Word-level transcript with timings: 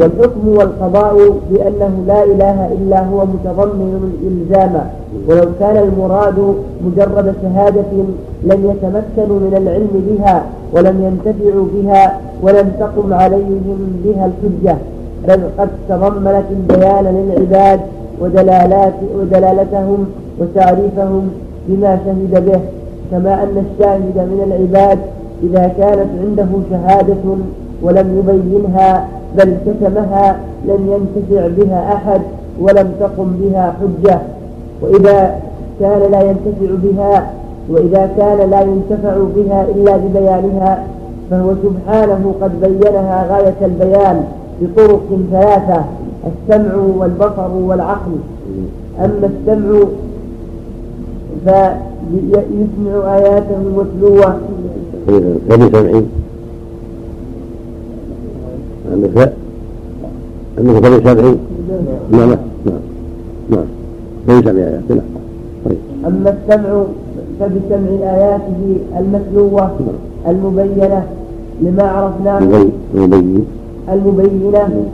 والحكم 0.00 0.48
والقضاء 0.48 1.14
بأنه 1.50 2.04
لا 2.06 2.24
إله 2.24 2.72
إلا 2.72 3.04
هو 3.04 3.24
متضمن 3.24 4.12
الإلزام. 4.22 4.86
ولو 5.28 5.46
كان 5.60 5.76
المراد 5.76 6.54
مجرد 6.86 7.34
شهادة 7.42 7.92
لم 8.42 8.70
يتمكنوا 8.70 9.38
من 9.40 9.54
العلم 9.56 10.04
بها 10.08 10.44
ولم 10.72 10.96
ينتفعوا 11.06 11.66
بها 11.74 12.20
ولم 12.42 12.72
تقم 12.80 13.14
عليهم 13.14 13.78
بها 14.04 14.30
الحجة. 14.30 14.76
بل 15.28 15.40
قد 15.58 15.68
تضمنت 15.88 16.44
البيان 16.50 17.04
للعباد 17.04 17.80
ودلالات 18.20 18.94
ودلالتهم 19.18 20.06
وتعريفهم 20.40 21.30
بما 21.68 21.98
شهد 22.04 22.44
به. 22.46 22.60
كما 23.10 23.42
أن 23.42 23.64
الشاهد 23.66 24.16
من 24.16 24.40
العباد 24.46 24.98
إذا 25.42 25.72
كانت 25.78 26.08
عنده 26.22 26.48
شهادة 26.70 27.24
ولم 27.82 28.18
يبينها 28.18 29.08
بل 29.38 29.56
كتمها 29.66 30.36
لم 30.68 30.80
ينتفع 30.92 31.46
بها 31.46 31.94
أحد 31.94 32.20
ولم 32.60 32.92
تقم 33.00 33.32
بها 33.40 33.74
حجة. 33.80 34.18
وإذا 34.82 35.40
كان 35.80 36.10
لا 36.10 36.20
ينتفع 36.22 36.74
بها 36.82 37.30
وإذا 37.70 38.10
كان 38.18 38.50
لا 38.50 38.60
ينتفع 38.60 39.16
بها 39.36 39.66
إلا 39.74 39.96
ببيانها 39.96 40.84
فهو 41.30 41.54
سبحانه 41.62 42.34
قد 42.40 42.60
بينها 42.60 43.26
غاية 43.30 43.54
البيان 43.62 44.24
بطرق 44.60 45.02
ثلاثة 45.30 45.84
السمع 46.26 46.74
والبصر 46.98 47.50
والعقل. 47.66 48.16
أما 48.98 49.30
السمع 49.32 49.84
فيسمع 51.44 53.16
آياته 53.16 53.58
متلوة. 53.76 54.38
وبسمع 58.94 59.32
عندك 60.58 60.84
عندك 60.84 61.06
فبسمع 61.06 61.34
نعم 62.10 62.28
نعم 62.66 62.80
نعم. 63.50 63.64
فبسمع 64.28 64.50
آياته 64.50 64.94
نعم. 64.94 65.04
طيب. 65.64 65.76
أما 66.06 66.30
السمع 66.30 66.82
فبسمع 67.40 68.12
آياته 68.14 68.76
المتلوة 68.98 69.70
المبينة 70.28 71.04
لما 71.62 71.82
عرفناه. 71.82 72.38
المبين 72.94 73.44
المبينة 73.92 74.84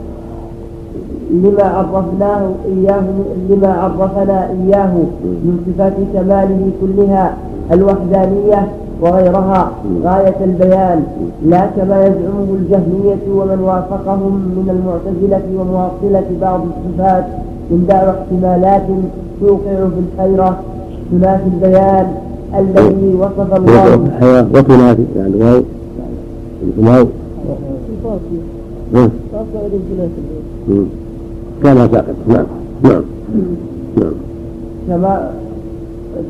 لما 1.31 1.63
عرفناه 1.63 2.49
إياه 2.65 3.03
لما 3.49 3.67
عرفنا 3.73 4.49
إياه 4.49 4.93
من 5.21 5.59
صفات 5.67 5.93
كماله 6.13 6.69
كلها 6.81 7.37
الوحدانية 7.71 8.67
وغيرها 9.01 9.71
غاية 10.03 10.35
البيان 10.43 11.03
لا 11.45 11.65
كما 11.65 12.05
يزعمه 12.05 12.47
الجهمية 12.59 13.41
ومن 13.41 13.59
وافقهم 13.59 14.33
من 14.33 14.67
المعتزلة 14.69 15.61
ومواصلة 15.61 16.25
بعض 16.41 16.61
الصفات 16.61 17.25
من 17.71 17.85
دعوى 17.89 18.09
احتمالات 18.09 18.83
توقع 19.41 19.59
في 19.89 19.99
الحيرة 20.13 20.59
تنافي 21.11 21.43
البيان 21.53 22.07
الذي 22.59 23.15
وصف 23.19 23.55
الله. 23.55 24.47
وتنافي 24.53 25.03
يعني 25.17 25.35
واو 25.35 25.63
واو 26.77 27.07
كما 31.63 31.87
ساقط. 31.87 32.15
نعم. 32.27 32.45
نعم. 32.83 33.01
نعم. 33.97 34.11
كما 34.87 35.31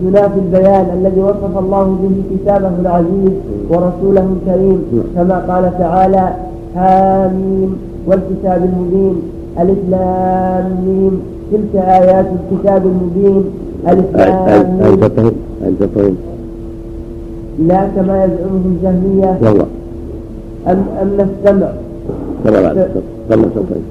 تنافي 0.02 0.40
البيان 0.40 0.86
الذي 1.00 1.22
وصف 1.22 1.58
الله 1.58 1.84
به 2.02 2.16
كتابه 2.36 2.72
العزيز 2.82 3.32
ورسوله 3.70 4.26
الكريم 4.38 4.80
كما 5.16 5.38
قال 5.50 5.78
تعالى 5.80 6.34
حاميم 6.76 7.78
والكتاب 8.08 8.70
المبين 8.70 9.16
ألف 9.60 9.80
لام 9.90 10.66
ميم 10.86 11.22
تلك 11.52 11.84
آيات 11.84 12.26
الكتاب 12.26 12.86
المبين 12.86 13.44
ألف 13.88 14.16
لام 14.16 14.80
لا 17.68 17.88
كما 17.96 18.24
يزعمه 18.24 18.62
الجهمية. 18.66 19.38
والله 19.42 19.66
أم 20.68 20.84
أما 21.02 21.28
السمع. 21.30 21.68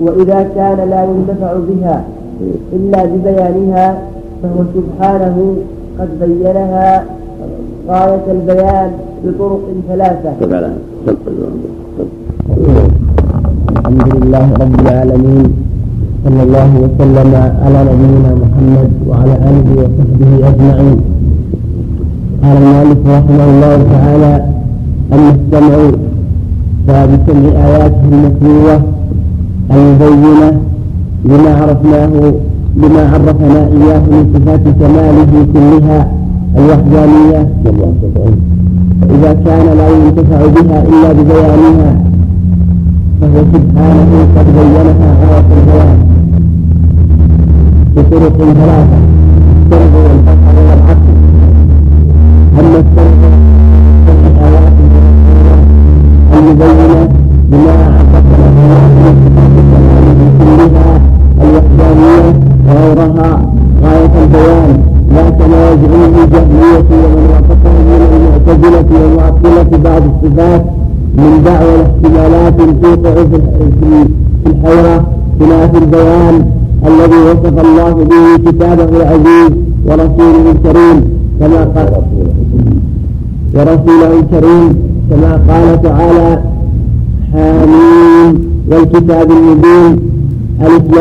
وإذا 0.01 0.49
كان 0.55 0.91
لا 0.91 1.05
ينتفع 1.05 1.53
بها 1.69 2.05
إلا 2.73 3.05
ببيانها 3.05 4.03
فهو 4.43 4.65
سبحانه 4.75 5.57
قد 5.99 6.09
بينها 6.21 7.05
غاية 7.89 8.25
البيان 8.31 8.91
بطرق 9.25 9.61
ثلاثة. 9.89 10.33
الحمد 13.77 14.15
لله 14.15 14.47
رب 14.61 14.81
العالمين 14.81 15.53
صلى 16.25 16.43
الله 16.43 16.71
وسلم 16.85 17.35
على 17.65 17.79
نبينا 17.91 18.31
محمد 18.43 18.91
وعلى 19.09 19.35
آله 19.49 19.69
وصحبه 19.81 20.49
أجمعين. 20.49 21.01
قال 22.43 22.57
المؤلف 22.57 23.01
رحمه 23.07 23.45
الله 23.45 23.77
تعالى 23.93 24.45
أما 25.13 25.31
السمع 25.37 25.77
فبسمع 26.87 27.53
آياته 27.67 28.03
المتلوة 28.13 28.77
المبينة 29.71 30.61
لما 31.25 31.55
عرفناه 31.61 32.33
لما 32.77 33.03
عرفنا 33.13 33.61
إياه 33.67 33.99
من 33.99 34.23
صفات 34.35 34.65
كماله 34.81 35.47
كلها 35.53 36.09
الوحدانية. 36.57 37.49
إذا 39.11 39.33
كان 39.33 39.67
لا 39.79 39.89
ينتفع 39.89 40.41
بها 40.47 40.79
إلا 40.83 41.13
ببيانها 41.13 41.91
فهو 43.21 43.41
سبحانه 43.53 44.11
قد 44.37 44.47
بينها 44.57 45.09
غاية 45.21 45.49
البيان 45.59 45.99
بطرق 47.97 48.37
ثلاثة 48.39 48.99
السرد 49.73 49.95
والبصر 49.95 50.57
والعقل. 50.69 51.17
أما 52.59 52.79
السرد 52.79 53.23
فالآيات 54.07 54.73
المبينة 56.33 57.09
بما 57.51 57.73
عرفنا 57.95 58.49
من 58.97 59.15
صفات 59.25 59.55
كلها 60.39 61.01
الوحدانية 61.43 62.50
وغيرها 62.71 63.53
غاية 63.85 64.15
البيان. 64.25 64.81
لا 65.15 65.31
كما 65.31 65.71
يزعمه 65.71 66.25
الجهمية 66.25 66.79
ومن 66.91 67.25
وافقهم 67.31 67.85
من 67.91 68.01
المعتزلة 68.17 69.01
والمعطلة 69.03 69.79
بعض 69.85 70.03
الصفات 70.03 70.65
من 71.19 71.43
دعوى 71.45 71.75
الاحتمالات 71.75 72.57
توقع 72.83 73.15
في 74.45 74.51
الحيرة 74.51 75.05
خلاف 75.41 75.75
البيان 75.83 76.47
الذي 76.87 77.17
وصف 77.17 77.65
الله 77.67 77.93
به 77.93 78.51
كتابه 78.51 78.97
العزيز 78.97 79.51
ورسوله 79.87 80.51
الكريم 80.51 81.05
كما 81.41 81.65
قال 81.65 81.93
ورسوله 83.55 84.19
الكريم 84.21 84.75
كما 85.11 85.33
قال 85.49 85.83
تعالى 85.83 86.43
حامين 87.33 88.39
والكتاب 88.71 89.31
المبين 89.31 89.99
ألف 90.63 90.95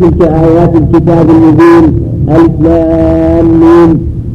تلك 0.00 0.22
آيات 0.22 0.74
الكتاب 0.76 1.30
المبين 1.30 2.02
ألف 2.28 2.60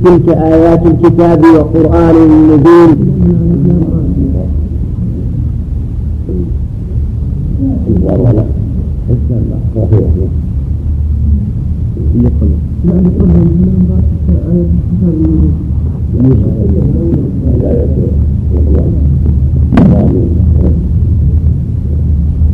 تلك 0.06 0.30
آيات 0.38 0.86
الكتاب 0.86 1.44
وقرآن 1.46 2.16
مبين 2.52 2.96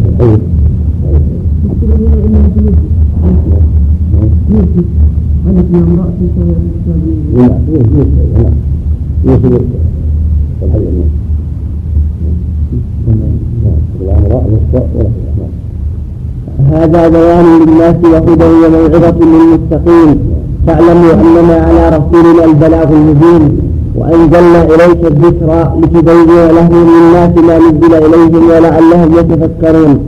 هذا 16.72 17.08
بيان 17.08 17.44
للناس 17.60 17.96
وهدى 18.04 18.44
وموعظة 18.44 19.18
للمتقين. 19.20 20.18
فاعلموا 20.66 21.12
أننا 21.14 21.54
على 21.54 21.96
رسولنا 21.96 22.44
البلاغ 22.44 22.88
المبين. 22.92 23.71
وأنزلنا 23.96 24.64
إليك 24.64 25.04
الذكر 25.06 25.72
لتبين 25.82 26.46
لهم 26.56 26.86
للناس 26.88 27.38
ما 27.38 27.58
نزل 27.58 27.94
إليهم 27.94 28.44
ولعلهم 28.50 29.12
يتفكرون 29.18 29.98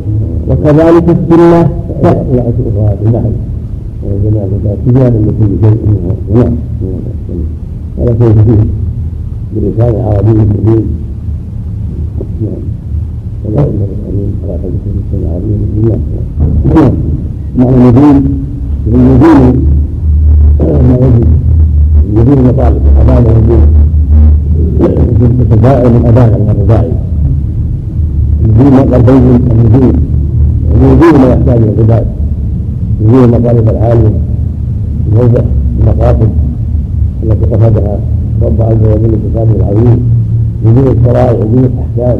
وكذلك 0.48 1.04
السنة 1.08 1.68
جماعة 4.24 4.76
تبيانا 4.86 5.16
لكل 5.18 5.52
شيء 5.62 5.78
ونعم 6.30 6.56
ولا 7.98 8.12
شيء 8.18 8.34
فيه 8.44 8.64
بلسان 9.54 9.94
عربي 10.04 10.30
مبين 10.30 10.86
نعم 12.42 13.66
نعم 16.74 16.92
معنى 17.56 17.74
النزول 17.76 18.22
النزول 18.86 19.54
النزول 22.14 22.38
مطالب 22.44 22.82
أبان 23.00 23.24
النزول 23.26 23.58
تتفاعل 25.50 25.84
من 25.90 26.06
أبان 26.06 26.30
من 26.30 26.46
ما 28.70 28.78
قال 28.78 29.02
بين 29.02 29.40
النزول 29.50 29.94
النزول 30.74 31.20
ما 31.20 31.28
يحتاج 31.28 31.56
إلى 31.62 31.72
العباد 31.72 32.06
نزول 33.04 33.24
المطالب 33.24 33.68
العالية 33.68 34.12
يوضح 35.16 35.44
المقاصد 35.80 36.28
التي 37.22 37.44
قصدها 37.46 37.98
رب 38.42 38.62
عز 38.62 38.76
وجل 38.82 39.16
بكتابه 39.16 39.52
العظيم. 39.56 40.00
بدون 40.64 40.96
الشرائع 40.98 41.32
بدون 41.32 41.64
الأحكام 41.64 42.18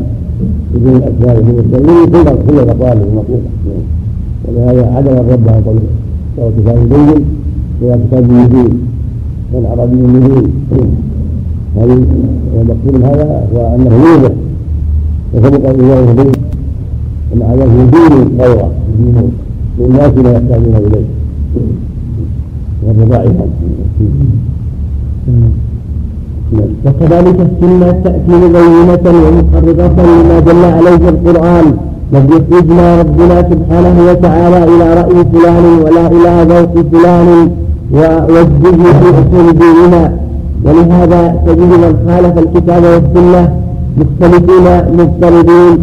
بدون 0.74 0.96
الأسماء 0.96 1.40
بدون 1.40 1.58
التنوين 1.58 2.06
كل 2.06 2.24
كل 2.50 2.58
المطالب 2.58 3.02
المطلوبه 3.02 3.50
ولهذا 4.44 4.92
عدم 4.96 5.12
الرب 5.12 5.48
عن 5.48 5.62
سواء 6.36 6.52
كتاب 6.58 6.88
بين 6.88 7.24
ولا 7.82 7.96
كتاب 8.08 8.32
مبين 8.32 8.93
كان 9.54 9.66
عربي 9.66 9.96
مبين 9.96 10.50
هذه 11.76 12.04
المقصود 12.60 13.04
هذا 13.04 13.46
هو 13.54 13.74
أنه 13.74 13.94
يوضح 14.04 14.30
وسبق 15.34 15.68
ان 15.68 15.80
الله 15.80 16.12
به 16.12 16.32
ومع 17.32 17.54
ذلك 17.54 17.70
يدين 17.80 18.40
غيره 18.40 18.70
للناس 19.78 20.12
ما 20.24 20.30
يحتاجون 20.32 20.76
إليه. 20.76 21.06
والرضاع 22.86 23.24
وكذلك 26.86 27.38
السنة 27.40 27.90
تأتي 28.04 28.32
مبينة 28.42 29.06
ومقررة 29.24 29.96
لما 30.22 30.38
دل 30.40 30.64
عليه 30.64 31.08
القرآن. 31.08 31.76
لم 32.12 32.26
يخرجنا 32.32 33.00
ربنا 33.00 33.36
سبحانه 33.50 33.96
وتعالى 34.10 34.64
إلى 34.64 34.94
رأي 34.94 35.24
فلان 35.32 35.64
ولا 35.84 36.06
إلى 36.06 36.54
ذوق 36.54 36.86
فلان. 36.92 37.50
ووجهه 37.92 38.92
في 39.00 39.08
أصول 39.10 39.58
ديننا. 39.58 40.12
ولهذا 40.64 41.42
تجد 41.46 41.58
من 41.58 41.96
خالف 42.06 42.38
الكتاب 42.38 42.82
والسنة 42.82 43.52
مختلفين 43.98 44.66
مضطردين 44.98 45.78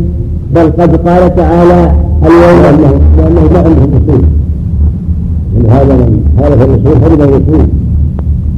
بل 0.55 0.71
قد 0.79 0.95
قال 1.07 1.35
تعالى 1.35 1.91
اليوم 2.25 2.61
لأنه 3.17 3.41
ما 3.53 3.59
عندهم 3.59 3.91
أصول 4.03 4.21
ولهذا 5.55 5.95
من 5.95 6.23
خالف 6.39 6.61
الأصول 6.61 7.13
الأصول 7.13 7.65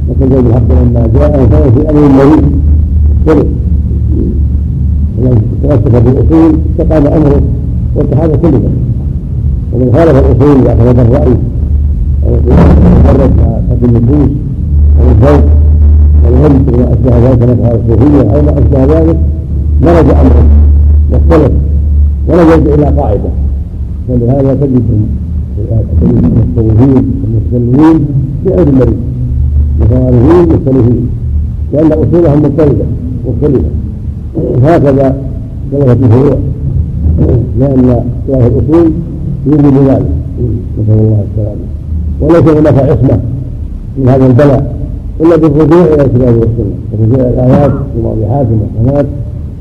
وكان 0.08 0.28
زيد 0.30 0.46
الحق 0.46 0.68
لما 0.70 1.08
جاء. 1.14 1.46
كان 1.50 1.72
في 1.74 1.90
أمر 1.90 2.00
مريض 2.08 2.44
اختلف 3.26 3.46
ومن 5.18 5.42
تمسك 5.62 6.02
بالاصول 6.02 6.58
استقام 6.70 7.06
أمره. 7.06 7.42
واتحاد 7.96 8.30
كل 8.30 8.54
ومن 9.72 9.92
خالف 9.94 10.10
الأصول 10.10 10.56
وأخذ 10.66 10.98
الراي 10.98 11.34
تفرد 12.24 13.32
قد 13.70 13.84
النفوس 13.84 14.30
أو 15.00 15.10
الفوق 15.10 15.44
والهم 16.24 16.64
وما 16.72 16.92
اشبه 16.92 17.18
ذلك 17.18 17.38
كما 17.38 17.68
قال 17.68 17.80
الصوفيه 17.80 18.20
أو 18.34 18.42
ما 18.42 18.52
اشبه 18.58 18.84
ذلك 18.84 19.18
مرج 19.82 20.08
امره 20.10 20.44
واختلف 21.12 21.52
ولم 22.28 22.48
يرجع 22.50 22.74
إلى 22.74 23.00
قاعدة. 23.00 23.30
ولهذا 24.08 24.54
تجد 24.54 24.82
المتصوفين 26.02 27.04
المتكلمين 27.24 28.06
في 28.44 28.50
غير 28.50 28.68
المريض 28.68 28.96
متوارثين 29.80 30.48
مختلفين 30.48 31.08
لأن 31.72 31.92
أصولهم 31.92 32.38
مختلفة 32.38 32.84
مختلفة. 33.28 33.68
هكذا 34.62 35.16
اختلفت 35.72 36.04
الفروع 36.04 36.38
لأن 37.58 38.02
اختلاف 38.28 38.52
الأصول 38.52 38.90
يوجب 39.46 39.88
ذلك. 39.88 40.06
نسأل 40.78 40.98
الله 40.98 41.24
السلامة. 41.30 41.73
وليس 42.24 42.48
هناك 42.58 42.78
عصمة 42.78 43.18
من 43.98 44.08
هذا 44.08 44.26
البلاء 44.26 44.74
إلا 45.20 45.36
بالرجوع 45.36 45.84
إلى 45.84 46.02
الكتاب 46.02 46.34
والسنة 46.34 46.74
الرجوع 46.94 47.20
إلى 47.20 47.28
الآيات 47.28 47.72
والواضحات 47.96 48.46
والمحكمات 48.50 49.06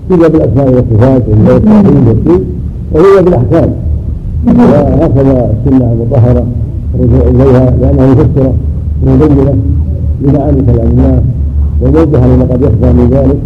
تجد 0.10 0.32
بالأسماء 0.32 0.68
والصفات 0.74 1.24
والتعظيم 1.28 2.08
والدين 2.08 2.42
وهي 2.92 3.24
بالأحكام. 3.24 3.70
وهكذا 4.48 5.52
السنة 5.54 5.94
المطهرة 5.94 6.46
الرجوع 6.96 7.28
إليها 7.28 7.66
لأنها 7.82 8.08
مفسرة 8.12 8.54
مبينة 9.06 9.56
بمعاني 10.22 10.62
كلام 10.62 10.88
الله 10.88 11.22
ووجه 11.82 12.26
لما 12.26 12.44
قد 12.44 12.62
يخفى 12.62 12.94
من 12.94 13.10
ذلك. 13.12 13.38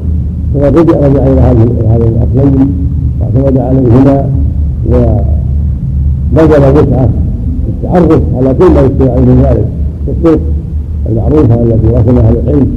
فقد 0.53 0.77
رجع 0.77 1.07
رجع 1.07 1.23
إلى 1.27 1.41
هذين 1.41 1.67
الاصلين 1.91 2.69
وأعتمد 3.21 3.57
عليهما 3.57 4.29
وبذل 6.33 6.63
وسعه 6.77 7.09
التعرف 7.83 8.21
على 8.37 8.53
كل 8.53 8.65
ما 8.73 8.81
يستوعب 8.81 9.19
من 9.19 9.45
ذلك. 9.49 9.67
الطرق 10.07 10.39
المعروفه 11.09 11.55
التي 11.63 11.87
رسمها 11.87 12.29
أهل 12.29 12.37
العلم 12.43 12.67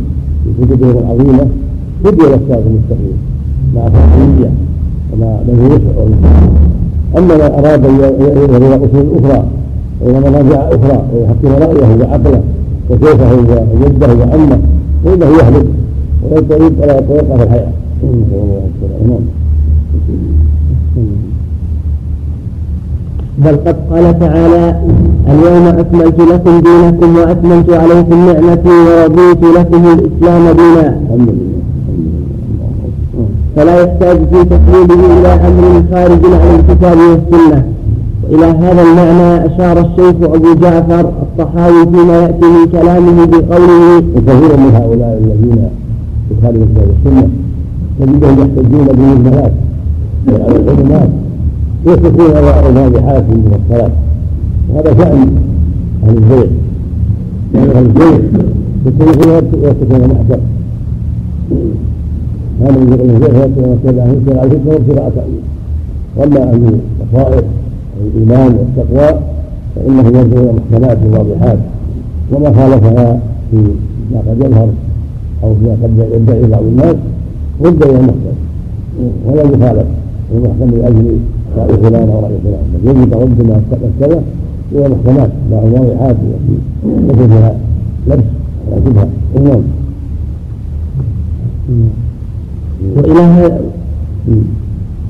في 0.58 0.67
كتبهم 0.67 0.99
العظيمة 0.99 1.47
هدي 2.05 2.26
إلى 2.26 2.35
الصراط 2.35 2.62
المستقيم 2.67 3.17
مع 3.75 3.82
فقهيه 3.88 4.50
ومع 5.12 5.26
من 5.26 5.67
يسع 5.67 6.00
أما 7.19 7.35
من 7.35 7.41
أراد 7.41 7.87
أن 7.87 7.94
يذهب 8.20 8.62
إلى 8.62 8.76
اصول 8.76 9.06
أخرى 9.19 9.44
والى 10.00 10.20
منافع 10.20 10.69
أخرى 10.69 11.05
ويحكم 11.14 11.49
رأيه 11.49 11.97
وعقله 12.00 12.43
وكيفه 12.91 13.35
وجده 13.85 14.14
وعمه 14.14 14.58
فإنه 15.05 15.26
يهلك 15.26 15.67
ويبقى 16.31 16.58
ولا 16.58 16.97
ويبقى 17.08 17.38
في 17.38 17.44
الحياة. 17.44 17.73
نعم. 19.08 19.20
بل 23.44 23.56
قد 23.66 23.76
قال 23.90 24.19
تعالى 24.19 24.81
اليوم 25.28 25.66
أكملت 25.66 26.20
لكم 26.20 26.60
دينكم 26.60 27.16
وأتممت 27.16 27.70
عليكم 27.72 28.26
نعمتي 28.26 28.69
ورضيت 28.69 29.44
لكم 29.56 29.82
الإسلام 29.87 30.56
دينا. 30.56 31.00
فلا 33.56 33.81
يحتاج 33.82 34.16
في 34.16 34.44
تقليده 34.44 34.94
إلى 35.19 35.28
أمر 35.28 35.82
خارج 35.92 36.25
عن 36.25 36.60
الكتاب 36.60 36.98
والسنة. 36.98 37.64
إلى 38.31 38.46
هذا 38.46 38.82
المعنى 38.82 39.46
أشار 39.46 39.78
الشيخ 39.78 40.14
أبو 40.22 40.54
جعفر 40.54 41.00
الطحاوي 41.00 41.87
فيما 41.92 42.22
يأتي 42.22 42.46
من 42.46 42.66
كلامه 42.72 43.25
بقوله 43.25 43.96
وكثير 43.96 44.56
من 44.56 44.70
هؤلاء 44.75 45.20
الذين 45.25 45.69
يخالفون 46.31 46.62
الكتاب 46.62 46.88
والسنة 46.88 47.28
تجدهم 48.00 48.38
يحتجون 48.38 48.87
بالمجملات 48.87 49.52
على 50.28 50.58
العلمات 51.86 51.98
يصفون 52.04 52.36
الواضحات 52.36 53.22
من 53.22 53.60
الصلاة. 53.64 53.90
وهذا 54.75 55.04
شأن 55.04 55.37
أهل 56.04 56.16
البيع 56.16 56.46
يعني 57.54 57.70
أهل 57.70 57.87
البيع 57.87 58.20
يكون 58.87 59.08
ويتكون 59.62 60.00
محكم 60.00 60.40
هذا 62.60 62.70
من 62.70 62.92
البيع 62.92 63.44
يتكون 63.44 64.00
على 64.00 64.44
الفكرة 64.44 64.72
وابتغاء 64.72 65.12
تأويل 65.16 65.40
وأما 66.16 66.52
أهل 66.52 66.80
البصائر 67.02 67.44
الإيمان 68.00 68.56
والتقوى 68.56 69.20
فإنه 69.76 70.06
يرجع 70.18 70.40
إلى 70.40 70.52
محكمات 70.52 70.99
واضحات 71.12 71.58
وما 72.32 72.52
خالفها 72.52 73.20
في 73.50 73.56
ما 74.12 74.20
قد 74.28 74.40
يظهر 74.44 74.68
أو 75.44 75.54
فيما 75.54 75.76
قد 75.82 76.12
يدعي 76.14 76.50
بعض 76.50 76.62
الناس 76.62 76.96
رد 77.64 77.82
إلى 77.82 77.96
المحكم 77.99 78.37
ولا 79.26 79.42
يخالف 79.42 79.87
المحكم 80.34 80.70
لأجل 80.76 81.18
رأي 81.59 81.76
فلان 81.83 82.09
أو 82.09 82.21
رأي 82.21 82.37
فلان. 82.45 82.64
بل 82.85 82.90
يجب 82.90 83.14
رد 83.14 83.47
ما 83.49 83.61
كذا 84.00 84.23
إلى 84.73 84.87
المحكمات 84.87 85.30
مع 85.52 85.59
الواضحات 85.59 86.16
التي 86.85 87.23
ليس 87.23 87.28
فيها 87.28 87.54
لبس 88.07 88.25
ولا 88.71 88.80
شبهة 88.85 89.09
نعم 89.45 89.62
وإلى 92.97 93.59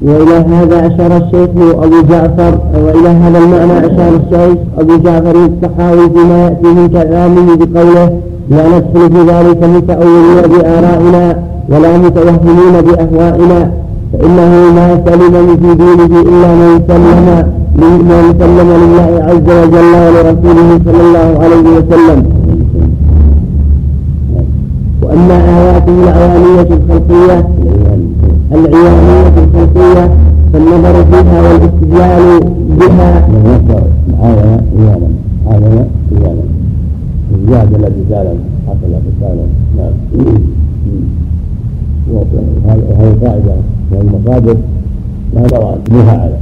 وإلى 0.03 0.33
هذا 0.55 0.87
أشار 0.87 1.17
الشيخ 1.17 1.51
أبو 1.85 2.03
جعفر 2.11 2.59
وإلى 2.85 3.09
هذا 3.09 3.39
المعنى 3.39 3.87
أشار 3.87 4.17
الشيخ 4.17 4.59
أبو 4.79 4.97
جعفر 4.97 5.37
الصحاوي 5.47 6.11
فيما 6.11 6.45
يأتي 6.45 6.67
من 6.67 6.89
كلامه 6.89 7.57
بقوله 7.57 8.21
لا 8.51 8.69
ندخل 8.69 9.13
في 9.13 9.33
ذلك 9.33 9.65
متأولين 9.65 10.43
بآرائنا 10.53 11.43
ولا 11.69 11.99
متوهمين 11.99 12.81
بأهوائنا 12.87 13.73
فإنه 14.13 14.73
ما 14.75 15.01
سلم 15.07 15.47
في 15.57 15.75
دينه 15.75 16.21
إلا 16.31 16.55
من 16.55 16.83
سلم 16.89 17.27
من 17.81 18.35
سلم 18.41 18.69
لله 18.83 19.25
عز 19.25 19.49
وجل 19.61 19.93
ولرسوله 20.05 20.69
صلى 20.85 21.01
الله 21.07 21.29
عليه 21.43 21.67
وسلم. 21.77 22.19
وأما 25.03 25.35
آياته 25.35 26.03
العوانية 26.03 26.61
الخلقية 26.61 27.49
العيانية 28.53 29.33
الخلقية 29.45 30.11
فالنظر 30.53 31.05
فيها 31.11 31.43
والاستدلال 31.43 32.41
بها 32.79 33.11
الزاد 37.35 37.75
الذي 37.75 38.05
سالم 38.11 38.39
حصل 38.67 38.93
نعم 39.77 39.93
وهذه 42.13 43.15
قاعدة 43.25 43.55
من 43.91 43.99
المصادر 44.01 44.57
لا 45.35 45.41
نرى 45.41 45.77
بها 45.91 46.13
على 46.23 46.37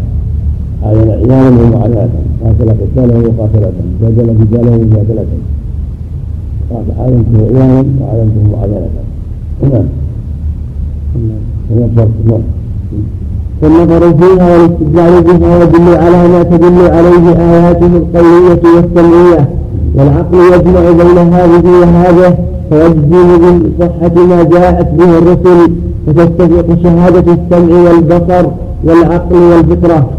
عاين 0.83 1.11
عيانا 1.11 1.63
ومعاناة 1.63 2.09
قاتل 2.45 2.71
قتالا 2.71 3.17
وقاتلة 3.17 3.73
جادل 4.03 4.29
رجالا 4.41 4.77
وجادلة 4.77 5.25
قال 6.71 6.85
عاينته 6.99 7.59
عيانا 7.59 7.85
وعاينته 8.01 8.43
معاينة 8.53 8.89
نعم 9.63 9.85
نعم 12.27 12.43
والنظر 13.63 14.15
فيها 14.15 14.57
والاستدلال 14.57 15.23
بها 15.23 15.63
يدل 15.63 15.97
على 15.97 16.29
ما 16.29 16.43
تدل 16.43 16.81
عليه 16.91 17.37
آياته 17.39 17.87
القولية 17.87 18.63
والسمعية. 18.77 19.49
والعقل 19.95 20.37
يجمع 20.37 20.91
بين 20.91 21.19
هذه 21.19 21.81
وهذه. 21.81 22.35
فيجزم 22.71 23.63
بصحة 23.79 24.27
ما 24.27 24.43
جاءت 24.43 24.89
به 24.95 25.19
الرسل 25.19 25.71
فتتفق 26.09 26.83
شهادة 26.83 27.33
السمع 27.33 27.75
والبصر 27.85 28.47
والعقل 28.85 29.37
والفطرة. 29.37 30.11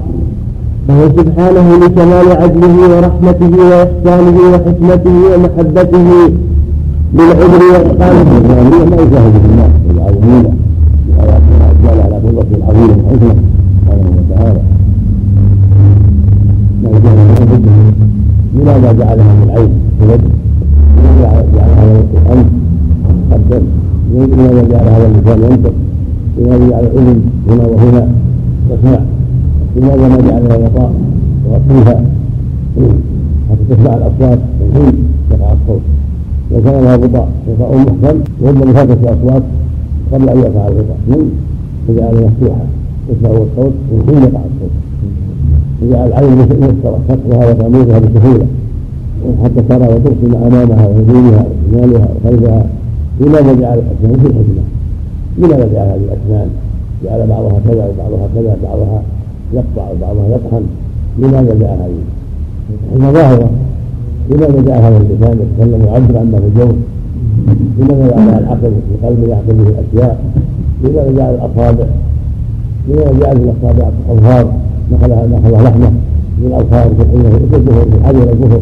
فهو 0.88 1.10
سبحانه 1.18 1.78
لكمال 1.78 2.28
عدله 2.42 2.76
ورحمته 2.98 3.52
وإحسانه 3.70 4.38
وحكمته 4.54 5.16
ومحبته 5.34 6.08
بالعذر 7.14 7.62
وإقامة 7.72 8.24
ما 8.90 8.96
يشاهد 8.96 9.34
في 9.42 9.48
الناس 9.52 9.72
الدالة 11.80 12.04
على 12.04 12.16
العظيمة 12.56 13.36
سبحانه 13.82 14.10
وتعالى 14.18 14.62
لماذا 18.54 18.92
جعلها 18.92 19.34
من 19.34 19.44
العين 19.44 19.72
في 20.00 20.06
لماذا 20.98 21.46
جعلها 21.56 22.02
الأنف 22.14 22.48
قدر 23.32 23.62
لماذا 24.14 24.62
جعل 24.72 24.88
هذا 24.88 25.08
اللسان 25.08 25.52
ينطق 25.52 25.74
لماذا 26.38 26.70
جعل 26.70 26.84
الاذن 26.86 27.22
هنا 27.50 27.68
وهنا 27.68 28.08
تسمع 28.70 29.00
لماذا 29.76 30.08
ما 30.08 30.18
جعل 30.30 30.44
لها 30.48 30.58
غطاء 30.58 30.94
يغطيها 31.50 32.04
حتى 33.50 33.76
تسمع 33.76 33.94
الاصوات 33.94 34.40
من 34.60 34.72
حين 34.74 34.94
يقع 35.32 35.54
الصوت 35.54 35.82
لو 36.52 36.62
كان 36.64 36.84
لها 36.84 36.96
غطاء 36.96 37.30
غطاء 37.50 37.78
محكم 37.78 38.20
ربما 38.44 38.74
فاتت 38.74 38.98
الاصوات 39.04 39.44
قبل 40.14 40.30
ان 40.30 40.38
يقع 40.40 40.68
الغطاء 40.68 40.98
فجعل 41.88 42.14
مفتوحا 42.14 42.66
يسمع 43.10 43.30
الصوت 43.30 43.74
من 43.92 44.04
حين 44.08 44.18
يقع 44.18 44.40
الصوت 44.50 44.72
وجعل 45.82 46.08
العين 46.08 46.36
ميسره 46.38 47.00
فتحها 47.10 47.50
وتمييزها 47.52 48.00
بسهوله 48.00 48.46
حتى 49.44 49.62
ترى 49.70 49.88
وترسم 49.94 50.36
امامها 50.36 50.88
ويمينها 50.88 51.46
وشمالها 51.72 52.08
وخلفها 52.26 52.66
لماذا 53.20 53.54
جعل 53.54 53.80
الاسنان 53.80 54.20
في 54.20 54.28
الحكمه؟ 54.28 54.64
لماذا 55.38 55.74
جعل 55.74 55.88
هذه 55.88 56.02
الاسنان؟ 56.04 56.50
جعل 57.04 57.28
بعضها 57.28 57.60
كذا 57.68 57.88
وبعضها 57.90 58.28
كذا 58.36 58.56
بعضها 58.64 59.02
يقطع 59.54 59.92
وبعضها 59.92 60.36
يطحن 60.36 60.64
لماذا 61.20 61.56
جعل 61.60 61.78
هذه؟ 61.78 62.02
الحكمه 62.86 63.12
ظاهرة 63.12 63.50
لماذا 64.30 64.62
جعل 64.62 64.82
هذا 64.82 64.98
اللسان 64.98 65.40
يتكلم 65.40 65.82
ويعبر 65.82 66.18
عما 66.18 66.40
في 66.40 66.46
الجو؟ 66.48 66.74
لماذا 67.80 68.10
جعل 68.12 68.40
العقل 68.44 68.72
في 68.72 69.08
قلبه 69.08 69.28
يعقل 69.28 69.54
به 69.54 69.70
الأشياء؟ 69.70 70.24
لماذا 70.84 71.12
جعل 71.18 71.34
الأصابع؟ 71.36 71.86
لماذا 72.90 73.12
جعل 73.20 73.38
في 73.38 73.44
الأصابع 73.44 73.90
اظهار 74.10 74.54
نقلها 74.92 75.28
نقلها 75.28 75.62
لحمة 75.62 75.90
من 76.40 76.48
الأظهار 76.48 76.90
في 76.96 77.02
الحين 77.02 77.32
في 77.32 77.58
الجفر 77.58 77.86
في 77.92 77.98
الحجر 77.98 78.20
والجفر 78.20 78.62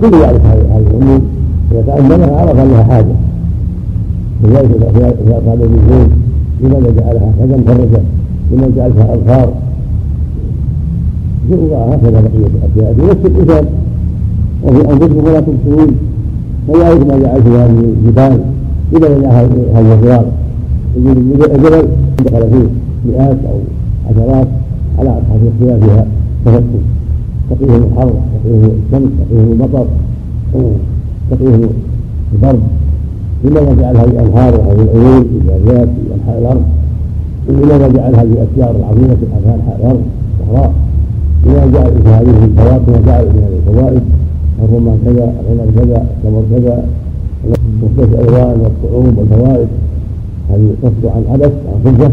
كل 0.00 0.14
يعرف 0.20 0.46
هذه 0.46 0.84
الأمور 0.90 1.20
اذا 1.72 1.82
تاملها 1.86 2.36
عرف 2.40 2.58
انها 2.58 2.82
حاجة. 2.82 3.14
لذلك 4.44 4.70
إذا 5.26 5.42
قال 5.46 5.62
النزول 5.62 6.08
لماذا 6.60 6.90
جعلها 7.00 7.32
كذا 7.38 7.56
مفرجه 7.56 8.02
لماذا 8.52 8.72
جعلها 8.76 9.14
اظهار 9.14 9.52
هكذا 11.72 12.20
بقية 12.20 12.46
الأشياء. 12.46 12.94
في 12.94 13.02
نفس 13.02 13.26
الانسان 13.26 13.66
وفي 14.64 14.92
أنفسكم 14.92 15.24
ولا 15.24 15.40
تبصرون. 15.40 15.96
فذلك 16.68 17.06
ما 17.06 17.18
جعل 17.18 17.42
في 17.42 17.48
هذه 17.48 17.80
الجبال. 17.80 18.40
إذا 18.96 19.08
جاء 19.20 19.32
هذه 19.74 19.92
الرياض 19.94 20.24
الجبل 20.96 21.88
دخل 22.24 22.50
فيه 22.50 22.68
مئات 23.06 23.36
أو 23.50 23.58
عشرات 24.10 24.48
على 24.98 25.08
اصحاب 25.08 25.40
الخلاف 25.60 25.84
فيها 25.84 26.06
تفكر. 26.44 26.62
تقيه 27.50 27.76
الحر 27.76 28.12
تقيه 28.44 28.64
الشمس 28.66 29.10
تقيه 29.18 29.52
المطر. 29.52 29.86
تقيه 31.32 31.68
البرد. 32.34 32.60
لماذا 33.44 33.74
جعل 33.80 33.96
هذه 33.96 34.10
الأنهار 34.10 34.60
وهذه 34.60 34.82
العيون 34.82 35.22
في 35.24 36.14
انحاء 36.14 36.38
الأرض؟ 36.38 36.62
لماذا 37.48 37.88
جعل 37.88 38.14
هذه 38.14 38.32
الأشجار 38.32 38.76
العظيمة 38.76 39.14
في 39.14 39.26
انحاء 39.38 39.76
الأرض؟ 39.80 40.02
الصحراء. 40.40 40.72
لماذا 41.46 41.66
جعل 41.66 41.92
في 42.02 42.08
هذه 42.08 42.44
الفواكه 42.44 42.88
وجعل 42.88 43.24
من 43.24 43.42
هذه 43.46 43.58
الفوائد؟ 43.68 44.02
الرمان 44.64 44.98
كذا 45.04 45.32
العنب 45.40 45.70
كذا 45.76 46.06
التمر 46.10 46.42
كذا. 46.52 46.84
مختلف 47.82 48.20
الألوان 48.20 48.60
والطعوم 48.60 49.14
والفوائد؟ 49.18 49.68
هذه 50.50 50.68
تصدر 50.82 51.08
عن 51.08 51.24
عبث 51.32 51.52
عن 51.68 51.78
فضه 51.84 52.10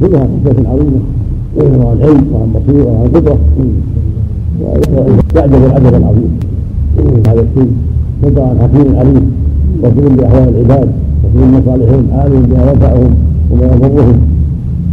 كلها 0.00 0.20
حكمه 0.20 0.68
عظيمه 0.70 1.00
وعن 1.56 1.98
علم 2.02 2.26
وعن 2.32 2.48
بصيرة 2.54 2.86
وعن 2.86 3.08
قدرة. 3.14 3.38
يعجب 5.34 5.64
العجب 5.64 5.94
العظيم. 5.94 6.38
هذا 7.28 7.44
الشيء 7.46 7.72
عن 8.38 8.56
حكيم 8.62 8.96
عليم 8.98 9.32
بصير 9.82 10.08
بأحوال 10.16 10.48
العباد 10.48 10.88
بصير 11.22 11.44
بمصالحهم 11.46 12.04
عالم 12.12 12.42
بما 12.42 12.70
ينفعهم 12.70 13.14
وما 13.50 13.64
يضرهم. 13.64 14.18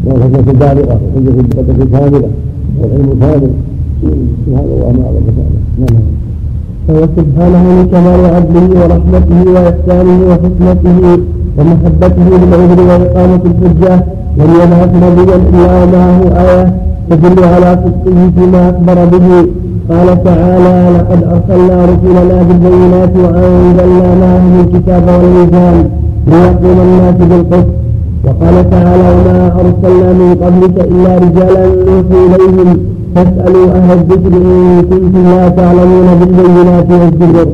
والحكمه 0.05 0.51
البالغة 0.51 0.99
والحجه 1.15 1.39
القدره 1.39 1.83
الكاملة. 1.83 2.29
والعلم 2.79 3.11
الكامل. 3.11 3.51
سبحان 4.01 4.65
الله 4.75 4.91
ما 4.97 5.03
اعظم 5.05 5.27
نعم 5.79 6.03
فهو 6.87 7.03
سبحانه 7.17 7.63
لكمال 7.81 8.21
عدله 8.35 8.69
ورحمته 8.81 9.39
وإحسانه 9.55 10.19
وحكمته 10.29 10.99
ومحبته 11.57 12.27
للعذر 12.41 12.79
وإقامة 12.89 13.41
الحجة. 13.51 13.93
لم 14.37 14.49
يبعث 14.61 14.91
نبيا 15.03 15.35
إلا 15.35 15.83
ومعه 15.83 16.19
آية 16.43 16.73
تدل 17.09 17.43
على 17.43 17.69
صدقه 17.83 18.31
فيما 18.35 18.69
أخبر 18.69 18.97
به. 19.05 19.47
قال 19.89 20.23
تعالى 20.23 20.97
لقد 20.97 21.23
أرسلنا 21.33 21.85
رسلنا 21.85 22.43
بالبينات 22.47 23.13
وأنزلنا 23.23 24.09
معهم 24.21 24.53
الكتاب 24.63 25.03
والميزان 25.07 25.89
ليقوم 26.27 26.77
الناس 26.87 27.15
بالقسط. 27.15 27.67
وقال 28.25 28.69
تعالى 28.69 29.07
وما 29.15 29.39
أرسلنا 29.61 30.13
من 30.13 30.35
قبلك 30.43 30.75
إلا 30.91 31.11
رجالا 31.17 31.65
نوحي 31.87 32.19
إليهم. 32.25 32.77
فاسألوا 33.15 33.67
أهل 33.77 33.91
الذكر 33.99 34.33
إن 34.37 34.81
كنتم 34.89 35.23
لا 35.23 35.49
تعلمون 35.49 36.07
بالبينات 36.19 36.89
والزبر. 36.91 37.47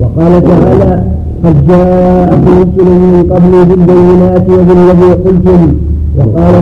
وقال 0.00 0.32
تعالى 0.44 1.02
قد 1.44 1.56
جاءكم 1.68 2.42
رسل 2.60 2.88
من 3.02 3.24
قبل 3.32 3.52
بالبينات 3.68 4.46
وبالذي 4.48 5.10
قلتم. 5.24 5.62
وقال 6.18 6.54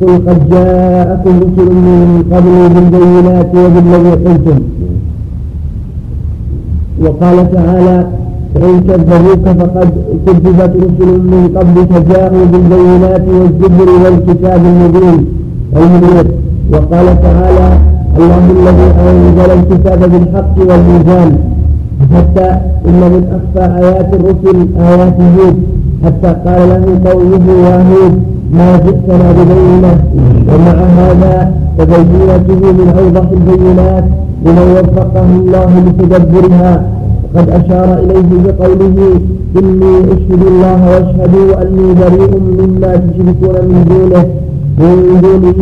قل 0.00 0.14
قد 0.26 0.50
جاءكم 0.50 1.34
رسل 1.44 1.68
من 1.88 2.24
قبل 2.32 2.54
بالبينات 2.74 3.50
وبالذي 3.54 4.10
قلتم. 4.10 4.58
وقال 7.02 7.36
تعالى 7.52 8.06
فإن 8.54 8.80
كذبوك 8.80 9.44
فقد 9.60 9.90
كذبت 10.26 10.72
رسل 10.84 11.10
من 11.32 11.42
قبلك 11.56 11.92
جاءوا 12.10 12.44
بالبينات 12.52 13.24
والزبر 13.28 13.88
والكتاب 14.04 14.60
المبين. 14.72 15.26
المنير 15.76 16.26
وقال 16.72 17.06
تعالى 17.22 17.68
الله 18.18 18.44
الذي 18.58 18.88
أنزل 19.08 19.50
الكتاب 19.58 20.00
بالحق 20.12 20.56
والميزان. 20.58 21.38
حتى 22.14 22.48
إن 22.88 23.00
من 23.12 23.22
أخفى 23.36 23.64
آيات 23.84 24.14
الرسل 24.14 24.58
آيات 24.80 25.16
هود 25.20 25.56
حتى 26.04 26.30
قال 26.46 26.68
له 26.68 27.10
قومه 27.10 27.46
يا 27.66 27.76
هود 27.88 28.14
ما 28.52 28.76
جئتنا 28.84 29.32
ببينة 29.36 29.92
ومع 30.48 30.76
هذا 30.98 31.52
تبينته 31.78 32.60
من 32.78 32.88
أوضح 32.98 33.26
البينات 33.38 34.04
لمن 34.44 34.68
وفقه 34.76 35.26
الله 35.40 35.70
لتدبرها. 35.86 36.82
وقد 37.34 37.50
أشار 37.50 37.98
إليه 38.02 38.30
بقوله 38.44 38.96
إني 39.58 39.94
أشهد 40.14 40.42
الله 40.52 40.80
واشهدوا 40.90 41.62
أني 41.62 41.86
بريء 42.00 42.32
مما 42.58 42.92
تشركون 42.96 43.56
من 43.68 43.80
دونه 43.88 44.24
من 44.78 45.20
دونه 45.22 45.58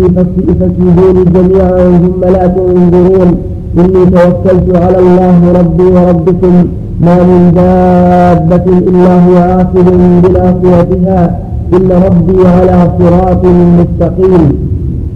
فكيدوني 0.61 1.25
جميعا 1.35 1.85
ثم 2.03 2.21
لا 2.35 2.47
تنظرون. 2.47 3.31
إني 3.79 4.03
توكلت 4.15 4.77
على 4.77 4.99
الله 4.99 5.39
ربي 5.59 5.83
وربكم 5.83 6.55
ما 7.01 7.17
من 7.23 7.53
دابة 7.55 8.67
إلا 8.79 9.13
هو 9.25 9.37
آخذ 9.61 9.87
بناصيتها 10.23 11.39
إن 11.73 11.89
ربي 12.07 12.49
على 12.49 12.91
صراط 12.99 13.45
مستقيم. 13.79 14.53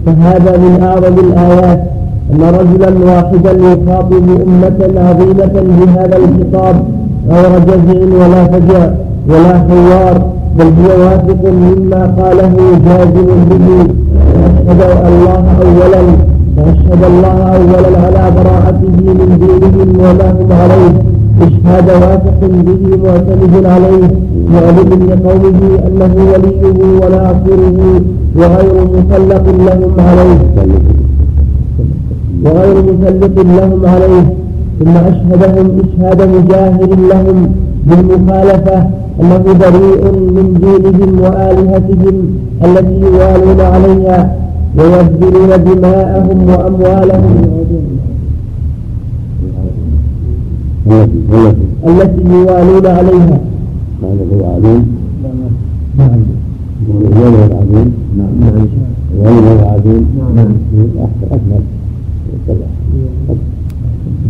فهذا 0.05 0.57
من 0.57 0.83
أعظم 0.83 1.19
الآيات 1.19 1.81
أن 2.33 2.41
رجلا 2.41 3.05
واحدا 3.05 3.51
يخاطب 3.51 4.23
أمة 4.47 4.99
عظيمة 5.07 5.53
بهذا 5.67 6.17
الخطاب 6.17 6.75
غير 7.29 7.59
جزع 7.59 7.99
ولا 8.25 8.43
فجع 8.47 8.89
ولا 9.29 9.57
حوار 9.57 10.21
بل 10.57 10.65
هو 10.65 11.03
واثق 11.03 11.43
مما 11.45 12.01
قاله 12.19 12.53
جازم 12.85 13.27
به. 13.49 13.87
أشهد 14.67 14.81
الله 15.07 15.43
أولا 15.61 16.01
وأشهد 16.57 17.03
الله 17.03 17.37
أولا 17.55 17.97
على 18.03 18.31
براءته 18.35 18.95
من 18.97 19.37
دينهم 19.41 19.89
وما 19.99 20.31
هم 20.31 20.51
عليه. 20.61 20.93
إشهاد 21.41 21.89
واثق 21.89 22.39
به 22.41 22.97
معتمد 23.03 23.65
عليه. 23.65 24.30
معلم 24.53 24.89
لقومه 25.09 25.59
أنه 25.87 26.13
وليه 26.31 26.63
وناصره 27.01 28.01
وغير 28.35 28.75
مسلط 28.95 29.45
لهم 29.67 29.93
عليه. 30.07 30.41
وغير 32.45 32.75
مسلط 32.83 33.39
لهم 33.39 33.85
عليه. 33.85 34.33
ثم 34.79 34.95
أشهدهم 34.97 35.67
إشهاد 35.79 36.21
مجاهر 36.21 36.89
لهم 37.11 37.51
بالمخالفة 37.85 38.77
أنه 39.21 39.43
بريء 39.61 40.03
من 40.35 40.47
دينهم 40.61 41.21
وآلهتهم 41.21 42.15
التي 42.65 42.99
يوالون 43.01 43.61
عليها 43.61 44.35
ويبذلون 44.77 45.63
دماءهم 45.63 46.49
وأموالهم. 46.49 47.35
التي 51.87 52.23
يوالون 52.31 52.85
عليها. 52.85 53.39
هذا 54.03 54.23
هو 54.33 54.53
عظيم 54.55 54.85
نعم. 55.23 55.39
نعم 55.97 56.19
العظيم 57.51 57.93
نعم. 58.17 58.33
نعم. 58.41 58.67
هو 59.25 59.69
عظيم 59.69 60.05
نعم. 60.35 60.47
أكمل 61.31 61.61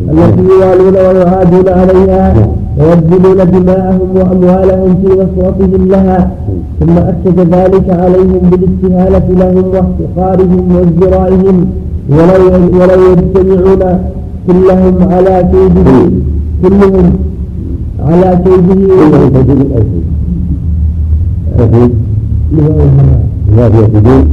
التي 0.10 0.42
يوالون 0.42 0.94
ويعادون 0.94 1.70
عليها 1.70 2.48
ويبذلون 2.80 3.52
دماءهم 3.52 4.10
وأموالهم 4.16 4.96
في 5.02 5.08
وسوطهم 5.08 5.88
لها. 5.88 6.32
ثم 6.80 6.98
أكد 6.98 7.40
ذلك 7.40 7.90
عليهم 7.90 8.40
بالاستهانة 8.50 9.26
لهم 9.30 9.66
واحتقارهم 9.74 10.76
وازدرائهم. 10.76 11.68
ولو 12.10 12.44
ولو 12.80 13.12
يجتمعون 13.12 14.00
كلهم 14.48 14.96
على 15.12 15.50
كيده 15.52 15.92
كلهم 16.64 17.14
على 18.02 18.40
كيده 18.44 18.76
لا 23.58 23.70
في 23.70 23.86
حدود 23.86 24.26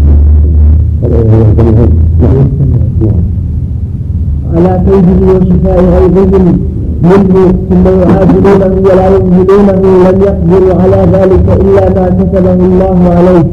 على 4.55 4.81
كيده 4.87 5.21
وشفاء 5.33 5.79
غيظهم 5.95 6.59
منه 7.03 7.53
ثم 7.71 7.85
يعادلونه 8.03 8.73
ولا 8.87 9.07
يمهلونه 9.17 9.81
لم 10.11 10.21
يقدروا 10.23 10.75
على 10.83 11.01
ذلك 11.13 11.47
إلا 11.61 11.85
ما 11.95 12.09
كتبه 12.09 12.53
الله 12.53 12.99
عليه. 13.17 13.45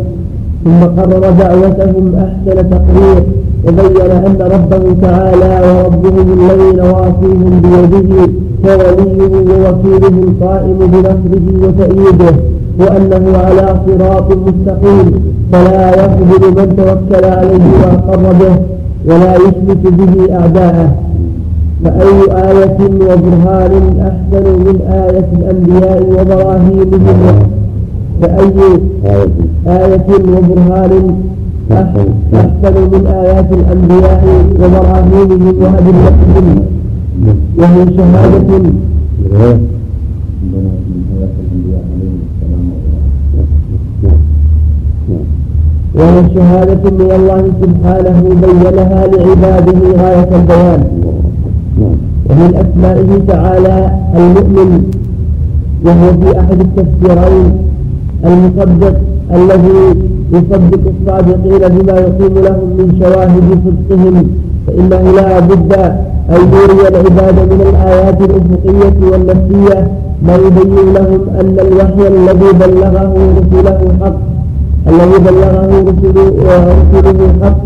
ثم 0.64 0.80
قرر 0.98 1.30
دعوتهم 1.40 2.16
أحسن 2.16 2.70
تقرير 2.70 3.24
وبين 3.68 4.12
أن 4.12 4.36
ربه 4.40 4.84
تعالى 5.02 5.52
وربهم 5.68 6.28
الذي 6.40 6.70
نواصيهم 6.78 7.62
بيده 7.64 8.30
ووليه 8.66 9.32
ووكيله 9.50 10.16
القائم 10.28 10.78
بنصره 10.80 11.48
وتأييده 11.64 12.36
وأنه 12.80 13.38
على 13.38 13.76
صراط 13.88 14.28
مستقيم. 14.48 15.08
فلا 15.52 15.90
يخذل 15.90 16.44
من 16.58 16.76
توكل 16.78 17.26
عليه 17.26 17.66
وأقر 17.82 18.34
به 18.40 18.56
ولا 19.06 19.36
يشرك 19.36 19.84
به 19.84 20.34
أعداءه. 20.36 20.90
فأي 21.84 22.20
آية 22.50 22.78
وبرهان 22.82 23.74
أحسن 24.10 24.46
من 24.66 24.78
آية 24.92 25.28
الأنبياء 25.40 26.04
وبراهينهم 26.04 27.50
فأي 28.22 28.52
آية 29.68 30.08
وبرهان 30.10 31.16
أحسن 31.72 32.76
من 32.92 33.08
آيات 33.08 33.50
الأنبياء 33.52 34.24
وبراهينهم 34.62 35.56
وأدلتهم 35.62 36.66
وهي 37.58 37.86
شهادة. 37.98 38.62
وهي 45.96 46.24
شهادة 46.36 46.84
من 46.92 47.12
الله 47.12 47.44
سبحانه 47.62 48.20
بينها 48.44 49.08
لعباده 49.08 49.80
غاية 50.02 50.30
البيان. 50.36 50.82
ومن 52.30 52.52
أسمائه 52.56 53.10
تعالى 53.28 53.92
المؤمن 54.18 54.72
وهو 55.86 56.08
في 56.22 56.40
أحد 56.40 56.60
التفسيرين 56.62 57.52
المصدق 58.26 58.96
الذي 59.34 59.80
يصدق 60.34 60.84
الصادقين 60.94 61.64
بما 61.76 61.94
يقيم 62.00 62.34
لهم 62.46 62.70
من 62.78 62.88
شواهد 63.00 63.44
صدقهم 63.66 64.28
فإنه 64.68 65.12
لا 65.12 65.40
بد 65.40 65.74
أن 66.30 66.42
يري 66.54 66.88
العباد 66.88 67.40
من 67.52 67.62
الآيات 67.70 68.22
الأفقية 68.22 69.12
والنفسية 69.12 69.92
ما 70.22 70.36
يبين 70.36 70.94
لهم 70.94 71.22
أن 71.40 71.56
الوحي 71.60 72.08
الذي 72.08 72.52
بلغه 72.60 73.14
رسله 73.38 73.80
حق 74.02 74.16
الذي 74.88 75.20
بلغه 75.20 75.86
رسله 75.90 77.34
حق. 77.44 77.66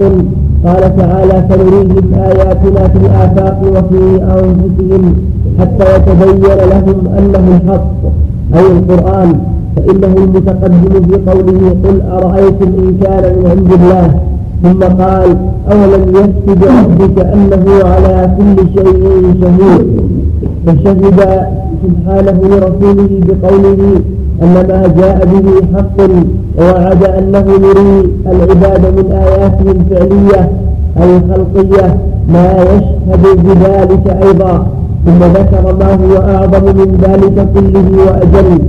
قال 0.66 0.96
تعالى 0.98 1.44
سنريهم 1.50 2.14
آياتنا 2.14 2.88
في 2.88 2.98
الآفاق 2.98 3.62
وفي 3.64 4.24
أنفسهم 4.24 5.16
حتى 5.60 5.96
يتبين 5.96 6.70
لهم 6.70 7.08
أنه 7.18 7.60
الحق 7.64 7.92
أي 8.56 8.68
القرآن. 8.72 9.40
فإنه 9.76 10.14
المتقدم 10.18 11.02
في 11.08 11.32
قوله 11.32 11.76
قل 11.84 12.02
أرأيتم 12.12 12.68
إن 12.78 12.98
كان 13.04 13.24
من 13.36 13.48
عند 13.50 13.72
الله؟ 13.74 14.29
ثم 14.64 14.80
قال 14.80 15.38
أولم 15.72 16.04
يكتب 16.16 16.64
ربك 16.64 17.26
أنه 17.26 17.66
على 17.84 18.30
كل 18.38 18.58
شيء 18.76 19.34
شهيد؟ 19.42 20.02
فشهد 20.66 21.20
سبحانه 21.84 22.40
لرسوله 22.44 23.10
بقوله 23.28 24.02
أن 24.44 24.54
ما 24.54 24.88
جاء 24.98 25.26
به 25.26 25.78
حق 25.78 26.10
ووعد 26.60 27.04
أنه 27.04 27.46
يري 27.52 28.10
العباد 28.28 28.82
من 28.98 29.12
آياته 29.12 29.72
الفعلية 29.72 30.50
الخلقية 30.98 31.98
ما 32.34 32.64
يشهد 32.64 33.44
بذلك 33.44 34.18
أيضا. 34.24 34.68
ثم 35.06 35.20
ذكر 35.20 35.76
ما 35.80 35.94
هو 35.94 36.18
أعظم 36.36 36.66
من 36.66 36.98
ذلك 37.02 37.48
كله 37.54 37.88
وأجل 38.06 38.60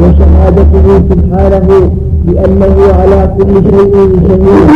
وشهادته 0.00 1.02
سبحانه 1.10 1.90
بأنه 2.28 2.76
على 3.00 3.30
كل 3.38 3.54
شيء 3.70 4.10
شهيد. 4.28 4.68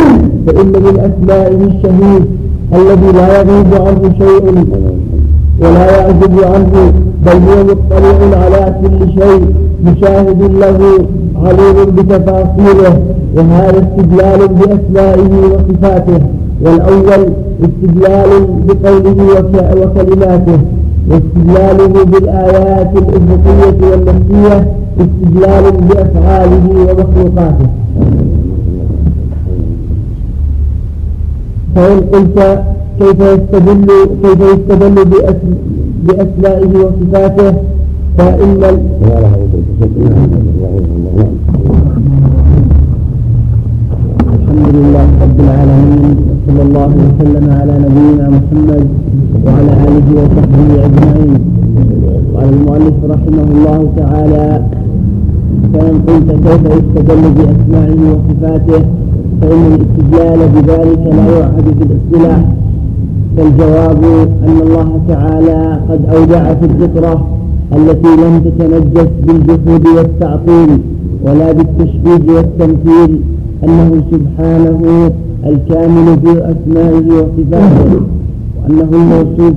فإن 0.47 0.67
من 0.67 0.99
أسمائه 0.99 1.55
الشهيد 1.67 2.25
الذي 2.73 3.11
لا 3.11 3.39
يغيب 3.41 3.73
عنه 3.87 4.13
شيء 4.19 4.65
ولا 5.61 5.97
يعجب 5.97 6.39
عنه 6.43 6.93
بل 7.25 7.31
هو 7.31 7.63
مطلع 7.63 8.37
على 8.37 8.75
كل 8.81 9.21
شيء 9.21 9.41
مشاهد 9.85 10.41
له 10.41 11.05
عليم 11.45 11.85
بتفاصيله 11.95 12.99
وهذا 13.35 13.77
استدلال 13.77 14.47
بأسمائه 14.47 15.29
وصفاته 15.53 16.19
والأول 16.61 17.29
استدلال 17.63 18.29
بقوله 18.67 19.17
وكلماته 19.81 20.59
واستدلاله 21.09 22.03
بالآيات 22.05 22.91
الأفقية 22.97 23.91
والنفسية 23.91 24.67
استدلال 24.99 25.65
بأفعاله 25.87 26.65
ومخلوقاته. 26.87 27.69
فإن 31.75 31.99
قلت 31.99 32.37
كيف 32.99 33.19
يستدل 33.19 33.87
كيف 34.23 34.39
يستدل 34.53 34.97
بأسمائه 36.03 36.71
وصفاته 36.83 37.53
فإن 38.17 38.63
الحمد 44.33 44.75
لله 44.75 45.07
رب 45.21 45.39
العالمين 45.39 46.15
وصلى 46.29 46.61
الله 46.61 46.91
وسلم 47.05 47.45
على 47.59 47.73
نبينا 47.85 48.25
محمد 48.29 48.87
وعلى 49.45 49.71
آله 49.87 50.07
وصحبه 50.19 50.69
أجمعين. 50.85 51.41
قال 52.35 52.49
المؤلف 52.53 52.97
رحمه 53.13 53.47
الله 53.55 53.79
تعالى 53.97 54.45
فإن 55.73 56.01
قلت 56.07 56.31
كيف 56.31 56.65
يستدل 56.65 57.21
بأسمائه 57.37 57.99
وصفاته 58.11 58.85
فإن 59.41 59.65
الاستدلال 59.65 60.39
بذلك 60.49 61.13
لا 61.15 61.39
يعهد 61.39 61.75
في 61.79 61.83
الاصطلاح 61.83 62.41
فالجواب 63.37 64.03
أن 64.47 64.57
الله 64.61 65.01
تعالى 65.07 65.79
قد 65.89 66.05
أودع 66.15 66.53
في 66.53 66.65
الفطرة 66.65 67.27
التي 67.75 68.07
لم 68.15 68.41
تتنجس 68.45 69.09
بالجحود 69.27 69.87
والتعطيل 69.87 70.79
ولا 71.25 71.51
بالتشبيه 71.51 72.33
والتمثيل 72.33 73.19
أنه 73.63 74.03
سبحانه 74.11 75.11
الكامل 75.45 76.17
في 76.23 76.31
أسمائه 76.31 77.05
وصفاته 77.05 78.01
وأنه 78.63 78.89
الموصوف 78.93 79.53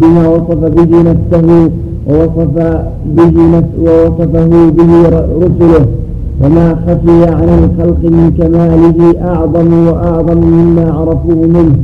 بما 0.00 0.28
وصف 0.28 0.58
به 0.58 1.02
نفسه 1.10 1.70
ووصف 2.08 2.54
به 3.16 3.32
ووصفه 3.84 4.70
به 4.70 5.08
رسله 5.42 5.86
وما 6.44 6.76
خفي 6.86 7.24
عن 7.24 7.48
الخلق 7.60 8.00
من 8.02 8.32
كماله 8.38 9.20
أعظم 9.30 9.86
وأعظم 9.86 10.38
مما 10.38 10.92
عرفوه 10.92 11.46
منه 11.46 11.76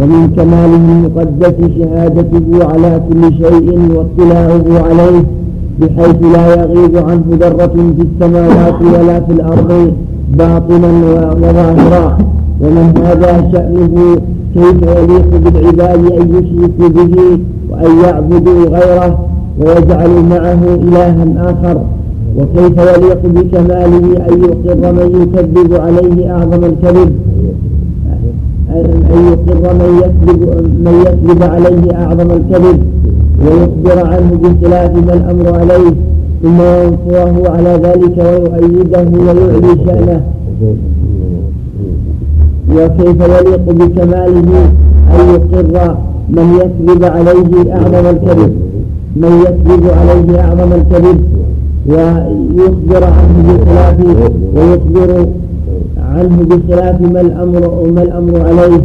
ومن 0.00 0.30
كماله 0.36 0.84
المقدس 0.92 1.54
شهادته 1.78 2.64
على 2.72 3.00
كل 3.08 3.22
شيء 3.34 3.78
واطلاعه 3.94 4.88
عليه 4.88 5.24
بحيث 5.80 6.16
لا 6.34 6.62
يغيب 6.62 6.96
عنه 6.96 7.24
ذرة 7.30 7.74
في 7.96 8.02
السماوات 8.08 8.82
ولا 8.82 9.20
في 9.20 9.32
الأرض 9.32 9.92
باطنا 10.38 10.88
وظاهرا 11.42 12.18
ومن 12.60 12.94
هذا 13.04 13.50
شأنه 13.52 14.16
كيف 14.54 14.82
يليق 14.82 15.30
بالعباد 15.44 16.12
أن 16.12 16.28
يشركوا 16.34 16.88
به 16.88 17.38
وأن 17.70 17.98
يعبدوا 18.04 18.64
غيره؟ 18.64 19.18
ويجعلوا 19.58 20.22
معه 20.22 20.60
إلها 20.74 21.50
آخر. 21.50 21.80
وكيف 22.38 22.78
يليق 22.78 23.26
بكماله 23.26 24.26
أن 24.28 24.44
يقر 24.44 24.92
من 24.92 25.22
يكذب 25.22 25.74
عليه 25.74 26.30
أعظم 26.30 26.64
الكذب؟ 26.64 27.12
أن 28.70 29.20
يقر 29.32 29.74
من 29.74 29.98
يكذب 29.98 30.40
من 30.84 31.04
يكذب 31.06 31.42
عليه 31.42 31.94
أعظم 31.94 32.30
الكذب. 32.30 32.82
ويخبر 33.44 34.06
عنه 34.06 34.38
بخلاف 34.42 34.92
ما 35.06 35.14
الأمر 35.14 35.58
عليه 35.58 35.94
ثم 36.42 36.60
ينصره 36.60 37.50
على 37.50 37.80
ذلك 37.82 38.18
ويؤيده 38.18 39.08
ويعلي 39.18 39.84
شأنه. 39.86 40.22
وكيف 42.70 43.20
يليق 43.20 43.64
بكماله 43.70 44.70
أن 45.14 45.28
يقر 45.28 45.96
من 46.28 46.54
يكذب 46.54 47.04
عليه 47.04 47.74
أعظم 47.74 48.06
الكذب؟ 48.06 48.69
من 49.16 49.42
يكذب 49.42 49.90
عليه 49.90 50.40
أعظم 50.40 50.72
الكذب 50.72 51.20
ويخبر 51.86 53.04
عنه 53.04 53.58
بخلاف 53.58 53.96
ويخبر 54.56 55.26
عنه 55.98 56.42
بخلاف 56.42 57.00
ما 57.00 57.20
الأمر 57.20 57.90
ما 57.94 58.02
الأمر 58.02 58.40
عليه 58.46 58.82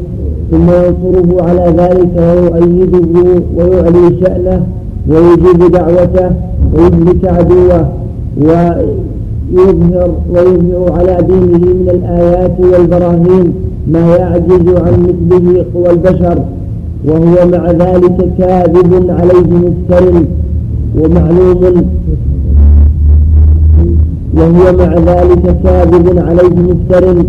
ثم 0.51 0.69
ينصره 0.69 1.43
على 1.43 1.73
ذلك 1.77 2.17
ويؤيده 2.17 3.41
ويعلي 3.57 4.19
شأنه 4.21 4.63
ويجيب 5.09 5.71
دعوته 5.71 6.29
ويهلك 6.75 7.25
عدوه 7.25 7.89
ويظهر 8.41 10.11
ويظهر 10.33 10.91
على 10.91 11.17
دينه 11.27 11.57
من 11.57 11.89
الآيات 11.89 12.59
والبراهين 12.59 13.53
ما 13.87 14.15
يعجز 14.15 14.67
عن 14.77 15.15
مثله 15.31 15.65
قوى 15.73 15.89
البشر. 15.89 16.37
وهو 17.07 17.47
مع 17.51 17.71
ذلك 17.71 18.17
كاذب 18.37 19.09
عليه 19.09 19.49
مفتر 19.65 20.13
ومعلوم 20.99 21.89
وهو 24.33 24.77
مع 24.77 24.93
ذلك 24.97 25.57
كاذب 25.63 26.17
عليه 26.17 26.55
مفتر 26.69 27.23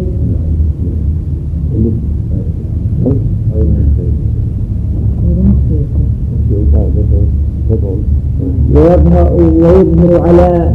ويظهر 8.74 9.32
ويظهر 9.32 10.20
على 10.28 10.72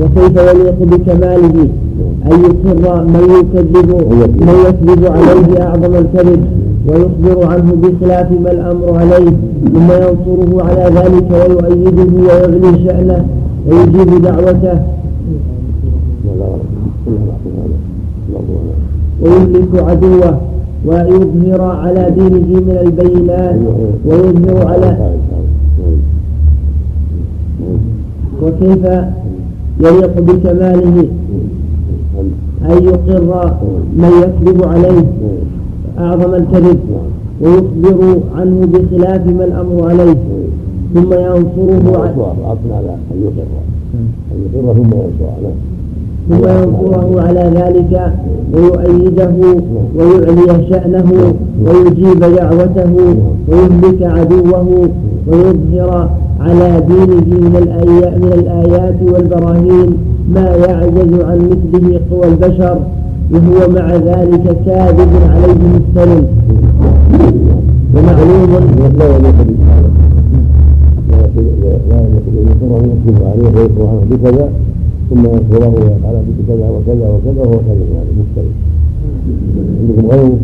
وكيف 0.00 0.36
يليق 0.36 0.78
بكماله؟ 0.80 1.68
أن 2.26 2.40
يقر 2.44 3.04
من 3.04 3.24
يكذب 3.38 3.88
من 4.40 4.54
يكذب 4.68 5.04
عليه 5.06 5.62
أعظم 5.66 5.94
الكذب 5.94 6.44
ويخبر 6.88 7.46
عنه 7.46 7.72
بخلاف 7.82 8.32
ما 8.32 8.50
الأمر 8.52 8.98
عليه 8.98 9.36
ثم 9.74 9.92
ينصره 9.92 10.62
على 10.64 10.84
ذلك 11.00 11.30
ويؤيده 11.30 12.22
ويغني 12.22 12.84
شأنه 12.84 13.24
ويجيب 13.68 14.22
دعوته. 14.22 14.80
ويهلك 19.22 19.74
عدوه 19.74 20.38
ويظهر 20.86 21.62
على 21.62 22.10
دينه 22.10 22.60
من 22.60 22.78
البينات 22.86 23.56
ويظهر 24.06 24.66
على 24.66 25.12
وكيف 28.42 28.84
يليق 29.80 30.20
بكماله؟ 30.20 31.08
أن 32.64 32.84
يقر 32.84 33.52
من 33.96 34.10
يكذب 34.22 34.64
عليه 34.64 35.04
أعظم 35.98 36.34
الكذب 36.34 36.80
ويخبر 37.40 38.20
عنه 38.36 38.66
بخلاف 38.66 39.26
ما 39.26 39.44
الأمر 39.44 39.88
عليه 39.90 40.16
ثم 40.94 41.12
ينصره 41.12 41.98
على 42.72 42.96
أن 43.12 43.22
يقر 43.22 43.46
أن 44.32 44.48
يقر 44.54 44.74
ثم 44.74 44.86
ينصر 44.86 45.50
ثم 46.30 46.36
ينصره 46.36 47.22
على 47.26 47.50
ذلك 47.54 48.12
ويؤيده 48.54 49.34
ويعلي 49.96 50.68
شأنه 50.70 51.34
ويجيب 51.66 52.20
دعوته 52.20 52.94
ويهلك 53.48 54.02
عدوه 54.02 54.88
ويظهر 55.26 56.10
على 56.40 56.82
دينه 56.88 57.40
من 57.40 57.56
الآيات, 57.62 58.14
من 58.16 58.32
الآيات 58.32 58.94
والبراهين 59.12 59.96
ما 60.34 60.40
يعجز 60.40 61.24
عن 61.24 61.38
مثله 61.50 62.00
قوى 62.10 62.26
البشر 62.32 62.78
وهو 63.32 63.72
مع 63.74 63.94
ذلك 63.94 64.56
كاذب 64.66 65.08
عليه 65.30 65.60
مستلم 65.74 66.26
ومعلوم 67.94 68.50
لا 68.98 69.06
يليق 69.06 69.50
عليه 73.26 73.50
ويكره 73.56 74.02
بكذا. 74.10 74.48
ثم 75.10 75.18
ينصره 75.24 75.68
ويفعل 75.68 76.14
بك 76.26 76.38
كذا 76.48 76.70
وكذا 76.70 77.06
وكذا 77.10 77.40
وهو 77.42 77.58
كاذب 77.66 77.88
عليه 78.00 78.14
مفتري 78.20 78.52
عندكم 79.80 80.06
غيره؟ 80.10 80.38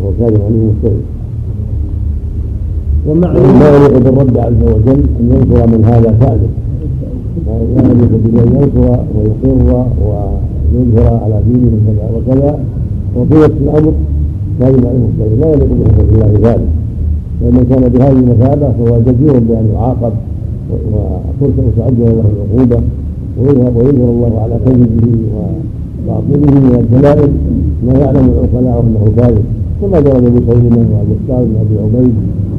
وهو 0.00 0.10
كاذب 0.20 0.40
عليه 0.46 0.62
مفتري 0.70 1.00
ومعلوم 3.08 3.58
لا 3.60 3.76
يليق 3.76 3.98
بالرب 3.98 4.38
عز 4.38 4.62
وجل 4.74 5.02
أن 5.20 5.30
ينصر 5.30 5.66
من 5.66 5.84
هذا 5.84 6.16
كاذب. 6.20 6.50
لا 7.76 7.82
يليق 7.82 8.10
بان 8.34 8.48
ينصر 8.56 8.98
ويقر 9.14 9.86
ويظهر 10.74 11.20
على 11.24 11.40
دينه 11.48 11.70
كذا 11.86 12.10
وكذا 12.16 12.58
وفي 13.16 13.34
نفس 13.34 13.54
الأمر 13.62 13.92
كاذب 14.60 14.86
عليه 14.86 14.98
مفتري 14.98 15.36
لا 15.40 15.48
يليق 15.52 15.68
بحكمه 15.72 16.08
الله 16.14 16.50
ذلك 16.50 16.68
فمن 17.40 17.66
كان 17.70 17.88
بهذه 17.88 18.12
المثابة 18.18 18.72
فهو 18.72 19.00
جدير 19.00 19.32
بأن 19.38 19.70
يعاقب 19.74 20.12
وتعجل 21.40 22.00
له 22.00 22.24
العقوبة 22.34 22.80
ويظهر 23.38 24.10
الله 24.10 24.40
على 24.42 24.56
كذبه 24.64 25.06
وباطله 25.36 26.60
من 26.60 26.74
الدلائل 26.80 27.30
ما 27.86 27.92
يعلم 27.98 28.24
العقلاء 28.32 28.84
أنه 28.84 29.04
كاذب 29.16 29.44
كما 29.80 30.00
جرى 30.00 30.18
سليمان 30.48 30.86
والمختار 30.92 31.44
بن 31.44 31.56
أبي 31.64 31.76
عبيد 31.84 32.14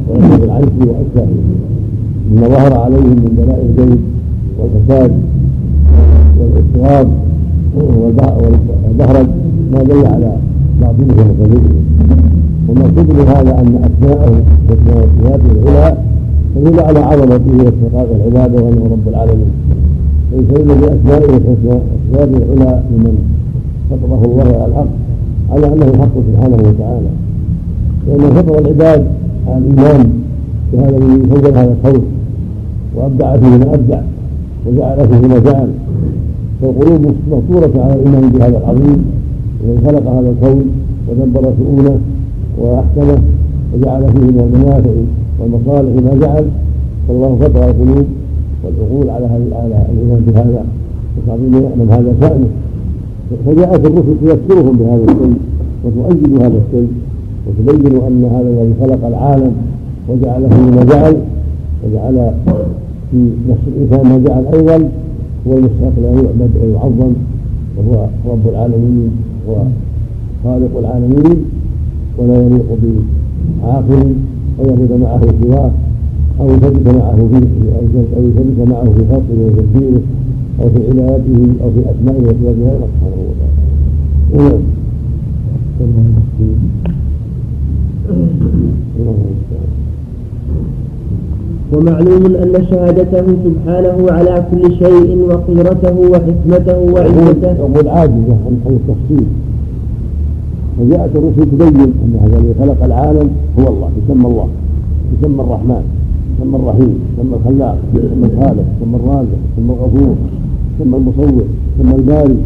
ويحيى 0.09 0.45
العنسي 0.45 0.83
وأشباهه. 0.89 1.43
مما 2.31 2.47
ظهر 2.47 2.73
عليهم 2.73 3.15
من 3.25 3.31
دلائل 3.37 3.65
الكذب 3.69 4.01
والفساد 4.59 5.11
والاضطراب 6.39 7.07
والبهرج 8.85 9.27
ما 9.71 9.83
دل 9.83 10.05
على 10.05 10.31
باطلهم 10.81 11.27
وكذبهم 11.29 11.85
والمقصود 12.67 13.07
بهذا 13.07 13.59
أن 13.59 13.89
أسماءه 13.89 14.41
وأسماء 14.69 15.07
وصفاته 15.21 15.51
العلى 15.69 15.97
تدل 16.55 16.79
على 16.79 16.99
عظمته 16.99 17.57
واستحقاق 17.57 18.07
العبادة 18.15 18.63
وأنه 18.63 18.83
رب 18.91 19.07
العالمين. 19.07 19.51
ويسلم 20.33 20.67
باسمائه 20.81 21.37
الحسنى 21.37 21.79
وصفاته 21.89 22.37
العلى 22.37 22.83
لمن 22.91 23.17
فطره 23.89 24.21
الله 24.25 24.43
على 24.43 24.65
الحق 24.65 24.87
على 25.51 25.73
أنه 25.73 25.85
الحق 25.85 26.15
سبحانه 26.27 26.55
وتعالى. 26.55 27.07
لأنه 28.07 28.29
فطر 28.41 28.59
العباد 28.59 29.07
على 29.47 29.57
الإيمان 29.57 30.09
بهذا 30.73 30.97
الذي 30.97 31.25
فوق 31.29 31.57
هذا 31.57 31.75
الكون 31.85 32.05
وأبدع 32.95 33.37
فيه 33.37 33.47
ما 33.57 33.73
أبدع 33.73 33.99
وجعل 34.67 35.07
فيه 35.07 35.27
ما 35.27 35.39
جعل. 35.39 35.69
فالقلوب 36.61 37.01
مفطورة 37.31 37.83
على 37.83 37.93
الإيمان 37.93 38.29
بهذا 38.29 38.57
العظيم 38.57 39.05
الذي 39.63 39.77
خلق 39.87 40.09
هذا 40.09 40.29
الكون 40.29 40.65
ودبر 41.09 41.53
شؤونه 41.57 41.99
وأحكمه 42.57 43.17
وجعل 43.73 44.01
فيه 44.01 44.19
من 44.19 44.51
المنافع 44.53 44.91
والمصالح 45.39 46.03
ما 46.03 46.19
جعل 46.19 46.45
فالله 47.07 47.37
فطر 47.41 47.69
القلوب 47.69 48.05
والعقول 48.63 49.09
على 49.09 49.25
على 49.55 49.85
الإيمان 49.93 50.21
بهذا 50.27 50.65
وتعظيم 51.17 51.51
من 51.51 51.87
هذا 51.91 52.15
شأنه. 52.21 52.49
فجاءت 53.45 53.85
الرسل 53.85 54.15
تذكرهم 54.21 54.77
بهذا 54.77 55.03
الشيء 55.03 55.37
وتؤيد 55.83 56.41
هذا 56.41 56.61
الشيء 56.67 56.91
وتبين 57.47 57.95
أن 58.07 58.25
هذا 58.25 58.49
الذي 58.49 58.73
خلق 58.81 59.07
العالم 59.07 59.51
وجعل 60.09 60.49
فيه 60.49 60.71
ما 60.75 60.83
جعل 60.83 61.17
وجعل 61.83 62.31
في 63.11 63.29
نفس 63.49 63.61
الإنسان 63.67 64.09
ما 64.09 64.17
جعل 64.27 64.45
أيضا 64.53 64.89
هو 65.47 65.57
المستحق 65.57 65.99
لا 66.01 66.09
يعبد 66.09 66.51
ويعظم 66.63 67.13
وهو 67.77 68.07
رب 68.29 68.49
العالمين 68.49 69.11
وخالق 69.47 70.77
العالمين 70.79 71.45
ولا 72.17 72.35
يليق 72.45 72.65
بعاقل 73.63 74.13
ويعبد 74.59 74.91
معه 75.01 75.21
سواه. 75.43 75.71
أو 76.39 76.47
يثبت 76.49 76.87
معه 76.87 77.15
فيه 77.31 77.47
أو 78.17 78.23
يثبت 78.27 78.59
معه 78.69 78.83
في 78.83 79.01
خلقه 79.11 79.37
وتدبيره 79.45 80.01
أو 80.61 80.69
في 80.69 80.79
عبادته 80.87 81.63
أو 81.63 81.69
في 81.71 81.81
أسمائه 81.91 82.21
وصفاته 82.21 82.61
غيره 82.67 82.87
سبحانه 82.93 83.19
وتعالى. 83.29 83.57
ومعلوم 91.73 92.23
أن 92.25 92.65
شهادته 92.69 93.25
سبحانه 93.43 94.11
على 94.11 94.45
كل 94.51 94.75
شيء 94.75 95.17
وقدرته 95.29 95.95
وحكمته 95.99 96.79
وعزته 96.79 97.51
يقول 97.51 97.87
عاجزة 97.87 98.37
عن 98.45 98.57
التفصيل. 98.65 99.27
فجاءت 100.79 101.15
الرسل 101.15 101.51
تبين 101.51 101.91
أن 102.03 102.19
هذا 102.21 102.37
الذي 102.37 102.53
خلق 102.59 102.83
العالم 102.83 103.29
هو 103.59 103.67
الله 103.67 103.89
يسمى 104.03 104.27
الله 104.27 104.47
يسمى 105.19 105.41
الرحمن. 105.41 105.96
يسمى 106.37 106.55
الرحيم 106.55 106.99
يسمى 107.13 107.35
الخلاق 107.35 107.77
يسمى 107.95 108.25
الخالق 108.25 108.65
يسمى 108.81 108.95
الرازق 108.95 109.37
يسمى 109.57 109.73
الغفور 109.73 110.15
يسمى 110.79 110.97
المصور 110.97 111.43
يسمى 111.79 111.95
الباري 111.95 112.37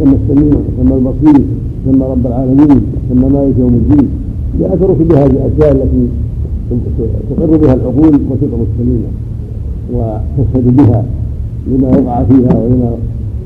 يسمى 0.00 0.16
السميع 0.22 0.58
يسمى 0.68 0.94
البصير 0.98 1.42
يسمى 1.86 2.04
رب 2.06 2.26
العالمين 2.26 2.82
يسمى 3.10 3.28
مالك 3.30 3.58
يوم 3.58 3.74
الدين. 3.74 4.08
جاءت 4.60 4.82
الرسل 4.82 5.04
بهذه 5.04 5.30
الأشياء 5.30 5.72
التي 5.72 6.08
تقر 7.30 7.56
بها 7.56 7.74
العقول 7.74 8.14
وتقر 8.30 8.60
السليمه 8.68 9.10
وتشهد 9.92 10.76
بها 10.76 11.04
لما 11.66 11.88
وقع 11.88 12.24
فيها 12.24 12.58
ولما 12.58 12.90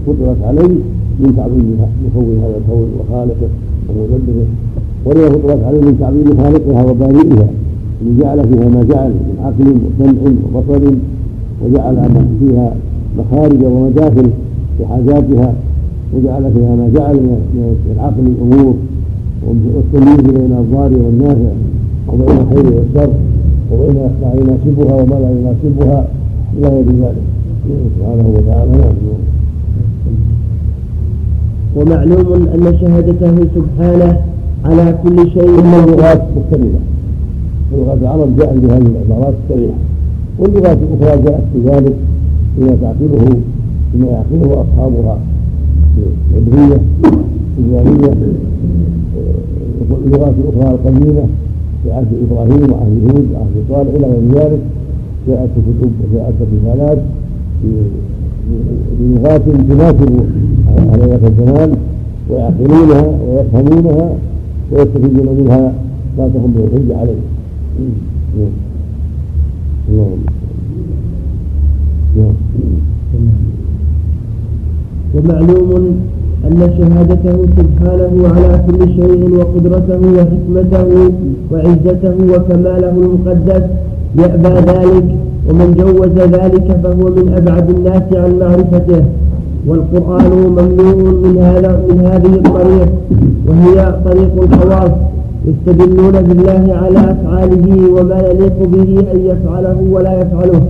فطرت 0.07 0.43
عليه 0.45 0.75
من 1.21 1.37
تعظيمها 1.37 1.89
مكون 2.05 2.39
هذا 2.45 2.57
الكون 2.57 2.89
وخالقه 3.01 3.49
ومدبره. 3.89 4.47
ولما 5.05 5.29
فطرت 5.29 5.65
عليه 5.65 5.81
من 5.81 5.97
تعظيم 6.01 6.43
خالقها 6.43 6.85
وبارئها 6.85 7.49
جعل 8.21 8.49
فيها 8.49 8.69
ما 8.69 8.83
جعل 8.83 9.09
من 9.11 9.37
عقل 9.45 9.69
وسمع 9.69 10.33
وبصر 10.55 10.95
وجعل 11.65 11.97
فيها 12.41 12.75
مخارج 13.19 13.65
ومداخل 13.65 14.31
لحاجاتها 14.81 15.55
وجعل 16.15 16.53
فيها 16.53 16.77
ما 16.77 16.91
جعل 16.95 17.15
من 17.17 17.77
العقل 17.97 18.27
الأمور 18.27 18.75
والتمييز 19.47 20.21
بين 20.21 20.53
الضار 20.53 20.93
والنافع 20.93 21.53
وبين 22.09 22.37
الخير 22.37 22.67
والشر 22.75 23.13
وبين 23.73 23.95
ما 23.95 24.33
يناسبها 24.35 25.03
وما 25.03 25.15
لا 25.15 25.31
يناسبها 25.31 26.07
إلى 26.59 26.69
غير 26.69 26.85
ذلك. 26.85 27.23
سبحانه 27.97 28.35
وتعالى 28.37 28.73
نعم. 28.73 28.93
ومعلوم 31.77 32.49
أن 32.55 32.79
شهادته 32.81 33.47
سبحانه 33.55 34.21
على 34.65 34.95
كل 35.03 35.31
شيء 35.31 35.61
ثم 35.61 35.75
اللغات 35.75 36.23
مختلفة 37.73 37.85
لغة 37.85 37.99
العرب 38.03 38.37
جاءت 38.37 38.59
بهذه 38.59 38.87
العبارات 38.87 39.35
الصريحة. 39.45 39.75
واللغات 40.39 40.79
الأخرى 40.83 41.23
جاءت 41.23 41.45
بذلك 41.55 41.95
فيما 42.57 42.77
تعقله 42.83 43.37
فيما 43.93 44.07
يعقله 44.07 44.63
أصحابها 44.63 45.19
العبرية 46.31 46.81
الإسلامية 47.59 48.13
اللغات 50.07 50.35
الأخرى 50.39 50.75
القديمة 50.75 51.27
في 51.83 51.93
عهد 51.93 52.07
إبراهيم 52.31 52.73
وعهد 52.73 53.01
هود 53.05 53.27
وعهد 53.33 53.65
صالح 53.69 53.95
إلى 53.95 54.07
غير 54.07 54.45
ذلك. 54.45 54.61
جاءت 55.29 55.51
كتب 55.51 55.91
وجاءت 56.13 56.35
رسالات 56.63 56.99
بلغات 59.01 59.43
تناسب 59.69 60.11
ذاك 60.99 61.25
الزمان 61.25 61.73
ويعقلونها 62.31 63.07
ويفهمونها 63.29 64.15
ويستفيدون 64.73 65.37
منها 65.39 65.73
ما 66.19 66.29
تهم 66.29 66.55
به 66.57 66.97
عليه 66.97 67.15
ومعلوم 75.15 75.71
أن 76.47 76.59
شهادته 76.79 77.39
سبحانه 77.59 78.15
على 78.35 78.53
كل 78.67 78.81
شيء 78.97 79.21
وقدرته 79.39 80.01
وحكمته 80.17 80.89
وعزته 81.53 82.17
وكماله 82.33 82.91
المقدس 82.91 83.65
يأبى 84.19 84.55
ذلك 84.73 85.07
ومن 85.49 85.69
جوز 85.79 86.17
ذلك 86.19 86.67
فهو 86.83 87.05
من 87.17 87.27
أبعد 87.37 87.71
الناس 87.71 88.03
عن 88.13 88.39
معرفته. 88.39 89.05
والقرآن 89.67 90.31
ممنوع 90.31 90.95
من 91.25 91.39
هذا 91.39 91.71
من 91.91 91.99
هذه 92.01 92.35
الطريق 92.35 92.91
وهي 93.47 93.77
طريق 94.05 94.33
الخواص. 94.43 94.91
يستدلون 95.47 96.13
بالله 96.13 96.75
على 96.83 96.99
أفعاله 96.99 97.91
وما 97.91 98.19
يليق 98.21 98.59
به 98.73 99.13
أن 99.13 99.19
يفعله 99.31 99.77
ولا 99.91 100.21
يفعله 100.21 100.63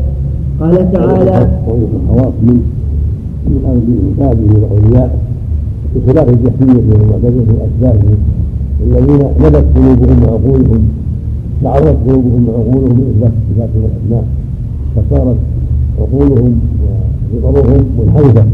قال 0.61 0.93
تعالى 0.93 1.49
الخواص 1.95 2.33
من 2.43 2.59
من 3.47 4.15
عباده 4.19 4.61
وأوليائه 4.63 5.11
بخلاف 5.97 6.29
الجحمية 6.29 6.83
والمعتزلة 6.93 7.47
وأشباههم 7.61 8.19
الذين 8.87 9.21
نبت 9.41 9.65
قلوبهم 9.77 10.23
وعقولهم 10.25 10.89
تعرضت 11.63 11.97
قلوبهم 12.07 12.49
وعقولهم 12.49 12.97
بإثبات 12.97 13.33
الصفات 13.51 13.71
والأسماء 13.77 14.25
فصارت 14.97 15.37
عقولهم 16.01 16.61
وفطرهم 17.35 17.85
منحرفة 17.99 18.45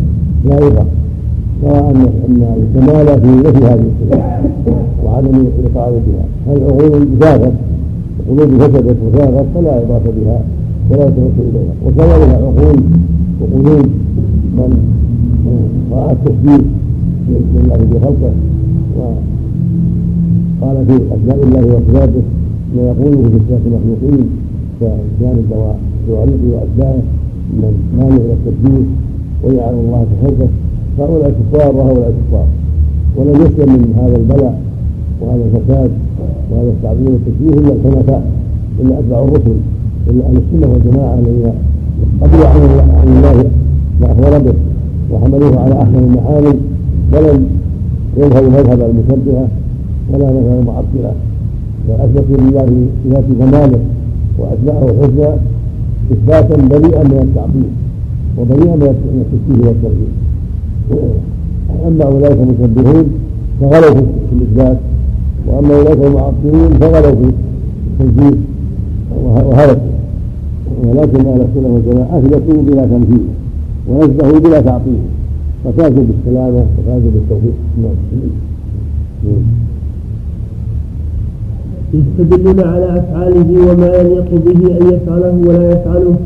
لا 0.45 0.59
سواء 0.59 0.87
ان 1.64 2.07
أن 2.29 2.42
الكمال 2.57 3.07
في 3.21 3.49
نفي 3.49 3.64
هذه 3.66 3.85
الصفات 4.03 4.40
وعدم 5.05 5.47
الاقرار 5.61 5.92
بها. 5.92 6.25
هذه 6.55 6.62
عقول 6.64 7.09
زاغت 7.21 7.53
قلوب 8.29 8.51
فسدت 8.61 8.97
وزاغت 9.07 9.47
فلا 9.55 9.83
يضاف 9.83 10.03
بها 10.03 10.40
ولا 10.90 11.05
يتوسل 11.05 11.44
إليها. 11.51 11.75
وكذلك 11.87 12.31
عقول 12.42 12.77
وقلوب 13.40 13.87
من 14.57 14.71
رأى 15.92 16.12
التشبيه 16.12 16.64
لله 17.29 17.77
في 17.77 18.01
خلقه 18.01 18.33
وقال 18.99 20.77
في 20.87 20.94
اسماء 21.14 21.38
الله 21.42 21.61
وصفاته 21.75 22.23
ما 22.77 22.83
يقوله 22.83 23.29
في 23.29 23.38
صفات 23.49 23.61
المخلوقين 23.66 24.27
كان 25.21 25.37
الدواريق 25.38 26.40
واشباهه 26.53 27.03
من 27.53 27.73
مانع 27.99 28.16
إلى 28.16 28.33
التشبيه 28.33 28.85
ويعلم 29.44 29.79
الله 29.79 30.07
في 30.11 30.27
هؤلاء 30.99 31.35
كفار 31.39 31.77
وهؤلاء 31.77 32.13
كفار 32.19 32.47
ولم 33.17 33.35
يسلم 33.35 33.73
من 33.73 33.95
هذا 34.03 34.17
البلاء 34.17 34.61
وهذا 35.21 35.43
الفساد 35.45 35.91
وهذا 36.51 36.69
التعظيم 36.69 37.07
والتشبيه 37.13 37.61
إلا 37.61 37.73
الحنفاء 37.73 38.23
إلا 38.81 38.99
أتباع 38.99 39.25
الرسل 39.25 39.57
إلا 40.11 40.27
أهل 40.27 40.37
السنة 40.37 40.73
والجماعة 40.73 41.15
الذين 41.15 41.53
قبلوا 42.23 42.47
عن 42.47 43.09
الله 43.17 43.45
ما 44.01 44.07
اخبر 44.13 44.39
به 44.39 44.55
وحملوه 45.13 45.61
على 45.61 45.75
احسن 45.83 45.99
المحامل 45.99 46.57
ولم 47.13 47.47
يذهبوا 48.17 48.51
مذهب 48.51 48.81
المشبهة 48.91 49.49
ولا 50.13 50.27
مذهب 50.27 50.61
المعطلة. 50.61 51.13
فاثبتوا 51.89 52.37
لله 52.37 52.87
صفات 53.05 53.25
كماله 53.39 53.81
واسماءه 54.39 54.91
الحسنى 54.91 55.35
إثباتا 56.13 56.57
بريئا 56.57 57.03
من 57.05 57.19
التعطيل 57.23 57.69
وبريئا 58.39 58.77
من 58.77 59.25
التشبيه 59.27 59.69
والترهيب. 59.69 60.13
اما 61.87 62.05
أولئك 62.05 62.38
المشبهون 62.40 63.07
فغلوا 63.61 63.94
في 63.94 64.33
الإثبات 64.33 64.79
وأما 65.46 65.74
أولئك 65.74 65.98
المعطلون 66.05 66.70
فغلوا 66.81 67.14
في 67.14 67.31
التنزيل 68.05 68.38
وهلكوا 69.24 69.88
ولكن 70.85 71.27
أهل 71.27 71.40
السنة 71.40 71.74
والجماعة 71.74 72.18
اثبتوا 72.18 72.62
بلا 72.62 72.87
تمثيل 72.87 73.24
ونزهوا 73.88 74.38
بلا 74.38 74.61
تعطيل 74.61 74.98
ففازوا 75.64 76.05
بالسلامه 76.05 76.66
وفازوا 76.79 77.11
بالتوفيق 77.14 77.55
نعم. 77.83 77.94
يستدلون 81.94 82.61
على 82.61 82.98
أفعاله 82.98 83.72
وما 83.72 83.87
يليق 83.87 84.31
به 84.31 84.77
أن 84.81 84.94
يفعله 84.94 85.35
ولا 85.46 85.72
يفعله. 85.72 86.16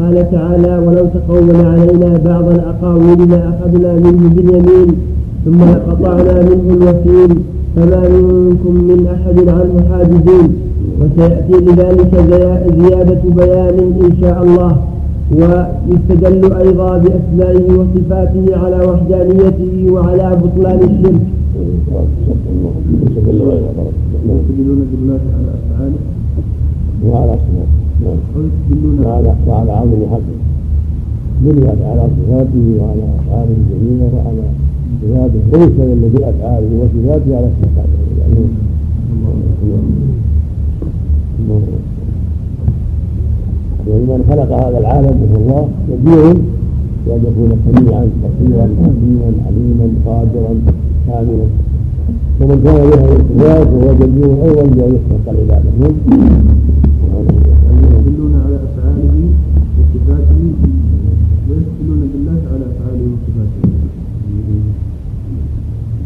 قال 0.00 0.30
تعالى 0.30 0.78
ولو 0.86 1.06
تقول 1.14 1.56
علينا 1.56 2.18
بعض 2.24 2.48
الأقاويل 2.48 3.30
لأخذنا 3.30 3.94
منه 3.94 4.28
باليمين 4.34 4.88
ثم 5.44 5.60
لقطعنا 5.64 6.42
منه 6.42 6.74
الوكيل 6.74 7.32
فما 7.76 8.08
منكم 8.08 8.74
من 8.74 9.06
أحد 9.06 9.48
عنه 9.48 9.74
حاجزين. 9.90 10.48
وسيأتي 11.00 11.52
لذلك 11.52 12.12
زيادة 12.80 13.20
بيان 13.36 13.76
إن 13.78 14.12
شاء 14.20 14.42
الله. 14.42 14.76
ويستدل 15.32 16.52
أيضا 16.52 16.98
بأسمائه 16.98 17.66
وصفاته 17.78 18.56
على 18.56 18.86
وحدانيته 18.86 19.92
وعلى 19.92 20.36
بطلان 20.42 20.78
الشرك. 20.78 21.22
يستدلون 24.32 24.86
بالله 24.92 25.20
على 25.36 25.50
أفعاله 25.58 26.02
وعلى 27.06 27.32
صفاته 27.32 27.81
وعلى 29.04 29.34
وعلى 29.46 29.72
عظم 29.72 30.00
حقه 30.12 30.38
بنيت 31.40 31.80
على 31.90 32.04
صفاته 32.16 32.66
وعلى 32.80 33.04
أفعاله 33.18 33.54
الجميلة 33.60 34.06
وعلى 34.16 34.44
صفاته. 35.02 35.42
ويستدل 35.52 36.02
بافعاله 36.14 36.70
وصفاته 36.80 37.30
على 37.36 37.48
صفاته. 37.62 37.98
يعني 43.88 44.02
من 44.02 44.20
خلق 44.30 44.50
هذا 44.66 44.78
العالم 44.78 45.16
وهو 45.22 45.38
الله 45.38 45.64
يجيء 45.88 46.36
بأن 47.06 47.20
يكون 47.28 47.50
سميعا 47.66 48.04
بصيرا 48.22 48.66
حكيما 48.82 49.30
عليما 49.46 49.86
قادرا 50.06 50.54
كاملا. 51.06 51.46
ومن 52.40 52.58
كان 52.64 52.80
بها 52.90 53.06
الصفات 53.16 53.66
فهو 53.68 53.88
جدير 54.00 54.30
أيضا 54.44 54.62
بان 54.62 54.90
يستحق 54.94 55.26
العباده 55.28 55.70
يدلون 58.12 58.34
على 58.44 58.56
أفعاله 58.56 59.16
وصفاته 59.78 60.40
ويدخلون 61.48 62.00
بالله 62.12 62.40
على 62.52 62.64
أفعاله 62.72 63.06
وصفاته. 63.12 63.62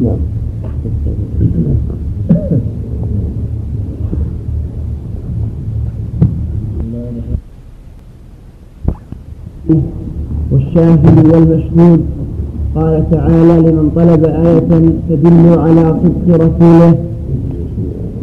نعم. 0.00 0.18
والشاهد 10.50 11.26
والمشهود 11.34 12.00
قال 12.74 13.10
تعالى 13.10 13.54
لمن 13.70 13.90
طلب 13.96 14.24
آية 14.24 14.58
تدل 15.08 15.58
على 15.58 15.84
صدق 16.02 16.44
رسوله 16.44 16.94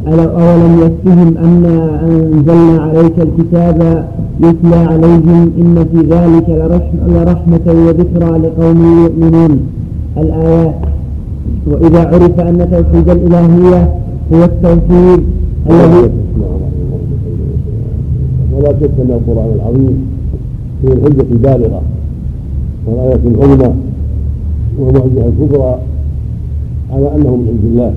أولم 0.07 0.79
يكفهم 0.85 1.37
أنا 1.37 2.01
أنزلنا 2.07 2.81
عليك 2.81 3.19
الكتاب 3.19 4.07
يتلى 4.39 4.75
عليهم 4.75 5.51
إن 5.57 5.85
في 5.91 5.97
ذلك 5.97 6.49
لرحمة 7.07 7.85
وذكرى 7.85 8.37
لقوم 8.37 9.03
يؤمنون. 9.03 9.59
الآيات. 10.17 10.75
وإذا 11.67 12.07
عرف 12.07 12.39
أن 12.39 12.57
توحيد 12.71 13.09
الإلهية 13.09 13.93
هو 14.33 14.43
التوحيد 14.43 15.23
الذي 15.69 16.09
ولا 18.55 18.69
شك 18.69 18.91
أن 18.99 19.11
القرآن 19.11 19.51
العظيم 19.55 20.07
فيه 20.81 20.93
الحجة 20.93 21.25
البالغة 21.31 21.81
والآية 22.87 23.19
العظمى 23.25 23.73
والمعجزة 24.79 25.27
الكبرى 25.27 25.75
على 26.93 27.15
أنه 27.15 27.35
من 27.35 27.47
عند 27.47 27.65
الله. 27.71 27.93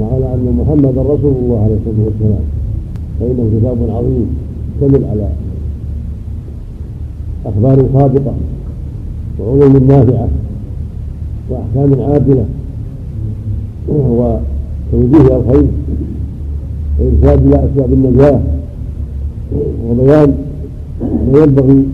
وعلى 0.00 0.34
أن 0.34 0.56
محمدا 0.60 1.02
رسول 1.02 1.32
الله 1.42 1.62
عليه 1.64 1.74
الصلاة 1.74 2.04
والسلام 2.06 2.44
فإنه 3.20 3.58
كتاب 3.58 3.96
عظيم 3.96 4.26
يشتمل 4.82 5.04
على 5.10 5.28
أخبار 7.46 7.86
صادقة 7.94 8.34
وعلوم 9.40 9.76
نافعة 9.88 10.28
وأحكام 11.50 12.00
عادلة 12.12 12.44
وتوجيه 13.88 15.36
الخير 15.36 15.66
وإرشاد 17.00 17.46
إلى 17.46 17.56
أسباب 17.64 17.92
النجاة 17.92 18.40
وبيان 19.88 20.34
ما 21.32 21.38
ينبغي 21.38 21.84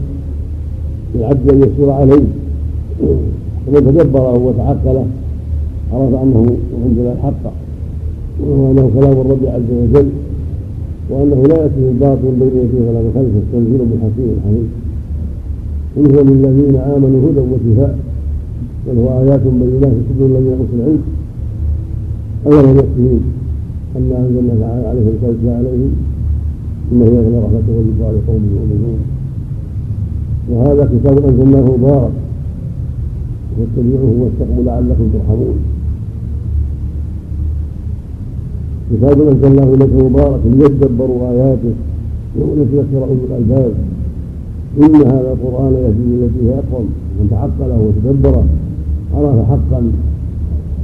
للعبد 1.14 1.50
أن 1.50 1.62
يسير 1.62 1.90
عليه 1.90 2.22
ومن 3.68 3.80
تدبره 3.96 4.32
وتعقله 4.38 5.06
عرف 5.92 6.14
أنه 6.22 6.56
عندنا 6.84 7.12
الحق 7.12 7.52
وأنه 8.48 8.90
كلام 8.94 9.12
الرب 9.12 9.44
عز 9.46 9.70
وجل 9.82 10.08
وأنه 11.10 11.42
لا 11.48 11.56
ياتي 11.62 11.88
الباطل 11.92 12.32
بين 12.40 12.54
يديه 12.62 12.82
ولا 12.88 13.00
من 13.04 13.12
خلفه 13.14 13.40
تنزيل 13.52 13.80
من 13.90 13.98
حكيم 14.04 14.36
حميد. 14.44 14.68
ان 15.96 16.06
هو 16.14 16.22
للذين 16.22 16.76
آمنوا 16.76 17.20
هدى 17.30 17.40
وشفاء 17.40 17.98
بل 18.86 18.98
هو 18.98 19.08
آيات 19.22 19.40
بينات 19.40 19.92
صدور 20.08 20.28
الذين 20.28 20.52
أوتوا 20.60 20.76
العلم. 20.78 21.02
اولم 22.46 22.78
يكفيهم 22.78 23.22
انا 23.96 24.18
انزلنا 24.18 24.66
عليهم 24.88 25.08
الكتاب 25.08 25.34
عليهم 25.58 25.92
انه 26.92 27.04
يغنى 27.04 27.38
رحمته 27.44 27.72
وذكرى 27.76 28.08
لقوم 28.16 28.42
يؤمنون. 28.54 29.00
وهذا 30.50 30.84
كتاب 30.92 31.16
أنزلناه 31.28 31.76
مبارك 31.76 32.12
واتبعوه 33.58 34.12
واتقوا 34.20 34.64
لعلكم 34.64 35.06
ترحمون. 35.14 35.56
كتاب 38.90 39.28
انزلناه 39.28 39.74
اليك 39.74 39.90
مبارك 40.04 40.40
ليدبروا 40.44 41.30
آياته 41.30 41.74
وليتذكر 42.38 43.02
اولو 43.02 43.24
الألباب. 43.30 43.72
إن 44.82 44.94
هذا 44.94 45.32
القرآن 45.32 45.72
يهدي 45.72 46.24
التي 46.24 46.40
هي 46.46 46.54
اقوم 46.54 46.86
من 47.20 47.26
تعقله 47.30 47.78
وتدبره 47.86 48.44
عرف 49.14 49.48
حقا. 49.48 49.80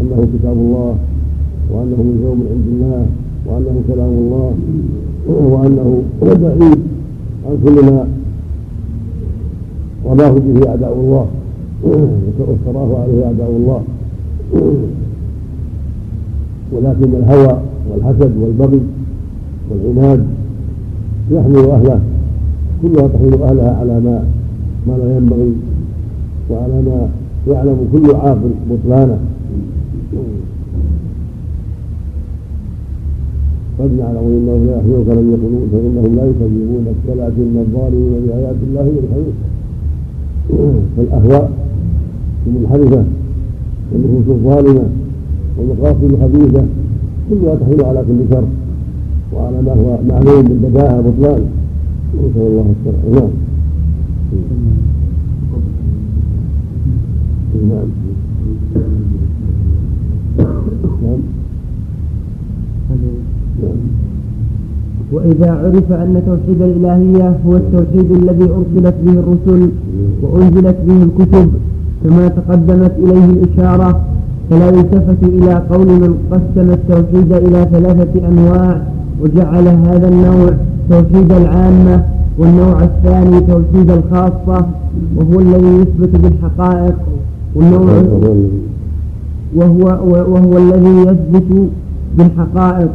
أنه 0.00 0.28
كتاب 0.34 0.52
الله. 0.52 0.94
وأنه 1.70 1.96
من 1.96 2.16
من 2.40 2.46
عند 2.52 2.66
الله. 2.74 3.06
وأنه 3.46 3.76
كلام 3.88 4.12
الله. 4.22 4.52
وأنه 5.28 6.02
بعيد 6.22 6.78
عن 7.46 7.58
كل 7.64 7.84
ما 7.84 8.08
رماه 10.06 10.30
به 10.30 10.68
أعداء 10.68 10.92
الله. 10.92 11.26
وافتراه 11.84 13.02
عليه 13.02 13.26
أعداء 13.26 13.50
الله. 13.50 13.82
ولكن 16.72 17.14
الهوى 17.14 17.58
والحسد 17.90 18.33
والبغي 18.40 18.81
والعناد. 19.70 20.26
يحمل 21.31 21.70
اهله 21.70 22.00
كلها 22.83 23.09
تحمل 23.09 23.42
أهلها 23.42 23.76
على 23.76 24.00
ما 24.00 24.24
ما 24.87 24.92
لا 24.92 25.16
ينبغي 25.16 25.53
وعلى 26.50 26.83
ما 26.83 27.09
يعلم 27.48 27.88
كل 27.92 28.14
عاقل 28.14 28.50
بطلانه. 28.70 29.18
قد 33.79 33.90
نعلم 33.98 34.18
انه 34.18 34.66
لا 34.66 34.76
يحزنك 34.76 35.09
لم 35.18 35.26
يقولون 35.35 35.68
فإنهم 35.72 36.16
لا 36.16 36.24
يكذبونك 36.31 36.98
ولكن 37.09 37.57
الظالمين 37.57 38.26
بآيات 38.26 38.57
الله 38.68 38.87
يجحدون 38.96 39.33
فالأهواء 40.96 41.50
المنحرفة 42.46 43.05
والنفوس 43.92 44.37
الظالمة 44.37 44.85
والمقاصد 45.59 46.05
الخبيثة 46.05 46.62
كلها 47.30 47.54
تحمل 47.54 47.84
على 47.84 48.00
كل 48.08 48.34
شر. 48.34 48.44
وعلى 49.34 49.62
ما 49.62 49.72
هو 49.72 49.98
معلوم 50.08 50.42
بالبداهة 50.42 51.00
بطلان 51.00 51.44
نسأل 52.14 52.42
الله 52.42 52.74
السلامة 52.86 53.30
نعم. 57.68 57.88
نعم. 61.02 61.20
نعم. 63.62 63.76
وإذا 65.12 65.50
عرف 65.50 65.92
أن 65.92 66.22
توحيد 66.26 66.62
الإلهية 66.62 67.38
هو 67.46 67.56
التوحيد 67.56 68.10
الذي 68.12 68.44
أرسلت 68.44 68.94
به 69.04 69.12
الرسل 69.12 69.70
وأنزلت 70.22 70.76
به 70.86 71.02
الكتب 71.02 71.52
كما 72.04 72.28
تقدمت 72.28 72.92
إليه 72.98 73.24
الإشارة 73.24 74.09
فلا 74.50 74.68
يلتفت 74.68 75.22
إلى 75.22 75.54
قول 75.70 75.86
من 75.86 76.14
قسم 76.32 76.70
التوحيد 76.70 77.32
إلى 77.32 77.68
ثلاثة 77.72 78.28
أنواع 78.28 78.82
وجعل 79.22 79.68
هذا 79.68 80.08
النوع 80.08 80.50
توحيد 80.90 81.32
العامة 81.32 82.04
والنوع 82.38 82.84
الثاني 82.84 83.40
توحيد 83.40 83.90
الخاصة 83.90 84.66
وهو 85.16 85.40
الذي 85.40 85.66
يثبت 85.66 86.16
بالحقائق 86.20 86.96
والنوع 87.54 88.02
وهو 89.56 89.84
وهو 90.34 90.58
الذي 90.58 90.96
يثبت 91.00 91.68
بالحقائق 92.18 92.90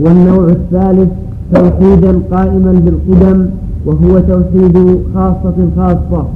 والنوع 0.00 0.48
الثالث 0.48 1.08
توحيدا 1.54 2.18
قائما 2.30 2.72
بالقدم 2.72 3.46
وهو 3.86 4.18
توحيد 4.18 4.98
خاصة 5.14 5.54
خاصة 5.76 6.26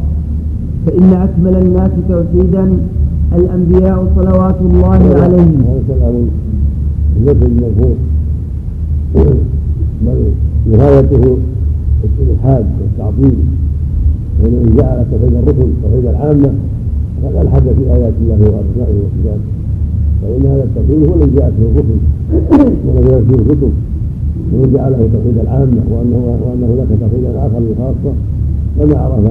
فإن 0.87 1.13
أكمل 1.13 1.57
الناس 1.63 1.91
توحيدا 2.09 2.79
الأنبياء 3.37 4.07
صلوات 4.17 4.57
الله 4.61 5.01
عليهم. 5.23 5.65
النفي 7.17 7.47
المرفوض 7.47 7.97
بل 10.07 10.19
نهايته 10.71 11.37
الإلحاد 12.21 12.67
والتعطيل 12.81 13.39
ومن 14.41 14.75
جعل 14.79 14.99
توحيد 15.11 15.35
الرسل 15.35 15.71
توحيد 15.83 16.07
العامة 16.07 16.51
فقد 17.23 17.37
ألحد 17.37 17.63
في 17.63 17.85
آيات 17.97 18.13
الله 18.23 18.41
وأسمائه 18.41 18.97
وصفاته. 19.05 19.49
فإن 20.23 20.43
هذا 20.47 20.65
التوحيد 20.65 21.09
هو 21.09 21.15
الذي 21.15 21.37
جاءت 21.37 21.53
به 21.61 21.67
الرسل. 21.71 22.01
والذي 22.87 23.27
فيه 23.27 23.35
الكتب 23.35 23.73
ومن 24.53 24.69
جعله 24.75 25.09
توحيد 25.15 25.39
العامة 25.43 25.83
وأنه 25.91 26.21
وأنه 26.43 26.71
لك 26.81 26.91
توحيدا 27.01 27.31
آخر 27.47 27.59
للخاصة 27.59 28.13
فما 28.79 28.97
عرف 28.99 29.25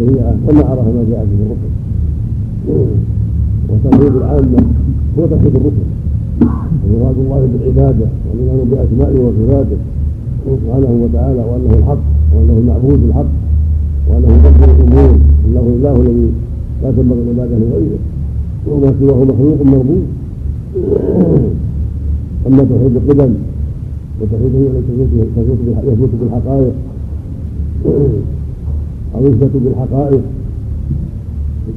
الشريعة 0.00 0.34
كما 0.48 0.62
عرف 0.64 0.86
ما 0.86 1.04
جاء 1.10 1.26
به 1.30 1.40
الرسل. 1.46 1.72
وتوحيد 3.68 4.16
العامة 4.16 4.60
هو 5.18 5.26
توحيد 5.26 5.54
الرسل. 5.56 5.86
ومراد 6.88 7.16
الله 7.18 7.48
بالعبادة 7.52 8.06
والإيمان 8.26 8.68
بأسمائه 8.70 9.18
وصفاته 9.24 9.76
سبحانه 10.46 10.92
وتعالى 11.02 11.42
وأنه 11.48 11.72
الحق 11.78 12.04
وأنه 12.34 12.58
المعبود 12.58 13.00
الحق 13.08 13.30
وأنه 14.08 14.28
يدبر 14.36 14.68
الأمور 14.76 15.12
أنه 15.46 15.60
الله 15.60 15.96
الذي 15.96 16.28
لا 16.82 16.90
تنبغي 16.90 17.20
العبادة 17.20 17.56
لغيره. 17.58 18.00
وما 18.68 18.94
سواه 19.00 19.24
مخلوق 19.24 19.62
مربوط 19.62 20.04
أما 22.46 22.62
توحيد 22.70 22.96
القدم 22.96 23.32
وتوحيد 24.20 24.54
الذي 24.54 24.70
يثبت 25.86 26.10
بالحقائق 26.20 26.72
أو 29.14 29.26
يثبت 29.26 29.50
بالحقائق. 29.64 30.20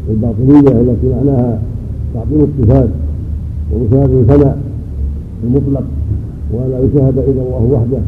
الباطنية 0.09 0.81
التي 0.81 1.07
معناها 1.07 1.59
تعطيل 2.14 2.47
الصفات 2.49 2.89
ومشاهدة 3.74 4.20
الفناء 4.20 4.57
المطلق 5.43 5.84
وأن 6.53 6.89
يشاهد 6.93 7.18
إلا 7.18 7.41
الله 7.41 7.70
وحده 7.74 8.01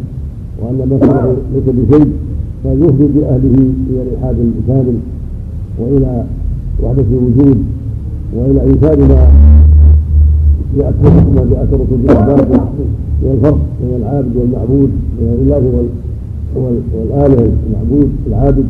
وأن 0.62 0.90
مثله 0.90 1.36
ليس 1.54 1.64
بشيء 1.76 2.12
فيفضي 2.64 3.08
بأهله 3.20 3.58
إلى 3.90 4.02
الإلحاد 4.02 4.36
الكامل 4.40 4.96
وإلى 5.80 6.24
وحدة 6.84 7.06
الوجود 7.12 7.58
وإلى 8.36 8.64
إنكار 8.64 9.00
ما 9.00 9.28
يأثر 10.78 11.14
ما 11.36 11.46
جاءت 11.52 11.74
الرسل 11.74 11.98
بالإثبات 11.98 12.48
من 13.22 13.32
الفرق 13.34 13.60
بين 13.82 13.96
العابد 13.96 14.36
والمعبود 14.38 14.90
بين 15.20 15.30
الله 15.42 15.84
والآلهة 16.96 17.52
المعبود 17.68 18.10
العابد 18.28 18.66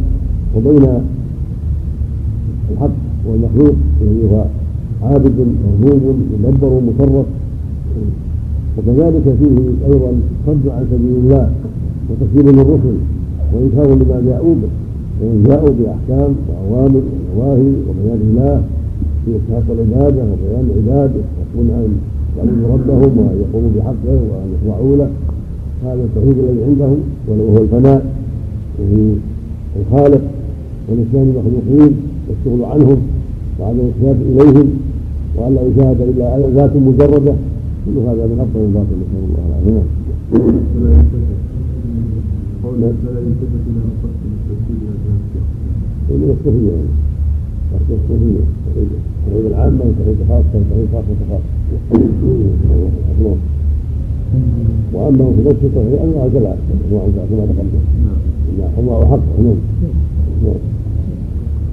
وبين 0.56 0.88
الحق 2.72 2.92
والمخلوق 3.28 3.76
الذي 4.02 4.34
هو 4.34 4.46
عابد 5.04 5.38
مرغوب 5.82 6.16
مدبر 6.44 6.82
مصرف. 6.88 7.26
وكذلك 8.78 9.24
فيه 9.40 9.56
أيضا 9.88 10.12
صد 10.48 10.68
عن 10.68 10.86
سبيل 10.92 11.16
الله 11.24 11.50
وتكذيب 12.10 12.48
للرسل 12.58 12.98
وإنكار 13.54 13.96
لما 13.96 14.22
جاءوا 14.26 14.56
به 14.62 14.72
وإن 15.22 15.44
جاءوا 15.48 15.70
بأحكام 15.70 16.32
وأوامر 16.50 17.02
ونواهي 17.36 17.72
وبيان 17.88 18.22
الله 18.30 18.64
في 19.26 19.32
إسحاق 19.38 19.64
العباده 19.70 20.24
وبيان 20.24 20.66
العباد 20.74 21.12
يستحقون 21.20 21.70
أن 21.70 21.98
يعبدوا 22.38 22.74
ربهم 22.74 23.18
وان 23.18 23.44
يقوموا 23.44 23.70
بحقه 23.76 24.20
وأن 24.30 24.48
يخضعوا 24.54 24.96
له. 24.98 25.10
هذا 25.86 26.04
التوحيد 26.04 26.38
الذي 26.38 26.64
عندهم 26.70 26.98
ولو 27.28 27.48
هو 27.48 27.58
الفناء 27.58 28.06
وفي 28.80 29.16
الخالق 29.80 30.22
ونسيان 30.90 31.34
المخلوقين 31.36 31.94
والشغل 32.28 32.66
عنهم 32.66 32.98
وعدم 33.60 33.80
الالتفات 33.80 34.16
إليهم. 34.32 34.70
وأن 35.36 35.56
لا 35.56 35.62
يشاهد 35.62 36.02
إلا 36.02 36.26
ذات 36.56 36.76
مجردة. 36.76 37.36
كل 37.86 37.98
هذا 37.98 38.24
من 38.32 38.38
أفضل 38.40 38.62
الباطل 38.66 38.96
نسال 39.02 39.24
الله 39.24 39.44
مقصد 43.94 44.24
التفسير 44.34 44.78
من 46.10 46.30
الصوفيه 46.36 46.72
يعني. 46.72 46.94
فرق 47.72 47.90
الصوفيه 48.04 48.44
التوحيد 48.68 49.46
العامة 49.52 49.82
والتوحيد 49.86 50.18
الخاصه 50.22 50.54
والتوحيد 50.54 50.88
خاصة 50.94 51.22
خاصة. 51.30 51.52
وأما 54.94 55.26
في 55.36 55.42
نفس 55.50 55.62
التوحيد 55.64 55.94
أنواع 56.04 56.26
ثلاث 56.28 56.60
أنواع 56.88 57.06
كما 57.30 57.46
تقدم 57.46 57.84
نعم 58.60 58.72
أنواع 58.80 59.00
حق. 59.06 59.28
نعم 59.44 59.60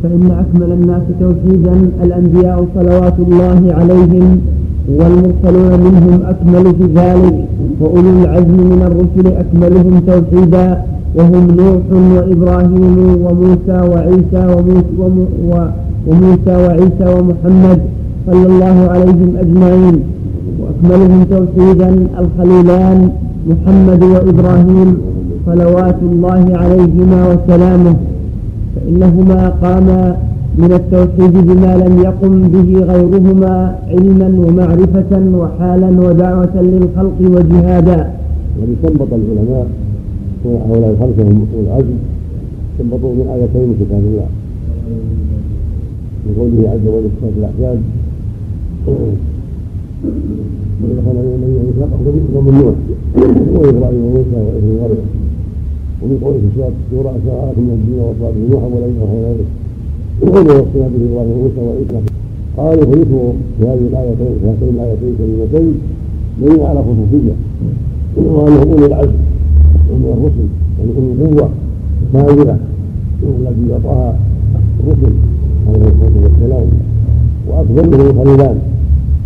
فإن 0.02 0.30
أكمل 0.30 0.72
الناس 0.72 1.02
توحيدا 1.20 1.90
الأنبياء 2.04 2.66
صلوات 2.74 3.14
الله 3.18 3.74
عليهم 3.74 4.40
والمرسلون 4.88 5.80
منهم 5.80 6.20
أكمل 6.28 6.74
في 6.74 6.84
ذلك 6.94 7.44
وأولو 7.80 8.10
العزم 8.22 8.56
من 8.72 8.82
الرسل 8.82 9.36
أكملهم 9.36 10.02
توحيدا 10.06 10.82
وهم 11.16 11.46
نوح 11.56 11.84
وإبراهيم 12.16 12.98
وموسى 13.24 13.78
وعيسى 13.92 14.54
وموسى, 14.54 15.68
وموسى 16.06 16.54
وعيسى 16.64 17.14
ومحمد 17.18 17.80
صلى 18.26 18.46
الله 18.46 18.88
عليهم 18.90 19.36
أجمعين. 19.38 20.00
وأكملهم 20.60 21.24
توحيدا 21.30 22.06
الخليلان 22.18 23.10
محمد 23.46 24.02
وإبراهيم 24.02 24.96
صلوات 25.46 25.96
الله 26.02 26.44
عليهما 26.54 27.28
وسلامه. 27.28 27.96
فإنهما 28.74 29.48
قاما 29.48 30.16
من 30.58 30.72
التوحيد 30.72 31.34
بما 31.48 31.72
لم 31.76 31.94
يقم 32.02 32.34
به 32.54 32.70
غيرهما 32.92 33.78
علما 33.88 34.28
ومعرفة 34.46 35.12
وحالا 35.40 35.90
ودعوة 36.04 36.54
للخلق 36.62 37.18
وجهادا. 37.20 38.10
استنبط 38.60 39.10
العلماء 39.12 39.66
هؤلاء 40.44 40.90
الخمسة 40.90 41.22
والعزم 41.56 41.96
استنبطوا 42.72 43.12
من 43.14 43.26
آيتين 43.34 43.68
من 43.68 43.76
كتاب 43.80 44.02
الله. 44.10 44.28
من 46.26 46.32
قوله 46.38 46.60
عز 46.70 46.86
وجل 46.94 47.10
في 47.20 47.38
الأحزاب 47.38 47.78
وإذا 50.80 51.00
كان 51.06 51.16
النبي 51.16 51.56
ميثاقه 51.66 51.98
من 52.46 52.54
نوح 52.58 52.76
وإبراهيم 53.60 54.02
وموسى 54.04 54.38
وإبراهيم 54.46 54.76
ومريم. 54.80 55.19
ومن 56.02 56.16
قوله 56.24 56.38
في 56.38 56.48
سورة 56.56 56.72
الشورى 56.86 57.12
من 57.56 57.70
الدين 57.76 57.98
وصلاة 58.06 58.36
نوحا 58.50 58.66
ولن 58.74 58.92
يرحم 59.00 59.18
ذلك. 59.26 59.48
وقوله 60.22 60.52
وصينا 60.60 60.88
به 60.92 61.02
الله 61.08 61.26
موسى 61.42 61.60
وعيسى 61.66 62.00
قالوا 62.56 62.84
فذكروا 62.84 63.32
في 63.58 63.62
هذه 63.68 63.84
الايتين 63.90 64.32
في 64.40 64.46
هاتين 64.48 64.68
الايتين 64.74 65.08
الكريمتين 65.08 65.74
دليل 66.42 66.60
على 66.60 66.80
خصوصيه 66.80 67.34
وانهم 68.16 68.70
أولي 68.72 68.86
العزم. 68.86 69.18
من 69.90 70.08
الرسل. 70.16 70.46
يعني 70.78 70.90
أولي 70.96 71.12
القوة. 71.12 71.48
كامله 72.12 72.56
التي 73.22 73.72
أعطاها 73.72 74.16
الرسل. 74.80 75.12
عليه 75.68 75.86
الصلاه 75.92 76.16
والسلام. 76.24 76.68
منهم 77.76 78.00
الخليلان 78.10 78.58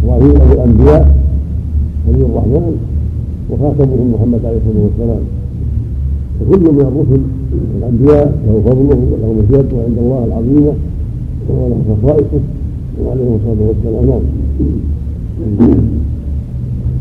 إبراهيم 0.04 0.36
الأنبياء. 0.52 1.04
نبي 2.08 2.22
الرحمن. 2.24 2.76
وخاتمهم 3.50 4.14
محمد 4.14 4.40
عليه 4.44 4.56
الصلاة 4.56 4.84
والسلام. 4.84 5.22
وكل 6.40 6.60
من 6.60 6.80
الرسل 6.80 7.22
الأنبياء 7.78 8.32
له 8.46 8.54
فضله 8.66 8.98
وله 9.12 9.34
مشيئته 9.42 9.76
عند 9.86 9.98
الله 9.98 10.24
العظيمة 10.24 10.72
وله 11.48 11.78
خصائصه 11.88 12.42
وعليه 13.00 13.30
الصلاة 13.36 13.60
والسلام. 13.68 14.20
نعم 15.58 15.84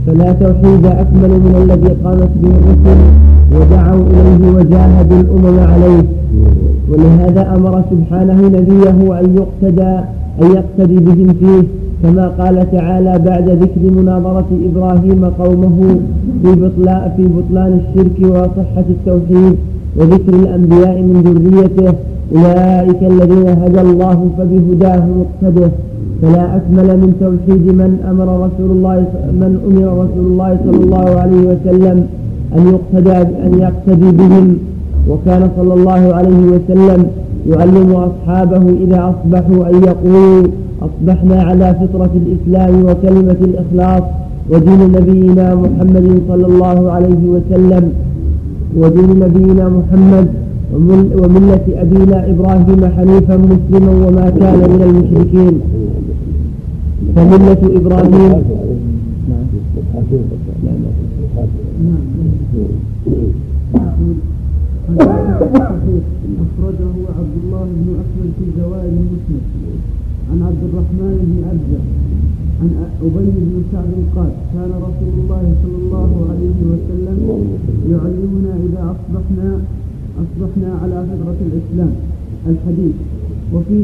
فلا 0.08 0.34
توحيد 0.34 0.86
أكمل 0.86 1.30
من 1.30 1.56
الذي 1.64 1.92
قامت 2.04 2.32
به 2.42 2.52
الرسل 2.60 3.00
ودعوا 3.56 4.04
إليه 4.04 4.42
وجاهدوا 4.58 5.22
الأمم 5.22 5.60
عليه. 5.60 6.04
ولهذا 6.90 7.56
أمر 7.56 7.84
سبحانه 7.92 8.48
نبيه 8.48 9.20
أن 9.20 9.38
يقتدى 9.38 9.94
أن 10.42 10.52
يقتدي 10.52 10.96
بهم 10.96 11.34
فيه. 11.34 11.64
كما 12.04 12.28
قال 12.28 12.72
تعالى 12.72 13.20
بعد 13.20 13.50
ذكر 13.50 13.82
مناظرة 13.98 14.48
إبراهيم 14.70 15.26
قومه 15.26 16.00
في 16.44 16.52
بطلان, 16.62 17.12
في 17.18 17.28
بطلان 17.28 17.80
الشرك 17.82 18.18
وصحة 18.32 18.86
التوحيد 18.90 19.56
وذكر 19.98 20.34
الأنبياء 20.34 21.02
من 21.02 21.16
ذريته 21.24 21.94
أولئك 22.36 23.04
الذين 23.04 23.48
هدى 23.48 23.82
الله 23.82 24.30
فبهداه 24.38 25.04
مقتده. 25.20 25.72
فلا 26.22 26.56
أكمل 26.56 26.88
من 26.98 27.14
توحيد 27.20 27.66
من 27.82 27.92
أمر 28.12 28.28
رسول 28.46 28.72
الله 28.72 28.98
من 29.42 29.52
أمر 29.68 30.04
رسول 30.04 30.26
الله 30.32 30.58
صلى 30.66 30.84
الله 30.84 31.20
عليه 31.20 31.42
وسلم 31.52 32.08
أن 32.58 32.68
يقتدى 32.74 33.18
أن 33.46 33.54
يقتدي 33.60 34.12
بهم. 34.12 34.58
وكان 35.10 35.50
صلى 35.58 35.74
الله 35.74 36.14
عليه 36.14 36.40
وسلم 36.46 37.06
يعلم 37.50 37.92
أصحابه 37.92 38.70
إذا 38.84 39.14
أصبحوا 39.14 39.70
أن 39.70 39.84
يقولوا 39.84 40.48
أصبحنا 40.82 41.44
على 41.44 41.76
فطرة 41.82 42.10
الإسلام 42.16 42.86
وكلمة 42.86 43.38
الإخلاص 43.42 44.04
ودين 44.50 44.92
نبينا 44.92 45.56
محمد 45.56 46.22
صلى 46.30 46.46
الله 46.46 46.92
عليه 46.92 47.22
وسلم 47.28 47.92
ودين 48.78 49.20
نبينا 49.20 49.70
محمد 49.70 50.28
وملة 51.24 51.66
أبينا 51.82 52.30
إبراهيم 52.30 52.82
حنيفا 52.98 53.38
مسلما 53.38 54.08
وما 54.08 54.30
كان 54.30 54.58
من 54.58 54.82
المشركين. 54.90 55.60
فملة 57.16 57.62
إبراهيم 57.80 58.44
أخرجه 66.44 66.94
عبد 67.18 67.36
الله 67.44 67.66
بن 67.80 67.88
أحمد 68.04 68.30
في 68.38 68.46
زوائد 68.60 68.94
المسند 69.04 69.46
عن 70.32 70.40
عبد 70.48 70.64
الرحمن 70.70 71.16
بن 71.30 71.38
أبزة 71.52 71.82
عن 72.62 72.70
أبي 73.02 73.28
بن 73.36 73.64
سعد 73.72 73.94
قال 74.16 74.32
كان 74.54 74.72
رسول 74.88 75.14
الله 75.22 75.44
صلى 75.64 75.78
الله 75.84 76.12
عليه 76.30 76.58
وسلم 76.72 77.18
يعلمنا 77.92 78.52
إذا 78.66 78.82
أصبحنا 78.94 79.50
أصبحنا 80.24 80.70
على 80.82 80.98
فطرة 81.10 81.40
الإسلام 81.48 81.94
الحديث. 82.52 82.96
وفي 83.54 83.78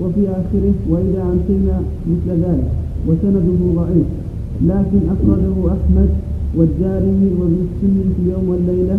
وفي 0.00 0.22
آخره 0.28 0.74
وإذا 0.90 1.22
أمسينا 1.32 1.76
مثل 2.10 2.28
ذلك. 2.44 2.68
وسنده 3.08 3.58
ضعيف. 3.80 4.08
لكن 4.70 5.00
أخرجه 5.14 5.56
أحمد 5.76 6.08
والدارمي 6.56 7.30
وابن 7.38 7.58
السن 7.66 7.96
في 8.16 8.22
يوم 8.32 8.48
والليلة 8.48 8.98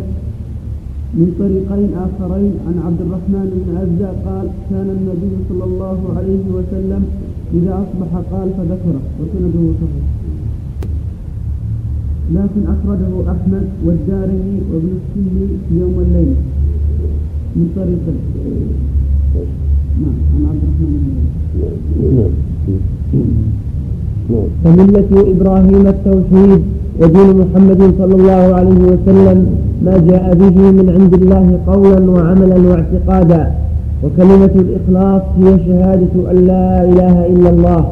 من 1.13 1.27
طريقين 1.39 1.89
آخرين. 2.05 2.53
عن 2.67 2.75
عبد 2.85 3.01
الرحمن 3.05 3.47
بن 3.61 3.77
عزة 3.77 4.09
قال 4.25 4.47
كان 4.69 4.87
النبي 4.97 5.33
صلى 5.49 5.63
الله 5.63 5.99
عليه 6.17 6.43
وسلم 6.55 7.03
إذا 7.53 7.73
أصبح 7.83 8.11
قال 8.31 8.49
فذكره 8.57 9.01
وسنده 9.19 9.63
صحيح. 9.81 10.05
لكن 12.33 12.61
أخرجه 12.75 13.13
أحمد 13.31 13.65
والدارمي 13.85 14.55
وابن 14.71 14.91
السني 14.99 15.47
في 15.69 15.73
يوم 15.79 15.95
الليل 16.05 16.35
من 17.55 17.67
طريق 17.75 18.05
نعم 20.01 20.17
عن 20.35 20.41
عبد 20.49 20.63
الرحمن 20.67 21.03
فملة 24.63 25.11
إبراهيم 25.31 25.87
التوحيد. 25.87 26.61
ودين 27.01 27.29
محمد 27.41 27.81
صلى 27.99 28.15
الله 28.15 28.55
عليه 28.55 28.81
وسلم 28.91 29.37
ما 29.85 29.97
جاء 30.09 30.33
به 30.33 30.57
من 30.77 30.87
عند 30.99 31.13
الله 31.13 31.59
قولا 31.67 32.11
وعملا 32.11 32.57
واعتقادا. 32.69 33.51
وكلمة 34.03 34.53
الإخلاص 34.55 35.21
هي 35.39 35.59
شهادة 35.67 36.31
أن 36.31 36.37
لا 36.47 36.83
إله 36.83 37.25
إلا 37.27 37.49
الله 37.49 37.85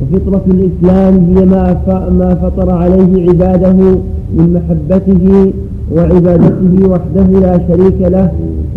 وفطرة 0.00 0.44
الإسلام 0.46 1.14
هي 1.30 1.44
ما 1.44 1.76
ما 2.20 2.34
فطر 2.34 2.70
عليه 2.70 3.28
عباده 3.28 3.72
من 4.36 4.46
محبته 4.56 5.52
وعبادته 5.96 6.74
وحده 6.90 7.40
لا 7.40 7.54
شريك 7.68 8.00
له. 8.00 8.28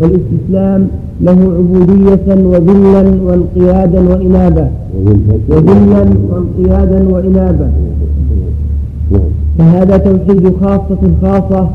والاستسلام 0.01 0.87
له 1.21 1.39
عبودية 1.57 2.27
وذلا 2.51 3.03
وانقيادا 3.27 3.99
وإنابة. 4.09 4.67
وذلا 5.49 6.05
وانقيادا 6.31 6.99
وإنابة. 7.13 7.67
فهذا 9.57 9.97
توحيد 9.97 10.53
خاصة 10.61 11.01
خاصة 11.21 11.69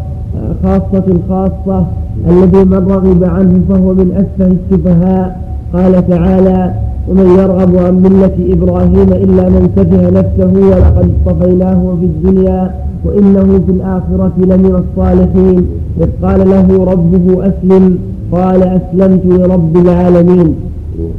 خاصة 0.63 1.19
خاصة 1.29 1.87
الذي 2.29 2.65
من 2.65 2.87
رغب 2.91 3.25
عنه 3.25 3.61
فهو 3.69 3.95
من 3.95 4.13
أسفه 4.13 4.53
السفهاء. 4.53 5.43
قال 5.75 6.09
تعالى 6.09 6.75
ومن 7.09 7.27
يرغب 7.39 7.77
عن 7.77 7.95
ملة 8.03 8.55
إبراهيم 8.55 9.13
إلا 9.13 9.49
من 9.49 9.71
سفه 9.77 10.11
نفسه 10.11 10.53
ولقد 10.69 11.11
اصطفيناه 11.11 11.95
في 12.01 12.07
الدنيا 12.07 12.75
وإنه 13.05 13.61
في 13.67 13.73
الآخرة 13.73 14.33
لمن 14.39 14.85
الصالحين. 14.85 15.67
إذ 16.01 16.09
قال 16.23 16.51
له 16.51 16.85
ربه 16.85 17.47
أسلم. 17.47 17.99
قال 18.33 18.63
أسلمت 18.63 19.23
لرب 19.27 19.77
العالمين. 19.77 20.55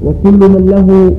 وكل 0.06 0.50
من 0.50 0.66
له 0.66 1.12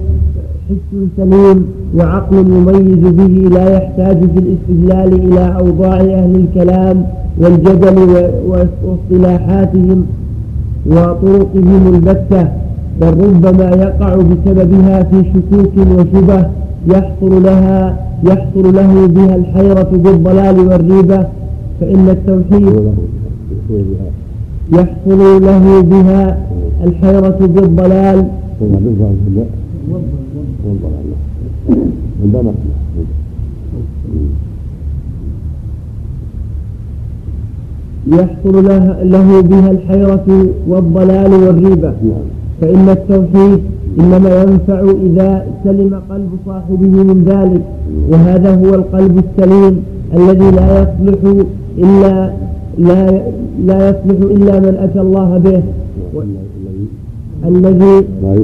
حس 0.69 0.97
سليم 1.17 1.67
وعقل 1.97 2.37
يميز 2.39 3.03
به 3.19 3.49
لا 3.57 3.77
يحتاج 3.77 4.19
في 4.19 4.39
الاستدلال 4.39 5.12
إلى 5.27 5.57
أوضاع 5.59 6.01
أهل 6.01 6.37
الكلام 6.37 7.07
والجدل 7.39 7.99
واصطلاحاتهم 8.49 10.07
وطرقهم 10.87 11.95
البتة 11.95 12.49
بل 13.01 13.09
ربما 13.09 13.69
يقع 13.71 14.15
بسببها 14.15 15.03
في 15.03 15.25
شكوك 15.35 15.77
وشبه 15.77 16.47
يحصل 16.89 17.43
لها 17.43 17.97
يحصل 18.25 18.75
له 18.75 19.07
بها 19.07 19.35
الحيرة 19.37 19.91
بالضلال 19.93 20.61
والريبة 20.61 21.27
فإن 21.81 22.09
التوحيد 22.09 22.75
يحصل 24.73 25.43
له 25.45 25.81
بها 25.81 26.39
الحيرة 26.85 27.39
بالضلال. 27.41 28.25
يحصل 38.07 38.65
له 39.11 39.41
بها 39.41 39.71
الحيرة 39.71 40.47
والضلال 40.69 41.33
والريبة. 41.33 41.93
فإن 42.61 42.89
التوحيد 42.89 43.61
إنما 44.01 44.43
ينفع 44.43 44.81
إذا 44.81 45.47
سلم 45.65 46.01
قلب 46.11 46.31
صاحبه 46.47 46.95
من 47.11 47.25
ذلك. 47.25 47.65
وهذا 48.11 48.55
هو 48.55 48.75
القلب 48.75 49.23
السليم 49.25 49.83
الذي 50.15 50.51
لا 50.51 50.83
يصلح 50.83 51.21
إلا 51.79 52.33
لا 52.79 53.23
لا 53.69 53.89
يصلح 53.91 54.19
إلا 54.37 54.61
من 54.61 54.75
أتى 54.81 55.01
الله 55.01 55.39
به. 55.39 55.62
الذي 57.45 58.07
لا 58.23 58.35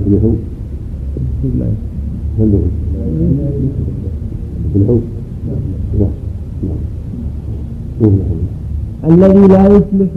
الذي 9.08 9.46
لا 9.48 9.66
يفلح 9.66 10.12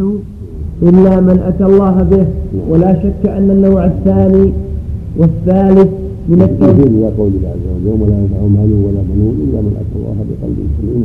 إلا 0.82 1.20
من 1.20 1.40
أتى 1.48 1.66
الله 1.66 2.04
به 2.04 2.26
ولا 2.70 2.94
شك 3.04 3.30
أن 3.30 3.52
النوع 3.52 3.86
الثاني 3.86 4.54
والثالث 5.18 5.90
من 6.30 6.42
التوحيد 6.42 6.80
إلى 6.80 7.12
قول 7.18 7.32
الله 7.36 7.50
عز 7.50 7.68
وجل 7.76 7.88
يوم 7.88 8.10
لا 8.10 8.18
ينفع 8.20 8.42
مال 8.42 8.72
ولا 8.86 9.02
بنون 9.10 9.36
إلا 9.44 9.62
من 9.62 9.74
أتى 9.82 9.96
الله 10.00 10.16
بقلب 10.30 10.58
سليم. 10.82 11.04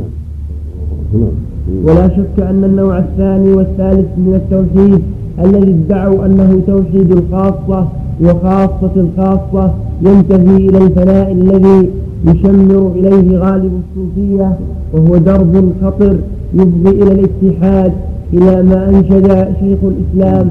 ولا 1.83 2.07
شك 2.07 2.43
أن 2.43 2.63
النوع 2.63 2.99
الثاني 2.99 3.51
والثالث 3.53 4.07
من 4.17 4.33
التوحيد 4.35 5.01
الذي 5.39 5.71
ادعوا 5.71 6.25
أنه 6.25 6.61
توحيد 6.67 7.11
الخاصة 7.11 7.87
وخاصة 8.23 8.91
الخاصة 8.95 9.73
ينتهي 10.01 10.57
إلى 10.57 10.77
الفناء 10.77 11.31
الذي 11.31 11.89
يشمر 12.25 12.91
إليه 12.95 13.37
غالب 13.37 13.71
الصوفية 13.81 14.57
وهو 14.93 15.17
درب 15.17 15.73
خطر 15.81 16.19
يفضي 16.53 16.89
إلى 16.89 17.11
الاتحاد 17.11 17.91
إلى 18.33 18.63
ما 18.63 18.89
أنشد 18.89 19.27
شيخ 19.59 19.79
الإسلام. 19.83 20.49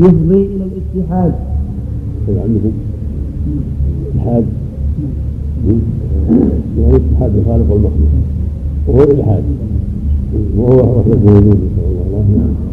يفضي 0.00 0.46
إلى 0.46 0.64
الاتحاد. 0.64 1.32
عندكم 2.28 2.72
يعني 6.78 6.96
اتحاد 6.96 7.32
الخالق 7.36 7.72
والمخلوق. 7.72 7.90
وهو 8.88 9.02
الإلحاد. 9.02 9.42
وهو 10.56 10.98
وحدة 10.98 11.14
الوجود 11.14 11.58
الله. 11.76 12.67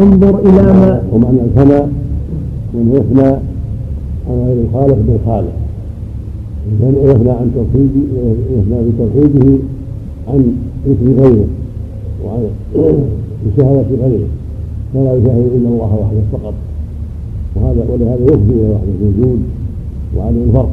انظر 0.00 0.38
إلى 0.38 0.62
ما 0.62 1.02
ومعنى 1.12 1.40
الفناء 1.40 1.88
من 2.74 2.92
يفنى 2.96 3.28
عن 4.28 4.36
غير 4.46 4.56
الخالق 4.64 4.98
بالخالق. 5.08 5.52
يفنى 6.82 7.30
عن 7.30 7.50
توحيده 7.54 8.00
يفنى 8.56 8.90
بتوحيده 8.90 9.58
عن 10.28 10.52
ذكر 10.86 11.22
غيره 11.22 11.46
وعن 12.24 12.42
مشاهدة 13.46 13.86
غيره. 14.02 14.28
فلا 14.94 15.14
يشاهد 15.16 15.50
إلا 15.56 15.68
الله 15.68 15.98
وحده 16.02 16.20
فقط. 16.32 16.54
وهذا 17.56 17.86
ولهذا 17.92 18.24
يفضي 18.24 18.52
إلى 18.52 18.68
وحدة 18.74 18.92
الوجود 19.00 19.40
وعدم 20.16 20.42
الفرق. 20.48 20.70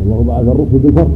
والله 0.00 0.24
بعث 0.28 0.42
الرسل 0.42 0.78
بالفرق 0.84 1.10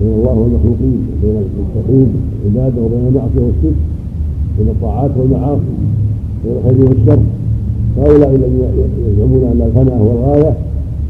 بين 0.00 0.12
الله 0.12 0.32
والمخلوقين 0.32 1.06
وبين 1.22 1.36
التوحيد 1.36 2.08
والعباده 2.44 2.82
وبين 2.82 3.08
المعصية 3.08 3.46
والشرك. 3.46 3.91
بين 4.62 4.70
الطاعات 4.70 5.10
والمعاصي 5.16 5.60
بين 6.44 6.52
الخير 6.56 6.88
والشر. 6.88 7.18
هؤلاء 7.98 8.30
الذين 8.30 8.64
يزعمون 9.08 9.42
أن 9.52 9.62
الفناء 9.66 9.98
هو 9.98 10.10
الغاية 10.12 10.54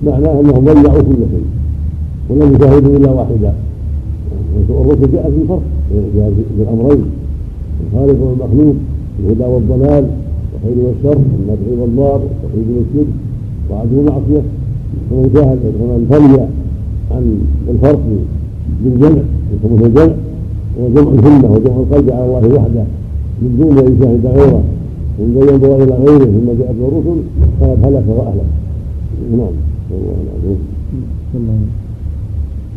معناه 0.06 0.40
أنهم 0.40 0.64
ضيعوا 0.64 1.02
كل 1.02 1.22
شيء 1.32 1.46
ولم 2.30 2.54
يشاهدوا 2.54 2.96
إلا 2.96 3.10
واحدا. 3.10 3.54
الرسل 4.70 5.12
جاءت 5.12 5.32
بالفرق 5.32 5.62
بين 5.92 6.32
الامرين 6.60 7.04
الخالق 7.86 8.22
والمخلوق 8.22 8.74
الهدى 9.20 9.44
والضلال 9.44 10.06
والخير 10.52 10.84
والشر 10.86 11.18
النفع 11.40 11.82
والضار 11.82 12.20
والتوحيد 12.22 12.66
والشرك 12.76 13.12
وعدم 13.70 13.98
المعصيه 13.98 14.42
ومن 15.10 15.30
جاهد 15.34 15.58
ومن 15.80 16.06
فني 16.10 16.38
عن 17.10 17.40
الفرق 17.68 18.00
بالجمع 18.84 19.22
يسمونه 19.54 19.86
الجمع 19.86 20.14
وجمع 20.80 21.12
الهمه 21.12 21.52
وجمع 21.52 21.76
القلب 21.76 22.10
على 22.10 22.24
الله 22.24 22.54
وحده. 22.54 22.84
من 23.42 23.56
دون 23.58 23.78
ان 23.78 23.96
يشاهد 23.96 24.26
غيره 24.26 24.62
ومن 25.18 25.34
دون 25.34 25.48
ينظر 25.48 25.82
إلى 25.82 25.94
غيره 25.94 26.24
ثم 26.24 26.48
جاءت 26.58 26.76
الرسل 26.88 27.18
فقد 27.60 27.78
هلك 27.84 28.04
وأهلك. 28.08 28.50
نعم. 29.36 29.52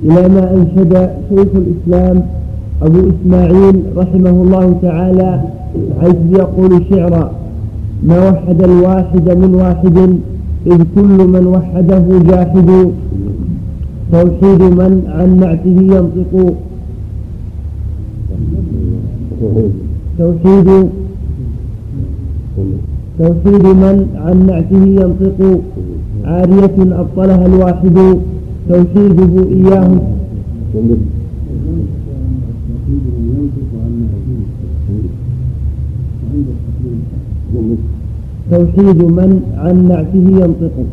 إلى 0.04 0.28
ما 0.30 0.54
أنشد 0.54 1.10
شيخ 1.30 1.48
الإسلام 1.56 2.22
أبو 2.82 3.00
إسماعيل 3.10 3.76
رحمه 3.98 4.30
الله 4.30 4.78
تعالى 4.82 5.42
حيث 6.02 6.16
يقول 6.32 6.86
شعرا 6.90 7.32
ما 8.04 8.30
وحد 8.30 8.62
الواحد 8.64 9.30
من 9.30 9.56
واحد 9.56 9.98
إذ 10.68 10.84
كل 10.96 11.28
من 11.28 11.48
وحده 11.48 12.06
جاحد. 12.32 12.92
توحيد 14.12 14.62
من 14.62 15.04
عن 15.08 15.40
نعته 15.40 15.78
ينطق. 15.96 16.54
توحيد. 20.18 20.90
توحيد 23.20 23.66
من؟ 23.66 23.98
عن 24.26 24.46
نعته 24.48 24.84
ينطق 25.02 25.62
عارية 26.26 27.00
أبطلها 27.00 27.46
الواحد. 27.46 27.98
توحيده 28.70 29.34
إياه. 29.50 29.92
توحيد 38.52 39.04
من؟ 39.04 39.32
عن 39.58 39.88
نعته 39.88 40.26
ينطق. 40.44 40.86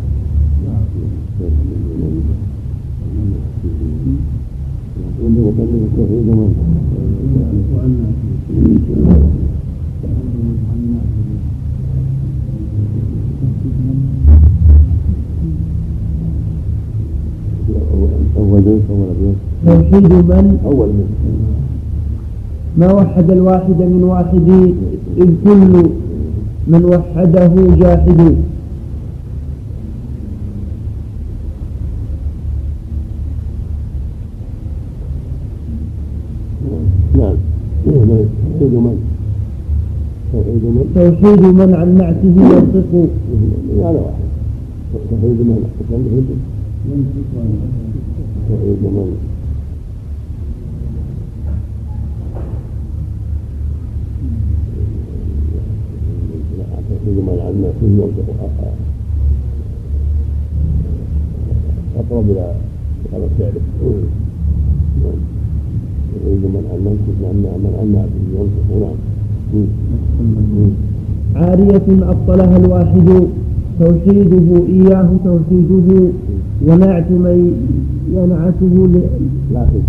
أول 18.38 18.60
بيت 18.60 18.82
أول 18.90 19.10
بيت 19.20 19.36
توحيد 19.66 20.12
من. 20.12 20.58
أول 20.64 20.88
بيت 20.88 21.06
ما 22.78 22.92
وحد 22.92 23.30
الواحد 23.30 23.78
من 23.82 24.02
واحد 24.04 24.48
إذ 25.18 25.30
كل 25.44 25.90
من 26.66 26.84
وحده 26.84 27.54
جاحد 27.80 28.20
نعم 37.18 37.36
توحيد 37.84 38.74
من 38.74 38.98
توحيد 40.94 41.11
من 41.22 41.36
توحيد 41.36 41.54
من 41.54 41.74
عن 41.74 41.94
نعته 41.94 42.26
ينطق 42.26 42.90
على 43.86 43.98
واحد 43.98 44.22
توحيد 44.92 45.40
من 45.46 45.58
توحيد 45.88 46.26
من 46.84 46.98
توحيد 48.48 48.78
من 57.18 57.38
عن 57.44 57.54
نعته 57.62 57.86
أقرب 61.96 62.30
إلى 62.30 62.54
هذا 63.12 63.28
نعم 63.38 63.54
توحيد 66.14 66.42
من 66.44 66.64
عن 66.72 66.78
نعته 66.84 67.12
من 67.22 67.74
عن 67.80 67.86
نعته 67.92 68.22
نعم. 68.80 68.96
عارية 71.36 71.82
أبطلها 72.10 72.56
الواحد 72.56 73.28
توحيده 73.80 74.66
إياه 74.66 75.08
توحيده 75.24 76.10
ونعت 76.66 77.10
من 77.10 77.52
ينعته 78.12 78.86
ل... 78.86 79.00
لكن 79.54 79.82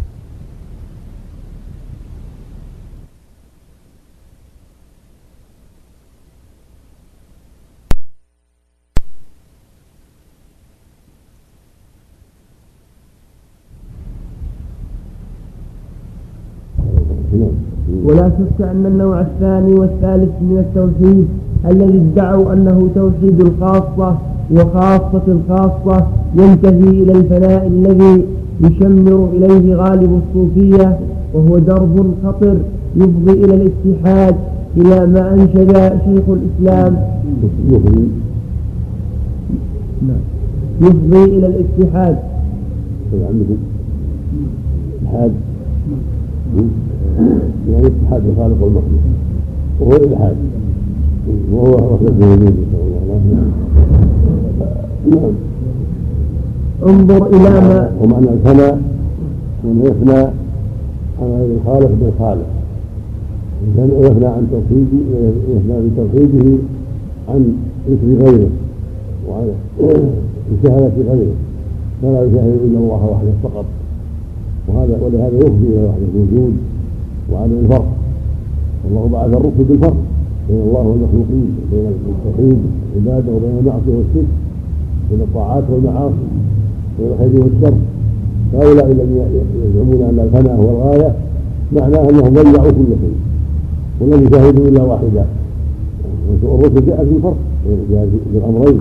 ولا 18.24 18.32
شك 18.32 18.61
أن 18.61 18.86
النوع 18.86 19.21
الثاني 19.21 19.74
والثالث 19.74 20.32
من 20.41 20.57
التوحيد 20.57 21.28
الذي 21.65 21.97
ادعوا 21.97 22.53
أنه 22.53 22.89
توحيد 22.95 23.41
الخاصة 23.41 24.17
وخاصة 24.51 25.21
الخاصة 25.28 26.07
ينتهي 26.36 26.89
إلى 27.03 27.11
الفناء 27.11 27.67
الذي 27.67 28.26
يشمر 28.61 29.30
إليه 29.34 29.76
غالب 29.76 30.21
الصوفية 30.21 30.99
وهو 31.34 31.57
درب 31.57 32.13
خطر 32.26 32.57
يفضي 32.95 33.32
إلى 33.32 33.53
الاتحاد 33.55 34.36
إلى 34.78 35.05
ما 35.05 35.34
أنشد 35.34 35.74
شيخ 36.05 36.24
الإسلام. 36.30 36.97
يفضي 40.82 41.24
إلى 41.24 41.47
الاتحاد. 41.47 42.17
عندكم؟ 43.13 43.57
الحاد 45.03 45.32
يعني 47.72 47.88
اتحاد 47.88 48.22
الخالق 48.26 48.64
والمخلوق. 48.64 49.03
وهو 49.80 49.95
الالحاد 49.95 50.36
وهو 51.51 51.93
وحدة 51.93 52.26
الوجود 52.26 52.55
نعم. 55.09 55.34
انظر 56.88 57.28
إلى 57.28 57.49
ما 57.49 57.91
ومعنى 58.01 58.30
الفناء 58.30 58.82
من 59.64 59.82
يفنى 59.86 60.20
عن 61.22 61.28
غير 61.38 61.57
الخالق 61.57 61.91
بالخالق. 62.01 62.45
يفنى 63.78 64.26
عن 64.26 64.47
توحيده 64.51 64.97
يفنى 65.49 65.89
بتوحيده 65.89 66.57
عن 67.30 67.53
ذكر 67.89 68.26
غيره 68.26 68.49
وعن 69.30 69.51
مشاهدة 70.53 70.91
غيره. 70.97 71.36
فلا 72.01 72.24
يشاهد 72.24 72.59
إلا 72.66 72.80
الله 72.80 73.09
وحده 73.11 73.32
فقط. 73.43 73.66
وهذا 74.68 74.99
ولهذا 75.01 75.38
يفضي 75.38 75.68
إلى 75.68 75.84
وحدة 75.84 76.07
الوجود. 76.16 76.53
وعدم 77.34 77.60
الفرق. 77.64 77.86
والله 78.86 79.10
بعث 79.14 79.28
الرسل 79.28 79.64
بالفرق. 79.70 79.98
بين 80.50 80.62
الله 80.62 80.84
والمخلوقين 80.88 81.48
بين 81.72 81.86
التوحيد 81.86 82.60
والعباده 82.96 83.32
وبين 83.36 83.58
المعصية 83.60 83.96
والشرك 83.98 84.32
بين 85.10 85.22
الطاعات 85.22 85.64
والمعاصي 85.70 86.26
بين 87.00 87.08
الخير 87.12 87.42
والشر. 87.42 87.74
هؤلاء 88.54 88.92
الذين 88.92 89.22
يزعمون 89.66 90.02
أن 90.10 90.20
الفناء 90.20 90.56
هو 90.56 90.70
الغاية 90.70 91.16
معناه 91.76 92.10
أنهم 92.10 92.34
ضيعوا 92.34 92.72
كل 92.72 92.92
شيء 93.02 93.16
ولم 94.02 94.28
يشاهدوا 94.28 94.68
إلا 94.68 94.84
واحدا 94.84 95.26
والرسل 96.44 96.86
جاءت 96.86 97.08
بالفرق 97.08 97.38
بين 97.68 98.10
الامرين 98.36 98.80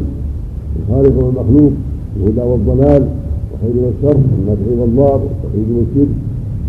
الخالق 0.79 1.25
والمخلوق 1.25 1.73
الهدى 2.17 2.41
والضلال 2.41 3.09
والخير 3.53 3.85
والشر 3.85 4.19
النفع 4.39 4.81
والضار 4.81 5.21
والتوحيد 5.23 5.69
والشرك 5.77 6.15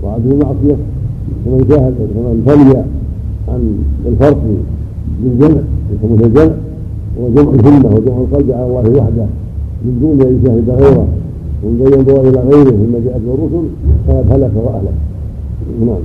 وعدم 0.04 0.32
المعصية. 0.32 0.78
فمن 1.46 1.66
شاهد 1.70 1.94
فمن 2.16 2.44
فلي 2.46 2.84
عن 3.48 3.84
الفرق 4.06 4.42
بالجمع 5.24 5.62
يسمونه 5.94 6.26
الجمع 6.26 6.54
هو 7.20 7.30
جمع 7.36 7.54
الهمة 7.54 7.96
وجمع 7.96 8.18
القلب 8.18 8.52
على 8.52 8.66
الله 8.66 9.02
وحده. 9.02 9.26
من 9.86 9.98
دون 10.02 10.22
أن 10.22 10.40
يشاهد 10.44 10.70
غيره 10.70 11.08
ومن 11.64 11.84
بين 11.84 11.94
ينظر 11.94 12.22
إلى 12.22 12.40
غيره 12.40 12.76
مما 12.76 13.00
جاءت 13.06 13.22
به 13.22 13.34
الرسل 13.34 13.68
فقد 14.08 14.32
هلك 14.32 14.52
وأهلك. 14.66 14.98
نعم. 15.86 16.04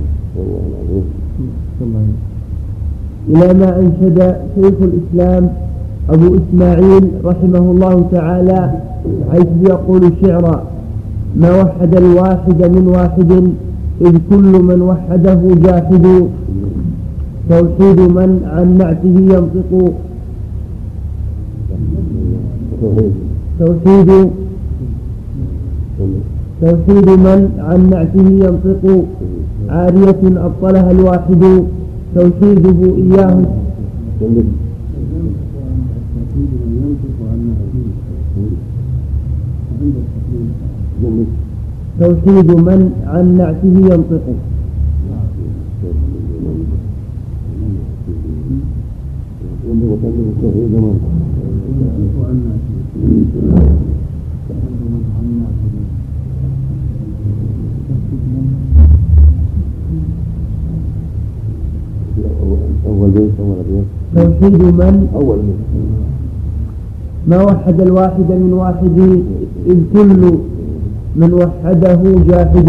إلى 3.29 3.53
ما 3.53 3.79
أنشد 3.79 4.35
شيخ 4.55 4.73
الإسلام 4.81 5.49
أبو 6.09 6.35
إسماعيل 6.35 7.09
رحمه 7.25 7.71
الله 7.71 8.05
تعالى 8.11 8.71
حيث 9.31 9.47
يقول 9.69 10.13
شعرا 10.21 10.63
ما 11.35 11.61
وحد 11.61 11.95
الواحد 11.95 12.63
من 12.63 12.87
واحد 12.87 13.51
إذ 14.01 14.17
كل 14.29 14.53
من 14.69 14.81
وحده 14.81 15.41
جاحد 15.63 16.05
توحيد 17.49 17.99
من 17.99 18.31
عن 18.53 18.77
نعته 18.77 19.15
ينطق. 19.33 19.71
توحيد 23.59 24.29
توحيد 26.61 27.09
من 27.09 27.39
عن 27.59 27.89
نعته 27.89 28.27
ينطق. 28.45 29.05
عارية 29.69 30.21
أبطلها 30.45 30.91
الواحد 30.91 31.63
توحيده 32.15 32.95
إياه. 32.95 33.41
توحيد 41.99 42.51
من 42.51 42.91
عن 43.07 43.37
نعته 43.37 43.75
ينطق. 43.93 44.25
توحيد 64.15 64.61
من؟ 64.61 65.07
أول 65.15 65.37
بيت 65.37 65.59
ما 67.27 67.43
وحد 67.43 67.81
الواحد 67.81 68.29
من 68.29 68.53
واحد 68.53 68.99
إذ 69.67 69.77
كل 69.93 70.48
من 71.19 71.33
وحده 71.33 72.01
جاحد 72.27 72.67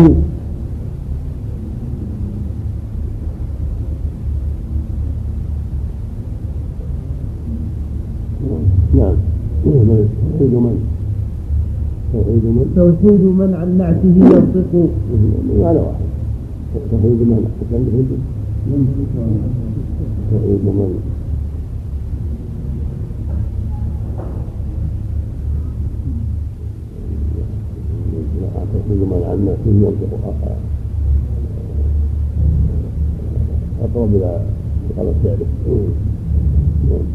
نعم. 8.94 9.16
توحيد 9.64 10.54
من؟ 10.54 10.76
توحيد 12.12 12.44
من؟ 12.44 12.66
توحيد 12.76 13.22
من؟ 13.40 13.54
عن 13.54 13.78
نعته 13.78 14.14
ينطق. 14.16 14.72
على 15.66 15.78
واحد. 15.78 16.08
توحيد 16.90 17.20
من؟ 17.30 17.42
توحيد 20.30 20.60
من؟ 20.66 21.19
من 28.90 29.22
عن 29.28 29.34
الناس 29.38 29.58
من 29.66 29.76
ينطق 29.84 30.12
أقرب 33.82 34.08
إلى 34.14 34.40
على 34.98 35.10
الشعر 35.10 35.38
نعم. 36.90 37.06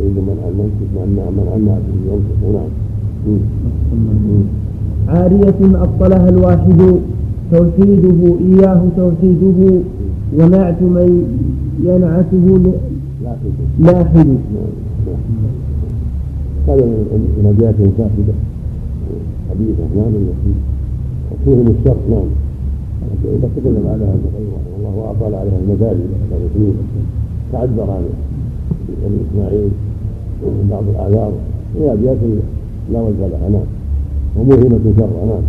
يريد 0.00 0.16
من 0.16 0.36
عن 0.44 0.52
من 0.94 1.08
من 1.36 1.46
عن 1.52 1.60
الناس 1.60 1.82
من 1.92 2.00
ينطق 2.10 2.40
نعم. 2.54 2.70
عارية 5.08 5.82
أبطلها 5.82 6.28
الواحد 6.28 6.80
توحيده 7.52 8.36
إياه 8.40 8.82
توحيده 8.96 9.80
ونعت 10.38 10.82
من 10.82 11.08
ينعته 11.84 12.58
لاحد. 13.22 13.54
لاحد. 13.80 14.26
نعم. 14.26 14.36
نعم. 15.06 15.58
هذا 16.68 16.84
من 16.86 17.54
نجاة 17.56 17.72
فاسدة 17.98 18.34
حديثة 19.58 19.82
نعم 19.96 20.14
التي 20.14 20.52
تفهم 21.30 21.74
الشر 21.78 21.96
نعم. 22.10 22.28
إذا 23.24 23.48
تكلم 23.56 23.84
عليها 23.92 24.14
ابن 24.14 24.24
القيم 24.28 24.50
رحمه 24.58 24.76
الله 24.78 24.94
وأطال 24.96 25.34
عليها 25.34 25.58
المدارج 25.62 25.98
الثالثين 26.22 26.74
تعذر 27.52 27.90
عن 27.90 28.02
بني 28.88 29.18
إسماعيل 29.30 29.70
ومن 30.44 30.68
بعض 30.70 30.84
الأعذار. 30.88 31.32
هي 31.78 31.92
أبيات 31.92 32.16
لا 32.92 33.00
وجه 33.00 33.26
لها 33.32 33.48
نعم. 33.48 33.68
وموهمة 34.36 34.92
شر 34.98 35.10
نعم. 35.26 35.44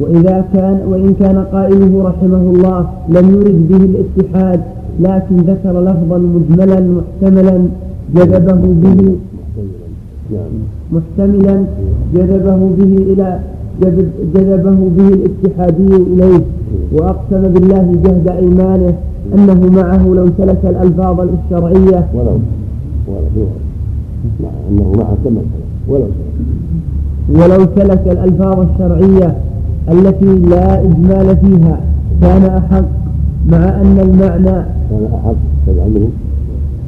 وإذا 0.00 0.48
كان 0.54 0.80
وإن 0.88 1.14
كان 1.14 1.44
قائله 1.52 2.04
رحمه 2.04 2.42
الله 2.54 2.90
لم 3.08 3.34
يرد 3.34 3.68
به 3.68 3.84
الاتحاد 3.84 4.62
لكن 5.00 5.36
ذكر 5.36 5.80
لفظا 5.80 6.18
مجملا 6.18 6.80
محتملا 6.80 7.68
جذبه 8.14 8.54
به. 8.82 9.16
محتملا. 10.30 10.73
جذبه 12.14 12.56
به 12.78 13.12
إلى 13.12 13.38
جذبه 14.34 14.78
به 14.96 15.08
الاتحادي 15.08 15.96
إليه. 15.96 16.44
وأقسم 16.92 17.42
بالله 17.42 17.96
جهد 18.04 18.28
أيمانه 18.28 18.94
أنه 19.34 19.70
معه 19.70 20.06
لو 20.06 20.26
سلك 20.38 20.58
الألفاظ 20.64 21.20
الشرعية 21.20 22.06
ولو 22.14 22.38
ولو 23.08 23.46
أنه 24.70 24.92
معه 24.96 25.16
كما 25.24 25.40
ولو 25.88 26.08
ولو 27.28 27.66
سلك 27.76 28.02
الألفاظ 28.06 28.66
الشرعية 28.70 29.36
التي 29.90 30.38
لا 30.38 30.80
إجمال 30.82 31.36
فيها 31.36 31.80
كان 32.20 32.44
أحق 32.44 32.84
مع 33.48 33.80
أن 33.80 33.98
المعنى 34.00 34.64
كان 34.90 35.08
أحق 35.14 35.36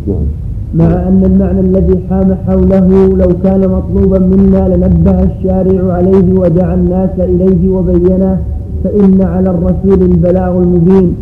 نعم. 0.09 0.46
مع 0.79 0.87
أن 1.09 1.23
المعنى 1.25 1.61
الذي 1.61 2.01
حام 2.11 2.37
حوله 2.47 3.17
لو 3.17 3.29
كان 3.43 3.61
مطلوبا 3.71 4.19
منا 4.19 4.77
لنبه 4.77 5.23
الشارع 5.23 5.93
عليه 5.93 6.39
ودعا 6.39 6.75
الناس 6.75 7.11
إليه 7.19 7.71
وبينه 7.71 8.39
فإن 8.85 9.23
على 9.23 9.51
الرسول 9.51 10.03
البلاغ 10.03 10.59
المبين. 10.59 11.15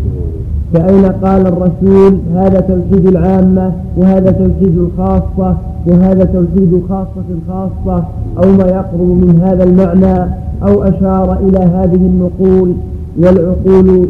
فأين 0.72 1.04
قال 1.04 1.46
الرسول 1.46 2.18
هذا 2.34 2.60
توحيد 2.60 3.06
العامة 3.06 3.72
وهذا 3.96 4.30
توحيد 4.30 4.78
الخاصة 4.78 5.56
وهذا 5.86 6.24
توحيد 6.24 6.82
خاصة 6.88 7.24
الخاصة 7.30 8.04
أو 8.38 8.52
ما 8.52 8.64
يقرب 8.64 9.08
من 9.24 9.40
هذا 9.44 9.64
المعنى 9.64 10.30
أو 10.62 10.82
أشار 10.82 11.38
إلى 11.38 11.58
هذه 11.58 12.06
النقول 12.06 12.74
والعقول 13.18 14.08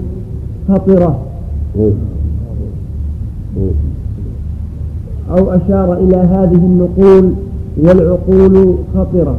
خطرة. 0.68 1.18
أو 5.38 5.50
أشار 5.50 5.94
إلى 5.94 6.16
هذه 6.16 6.54
النقول 6.54 7.32
والعقول 7.76 8.74
خطرة. 8.94 9.36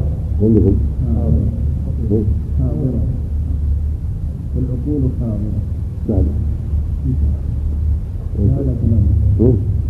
والعقول 4.56 5.02
خاطرة 5.20 6.24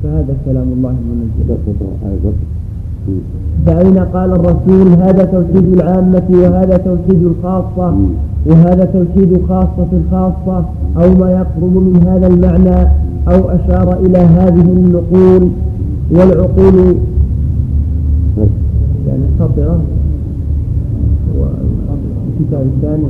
فهذا 0.03 0.35
كلام 0.45 0.67
الله 0.77 0.95
المنزل 1.01 1.57
فأين 3.65 3.99
قال 3.99 4.31
الرسول 4.31 4.87
هذا 4.87 5.25
توحيد 5.25 5.73
العامة 5.73 6.23
وهذا 6.29 6.77
توحيد 6.77 7.23
الخاصة 7.23 7.95
وهذا 8.45 8.85
توحيد 8.85 9.41
خاصة 9.49 9.87
الخاصة 9.93 10.65
أو 10.97 11.13
ما 11.19 11.31
يقرب 11.31 11.75
من 11.75 12.03
هذا 12.07 12.27
المعنى 12.27 12.89
أو 13.27 13.49
أشار 13.49 13.99
إلى 14.05 14.17
هذه 14.17 14.61
النقول 14.61 15.49
والعقول 16.11 16.95
يعني 19.07 19.23
خطرة 19.39 19.81
والكتاب 21.35 22.67
الثاني 22.75 23.05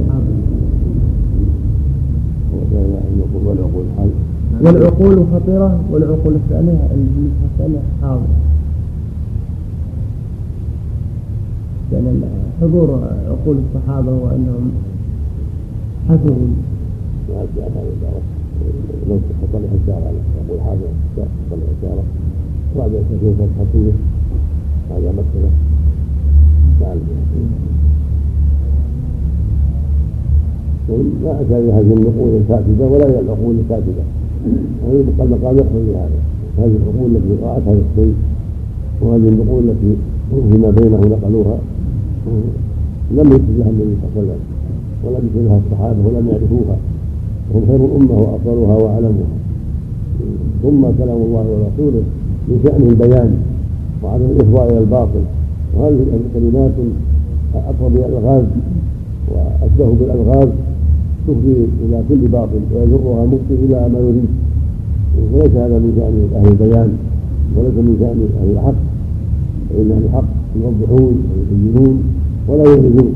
والعقول 4.61 5.25
خطرة 5.33 5.79
والعقول 5.91 6.33
الثانية 6.35 6.87
الثانية 7.45 7.79
حاضرة 8.01 8.27
يعني 11.93 12.09
حضور 12.61 12.99
عقول 13.27 13.57
الصحابة 13.57 14.11
وأنهم 14.11 14.71
حفظوا. 16.09 16.47
لو 19.09 19.17
حصل 19.41 19.63
إشارة 19.63 20.05
على 20.05 20.17
يقول 20.47 20.59
هذا 20.59 20.87
حصل 21.17 21.59
إشارة 21.79 22.03
بعد 22.77 22.91
تكون 22.91 23.33
فتحة 23.39 23.73
هذا 24.91 25.11
مسألة 25.11 25.49
لا 31.23 31.41
أتى 31.41 31.53
هذه 31.53 31.93
النقول 31.97 32.29
الفاسدة 32.41 32.85
ولا 32.87 33.05
هي 33.05 33.19
العقول 33.19 33.55
الفاسدة 33.59 34.03
وهي 34.85 35.01
المقام 35.01 35.57
يقضي 35.57 35.91
بهذا 35.91 36.19
هذه 36.57 36.75
العقول 36.81 37.15
التي 37.15 37.43
رأت 37.43 37.61
هذا 37.67 37.81
الشيء 37.91 38.15
وهذه 39.01 39.27
النقول 39.29 39.63
التي 39.69 39.95
فيما 40.51 40.69
بينه 40.69 40.99
نقلوها 41.15 41.57
لم 43.11 43.27
يكتب 43.31 43.57
لها 43.57 43.69
النبي 43.69 43.95
صلى 44.01 44.09
الله 44.09 44.21
عليه 44.21 44.21
وسلم 44.21 44.39
ولم 45.03 45.25
يكتب 45.25 45.45
لها 45.45 45.59
الصحابه 45.65 46.07
ولم 46.07 46.27
يعرفوها 46.29 46.77
وهم 47.53 47.65
خير 47.67 47.85
الامه 47.85 48.13
وافضلها 48.21 48.75
واعلمها 48.83 49.29
ثم 50.63 50.81
كلام 51.03 51.17
الله 51.27 51.45
ورسوله 51.51 52.03
من 52.47 52.59
شانه 52.63 52.89
البيان 52.89 53.37
وعدم 54.03 54.25
الافضاء 54.25 54.69
إلى 54.71 54.79
الباطل. 54.79 55.23
وهذه 55.73 56.05
الكلمات 56.25 56.71
أقرب 57.55 57.95
إلى 57.95 58.05
الألغاز 58.05 58.45
وأشبه 59.31 59.89
بالألغاز 59.99 60.49
تفضي 61.27 61.55
إلى 61.85 62.03
كل 62.09 62.27
باطل 62.27 62.61
ويجرها 62.73 63.25
مبطل 63.25 63.57
إلى 63.65 63.89
ما 63.93 63.99
يريد. 63.99 64.31
وليس 65.33 65.51
هذا 65.51 65.77
من 65.77 65.91
شأن 65.97 66.15
أهل 66.39 66.47
البيان 66.51 66.89
وليس 67.55 67.73
من 67.73 67.95
شأن 67.99 68.19
أهل 68.41 68.49
الحق. 68.51 68.79
فإن 69.69 69.91
أهل 69.91 70.03
الحق 70.05 70.29
يوضحون 70.55 71.15
ويبينون 71.29 72.03
ولا 72.47 72.63
يهلكون 72.63 73.13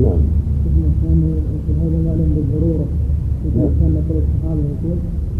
نعم. 0.00 0.20
هذا 1.80 1.98
معلوم 2.06 2.30
بالضرورة 2.36 2.86
كان 3.54 3.90
نقل 3.94 4.22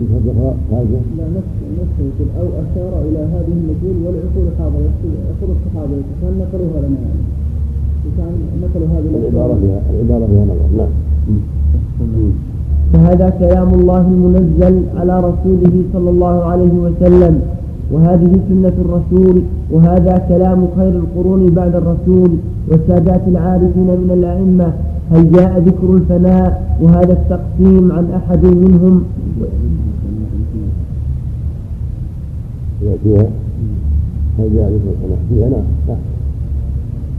لا 0.01 1.26
نفس 1.36 1.55
نفس 1.80 1.96
يقول 2.01 2.28
أو 2.40 2.46
أشار 2.62 2.92
إلى 3.09 3.18
هذه 3.18 3.53
النقول 3.61 3.96
والعقول 4.05 4.46
حاضره 4.59 4.90
يقول 5.30 5.51
الصحابة 5.57 5.96
كان 6.20 6.32
نقلوها 6.38 6.80
لنا 6.84 6.98
يعني 7.07 7.24
وكان 8.07 8.34
نقلوا 8.62 8.88
هذه 8.94 9.09
العبارة 9.20 9.55
فيها 9.61 9.80
العبارة 9.90 10.26
فيها 10.26 10.44
نظر. 10.44 10.68
نعم. 10.76 10.88
فهذا 12.92 13.30
كلام 13.30 13.74
الله 13.74 14.01
المنزل 14.01 14.82
على 14.96 15.18
رسوله 15.18 15.82
صلى 15.92 16.11
الله 16.11 16.44
عليه 16.44 16.72
وسلم 16.72 17.40
وهذه 17.92 18.40
سنة 18.48 18.72
الرسول 18.84 19.42
وهذا 19.70 20.18
كلام 20.28 20.68
خير 20.76 20.88
القرون 20.88 21.51
بعد 21.51 21.74
الرسول 21.74 22.30
والسادات 22.68 23.20
العارفين 23.28 23.86
من 23.86 24.11
الأئمة. 24.14 24.72
هل 25.12 25.32
جاء 25.32 25.59
ذكر 25.59 25.94
الفناء؟ 25.94 26.76
وهذا 26.82 27.12
التقسيم 27.12 27.92
عن 27.92 28.07
أحد 28.16 28.44
منهم. 28.44 29.05
فيها. 33.05 33.26
هل 34.38 34.55
جاء 34.55 34.70
ذكر 34.72 34.91
الفناء 34.91 35.18
فيها 35.28 35.49
نعم 35.49 35.99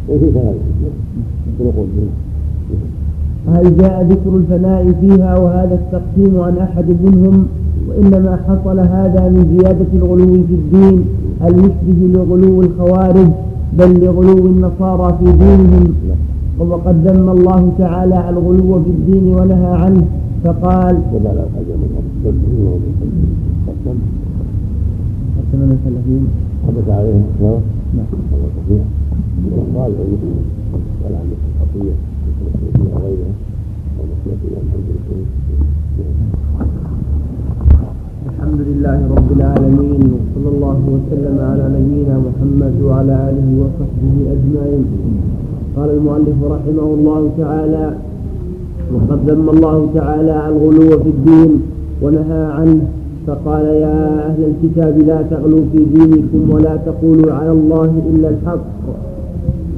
وفي 0.10 0.32
كلام 0.32 0.56
نقول 1.60 1.88
هل 3.48 3.78
جاء 3.78 4.04
ذكر 4.04 4.36
الفناء 4.36 4.94
فيها 5.02 5.38
وهذا 5.38 5.76
التقسيم 5.76 6.42
عن 6.42 6.58
أحد 6.58 6.86
منهم؟ 7.04 7.48
وإنما 7.90 8.40
حصل 8.48 8.80
هذا 8.80 9.30
من 9.30 9.58
زيادة 9.58 9.86
الغلو 9.94 10.34
في 10.34 10.54
الدين 10.54 11.06
المشبه 11.46 12.20
لغلو 12.20 12.62
الخوارج 12.62 13.28
بل 13.74 14.06
لغلو 14.06 14.48
النصارى 14.48 15.18
في 15.20 15.32
دينهم؟ 15.32 15.94
وقد 16.60 17.08
ذم 17.08 17.30
الله 17.30 17.72
تعالى 17.78 18.30
الغلو 18.30 18.84
في 18.84 18.90
الدين 18.90 19.36
ونهى 19.36 19.74
عنه 19.74 20.06
فقال 20.44 20.98
من 25.62 25.68
المكلفين 25.70 26.24
حدث 26.68 26.88
عليهم 26.98 27.24
نعم 27.42 27.62
نعم. 27.98 28.06
هو 28.34 28.46
صحيح 28.58 28.84
قال 29.78 29.92
ويقول 29.92 30.38
ولا 31.04 31.18
عن 31.22 31.30
الخطيه 31.38 31.94
أو 32.82 33.00
غيرها 33.04 33.34
أو 34.00 34.04
مسلكه 34.12 34.48
الحمد 34.62 34.88
لله. 34.90 35.32
الحمد 38.30 38.62
لله 38.70 39.00
رب 39.18 39.32
العالمين 39.38 40.02
وصلى 40.14 40.50
الله 40.56 40.80
وسلم 40.96 41.36
على 41.52 41.66
نبينا 41.78 42.16
محمد 42.28 42.74
وعلى 42.82 43.14
آله 43.30 43.48
وصحبه 43.62 44.16
أجمعين. 44.36 44.86
قال 45.76 45.90
المؤلف 45.90 46.38
رحمه 46.44 46.88
الله 46.98 47.32
تعالى 47.38 47.86
وقد 48.94 49.30
ذم 49.30 49.50
الله 49.50 49.90
تعالى 49.94 50.48
الغلو 50.50 50.90
في 51.04 51.10
الدين 51.10 51.52
ونهى 52.02 52.44
عنه 52.58 52.82
فقال 53.28 53.66
يا 53.66 54.30
أهل 54.30 54.42
الكتاب 54.52 54.98
لا 55.08 55.22
تغلوا 55.22 55.64
في 55.72 55.86
دينكم 55.86 56.50
ولا 56.54 56.76
تقولوا 56.76 57.34
على 57.34 57.52
الله 57.52 57.92
إلا 58.10 58.30
الحق. 58.30 58.66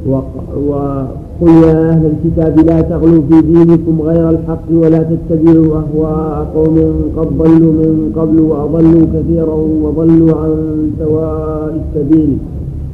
وقل 0.08 1.52
يا 1.64 1.90
أهل 1.90 2.04
الكتاب 2.14 2.60
لا 2.60 2.82
تغلوا 2.82 3.22
في 3.30 3.42
دينكم 3.42 4.02
غير 4.02 4.30
الحق 4.30 4.68
ولا 4.72 5.04
تتبعوا 5.12 5.82
أهواء 5.82 6.52
قوم 6.56 6.78
قد 7.18 7.28
ضلوا 7.38 7.74
من 7.74 8.12
قبل 8.16 8.40
وأضلوا 8.42 9.06
كثيرا 9.14 9.56
وضلوا 9.84 10.34
عن 10.42 10.52
سواء 11.00 11.82
السبيل. 11.82 12.38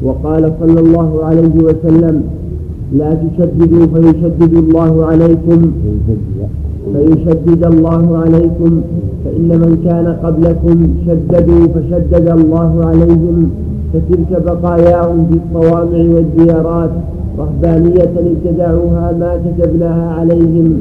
وقال 0.03 0.53
صلى 0.59 0.79
الله 0.79 1.23
عليه 1.23 1.55
وسلم 1.63 2.23
لا 2.93 3.13
تشددوا 3.13 3.85
فيشدد 3.85 4.53
الله 4.53 5.05
عليكم. 5.05 5.71
فيشدد 6.93 7.63
الله 7.63 8.17
عليكم 8.17 8.81
فإن 9.25 9.49
من 9.49 9.81
كان 9.85 10.07
قبلكم 10.23 10.77
شددوا 11.05 11.67
فشدد 11.67 12.27
الله 12.29 12.85
عليهم. 12.85 13.51
فتلك 13.93 14.41
بقاياهم 14.45 15.27
في 15.29 15.39
الصوامع 15.41 16.15
والديارات 16.15 16.89
رهبانية 17.39 18.13
ابتدعوها 18.17 19.11
ما 19.19 19.31
كتبناها 19.45 20.13
عليهم. 20.19 20.79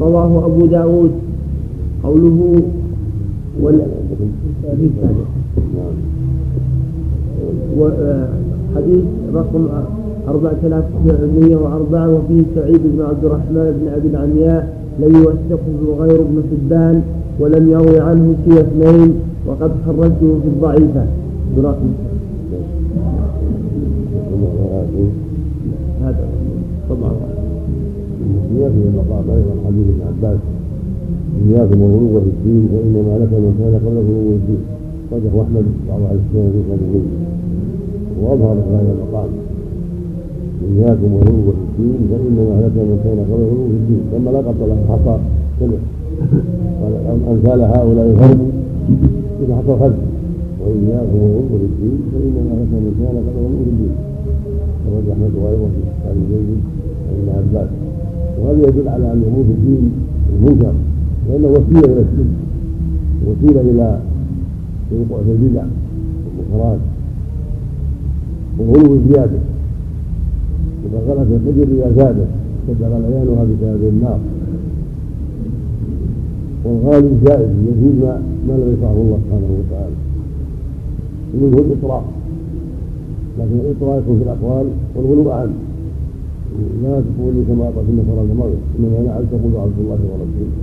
رواه 0.00 0.46
أبو 0.46 0.66
داود. 0.66 1.10
قوله 2.04 2.62
وال... 3.62 3.80
حديث 8.76 9.04
رقم 9.34 9.68
4104 10.28 12.08
وفيه 12.08 12.42
سعيد 12.54 12.80
بن 12.84 13.02
عبد 13.02 13.24
الرحمن 13.24 13.80
بن 13.80 13.88
أبي 13.96 14.08
العمياء 14.08 14.79
لم 14.98 15.14
يوثقه 15.14 16.04
غير 16.04 16.20
ابن 16.20 16.42
حبان 16.50 17.02
ولم 17.40 17.70
يروي 17.70 18.00
عنه 18.00 18.34
سوى 18.44 18.60
اثنين 18.60 19.14
وقد 19.46 19.70
خرجته 19.86 20.40
في 20.42 20.48
الضعيفة. 20.48 21.06
برقم 21.56 21.90
هذا. 26.02 26.24
طبعا 26.90 27.12
يأتي 28.58 28.74
المقام 28.74 29.24
أيضا 29.30 29.54
حديث 29.66 29.86
ابن 29.88 30.02
عباس. 30.08 30.38
إياكم 31.48 31.82
والغلو 31.82 32.20
في 32.20 32.26
الدين 32.26 32.68
فإنما 32.72 33.18
لك 33.18 33.32
من 33.32 33.54
كان 33.58 33.74
قبل 33.84 33.96
غلو 33.96 34.32
الدين. 34.40 34.62
صدق 35.10 35.40
أحمد 35.40 35.64
بعض 35.88 36.00
أهل 36.00 36.18
السنة 36.18 36.50
في 36.50 37.00
وأظهر 38.22 38.52
هذا 38.52 38.92
المقام. 38.92 39.30
إياكم 40.70 41.12
والغلو 41.14 41.42
في 41.56 41.62
الدين 41.68 42.00
فإنما 42.10 42.54
لك 42.62 42.76
من 42.88 42.98
كان 43.04 43.18
قبل 43.30 43.44
في 43.70 43.76
الدين. 43.80 44.02
لما 44.12 44.30
لقط 44.30 44.58
له 44.68 44.78
حصى 44.90 45.16
سمع. 45.60 45.80
أمثال 47.32 47.60
هؤلاء 47.60 48.06
الخلق 48.10 48.40
إذا 49.42 49.56
حصل 49.56 49.78
خلق 49.80 50.00
وإياكم 50.60 51.18
والغلو 51.22 51.58
في 51.60 51.66
الدين 51.72 51.98
فإنما 52.12 52.52
لك 52.60 52.70
من 52.84 52.92
كان 53.00 53.16
قبل 53.26 53.42
في 53.64 53.70
الدين. 53.70 53.94
خرج 54.84 55.06
أحمد 55.12 55.32
وغيره 55.40 55.68
في 55.74 55.80
كتاب 55.90 56.16
زيد 56.30 56.60
وابن 57.06 57.28
عباس. 57.38 57.68
وهذا 58.38 58.60
يدل 58.68 58.88
على 58.88 59.12
الأمور 59.12 59.44
في 59.48 59.54
الدين 59.58 59.92
المنكر 60.32 60.74
لأنه 61.28 61.48
وسيلة 61.48 61.92
إلى 61.92 62.02
الشرك. 62.06 62.32
وسيلة 63.26 63.60
إلى 63.60 64.00
الوقوع 64.92 65.18
في 65.24 65.30
البدع 65.32 65.64
والمنكرات 66.24 66.78
والغلو 68.58 68.94
الزياده 68.94 69.40
إذا 70.86 70.98
غلت 71.08 71.28
القدر 71.30 71.62
اذا 71.62 71.92
زادت 71.96 72.28
اشتد 72.68 72.82
غليانها 72.82 73.44
بسبب 73.44 73.88
النار. 73.88 74.20
والغالي 76.64 77.06
الزائد 77.06 77.50
يزيد 77.68 78.02
ما 78.02 78.22
ما 78.48 78.52
لم 78.52 78.74
يشرعه 78.74 78.92
الله 78.92 79.18
سبحانه 79.24 79.50
وتعالى. 79.58 79.96
ومنه 81.34 81.58
الإطراف. 81.58 82.04
لكن 83.38 83.56
الاطراء 83.64 83.98
يكون 83.98 84.18
في 84.18 84.24
الأقوال 84.24 84.66
والغلو 84.96 85.30
أعم. 85.32 85.50
لا 86.82 87.00
تقولوا 87.00 87.44
كما 87.48 87.70
في 87.70 87.90
النصارى 87.90 88.34
مريم 88.38 88.60
إنما 88.78 89.00
أنا 89.00 89.12
عبد 89.12 89.26
تقول 89.30 89.56
عبد 89.56 89.78
الله 89.78 89.98
ورسوله. 90.10 90.56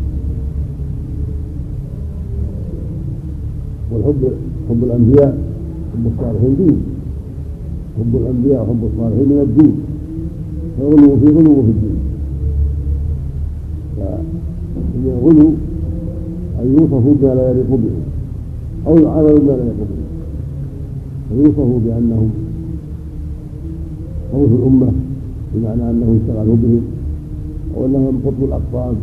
والحب 3.91 4.31
حب 4.69 4.83
الأنبياء 4.83 5.37
حب 5.93 6.05
الصالحين 6.13 6.55
دين. 6.57 6.77
حب 7.99 8.15
الأنبياء 8.15 8.61
وحب 8.63 8.81
الصالحين 8.93 9.25
من 9.29 9.41
الدين. 9.41 9.86
فغلو 10.77 11.17
في 11.17 11.25
غلو 11.35 11.55
في 11.63 11.71
الدين. 11.75 11.97
فإن 13.97 15.05
الغلو 15.05 15.49
أن 16.61 16.67
يوصفوا 16.77 17.13
بما 17.21 17.35
لا 17.35 17.51
يليق 17.51 17.69
بهم 17.69 18.03
أو 18.87 18.97
يعاملوا 18.97 19.39
بما 19.39 19.51
لا 19.51 19.63
يليق 19.63 19.75
بهم 19.89 20.07
فيوصفوا 21.29 21.79
بأنهم 21.85 22.29
خوف 24.31 24.49
الأمة 24.59 24.87
بمعنى 25.55 25.89
أنه 25.91 26.17
يشتغل 26.17 26.45
بهم 26.47 26.81
أو 27.77 27.85
أنهم 27.85 28.19
قطب 28.25 28.43
الأقطاب 28.43 28.95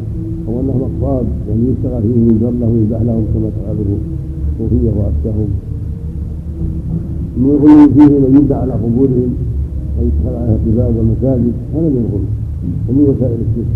أو 0.48 0.60
أنهم 0.60 0.80
أقطاب 0.88 1.26
يعني 1.48 1.62
يشتغل 1.70 2.02
فيهم 2.02 2.28
ينذر 2.30 2.50
لهم 2.60 2.72
ويذبح 2.72 3.02
لهم 3.02 3.24
كما 3.34 3.50
تفعله 3.56 3.96
الصوفية 4.52 4.90
وأشباههم 4.98 5.50
من 7.36 7.50
الغلو 7.50 7.88
فيه 7.94 8.14
من 8.18 8.40
يدعى 8.44 8.60
على 8.60 8.72
قبورهم 8.72 9.34
ويدخل 9.96 10.34
عليها 10.40 10.56
القباب 10.58 10.92
والمساجد 10.96 11.54
هذا 11.74 11.88
من 11.94 12.02
الغلو. 12.04 12.28
ومن 12.86 13.02
وسائل 13.08 13.38
الشرك. 13.46 13.72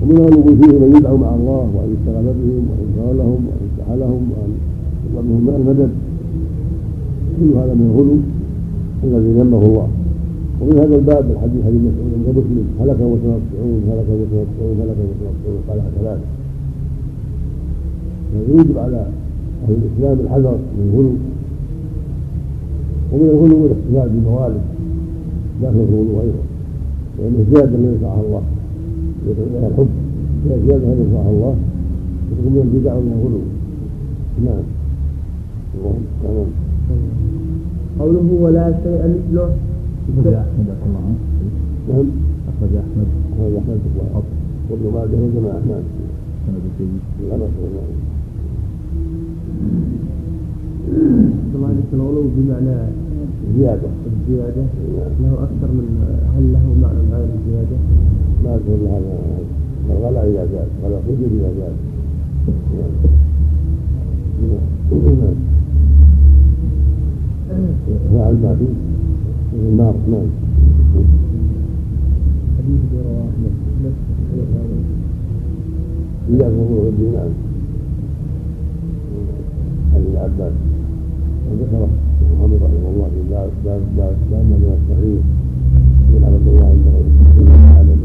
ومن 0.00 0.16
الغلو 0.16 0.42
فيه 0.60 0.74
من 0.82 0.90
يدعو 0.96 1.16
مع 1.16 1.30
الله 1.34 1.64
وأن 1.74 1.88
يشتغل 1.94 2.26
بهم 2.38 2.64
وأن 2.70 2.82
يقال 2.96 3.16
لهم 3.18 3.40
وأن 3.46 3.60
يفتح 3.66 3.88
لهم 4.02 4.22
وأن 4.32 4.50
يطلب 5.04 5.24
منهم 5.30 5.48
المدد. 5.60 5.92
كل 7.36 7.50
هذا 7.60 7.74
من 7.74 7.86
الغلو 7.90 8.16
الذي 9.04 9.30
ذمه 9.40 9.62
الله. 9.68 9.88
ومن 10.60 10.76
هذا 10.82 10.96
الباب 11.00 11.24
الحديث 11.34 11.60
حديث 11.66 11.80
مسعود 11.88 12.10
عند 12.16 12.28
مسلم. 12.38 12.66
هلك 12.80 12.98
المتنطعون 13.06 13.80
هلك 13.90 14.08
المتنطعون 14.14 14.76
هلك 14.82 14.98
المتنطعون 15.04 15.60
قال 15.68 15.78
ثلاثة 15.98 16.26
فيجب 18.30 18.78
على 18.78 19.06
أهل 19.64 19.74
الإسلام 19.80 20.16
الحذر 20.24 20.56
من 20.76 20.84
الغلو. 20.88 21.12
ومن 23.12 23.28
الغلو 23.34 23.66
الاحتفال 23.66 24.08
بالموالد 24.08 24.60
داخل 25.62 25.76
الغلو 25.76 26.20
أيضا 26.20 26.42
لأنه 27.18 27.44
زيادة 27.52 27.76
لم 27.76 27.94
يشرعها 27.96 28.20
الله 28.26 28.42
يدعو 29.26 29.68
الحب 29.68 29.88
زيادة 30.66 30.84
لم 30.84 31.06
يشرعها 31.06 31.30
الله 31.30 31.54
وتكون 32.30 32.52
من 32.52 32.62
البدع 32.66 32.94
ومن 32.94 33.12
الغلو. 33.18 33.40
نعم. 34.46 34.64
اللهم 35.74 36.04
تمام 36.22 36.50
قوله 38.00 38.28
ولا 38.42 38.66
شيء 38.82 39.02
مثله 39.14 39.48
أخرج 40.18 40.34
أحمد 40.34 40.66
رحمه 40.74 40.98
الله 40.98 41.14
نعم. 41.88 42.08
أخرج 42.50 42.72
أحمد. 42.84 43.08
هذا 43.40 43.58
أحمد. 43.58 43.80
الله 43.90 44.22
وابن 44.70 44.86
ماجه 44.94 45.18
وجماعة. 45.24 45.62
نعم. 45.68 45.84
سند 46.46 46.64
جيد. 46.78 47.00
الله 50.90 51.70
الغلو 51.92 52.22
بمعنى 52.36 52.76
زيادة. 53.56 53.90
الزيادة 54.10 54.64
له 55.22 55.32
أكثر 55.46 55.68
من 55.78 55.86
هل 56.36 56.44
له 56.52 56.64
معنى 56.82 57.00
غير 57.12 57.28
الزيادة؟ 57.38 57.76
ما 58.44 58.52
تقول 58.56 58.82
هذا. 58.94 59.14
الغلا 59.90 60.22
إذا 60.24 60.44
زاد 60.52 60.68
غلا 60.84 60.98
الرجل 60.98 61.30
إذا 61.38 61.50
زاد 61.58 61.76
فعل 68.12 68.34
ما 68.42 68.56
فيه 68.58 68.74
النار 69.68 69.94
نعم 70.10 70.28
حديث 72.58 72.80
رواه 73.04 73.24
أحمد. 73.30 73.54
نفس 73.84 74.02
هذا 74.34 74.78
إياك 76.30 76.52
وضوء 76.58 76.88
الدين 76.88 77.12
نعم 77.14 77.32
عن 79.94 80.00
ابن 80.06 80.16
عباس 80.16 80.52
وذكره 81.50 81.88
محمد 82.32 82.58
رحمه 82.62 82.88
الله 82.92 83.08
في 83.14 83.22
باب 83.30 83.50
باب 83.64 83.80
باب 83.96 84.14
باب 84.30 84.44
من 84.44 84.62
الصحيح 84.78 85.22
من 86.10 86.22
عبد 86.24 86.46
الله 86.48 86.66
عنده 86.66 86.94
عدد 87.78 88.00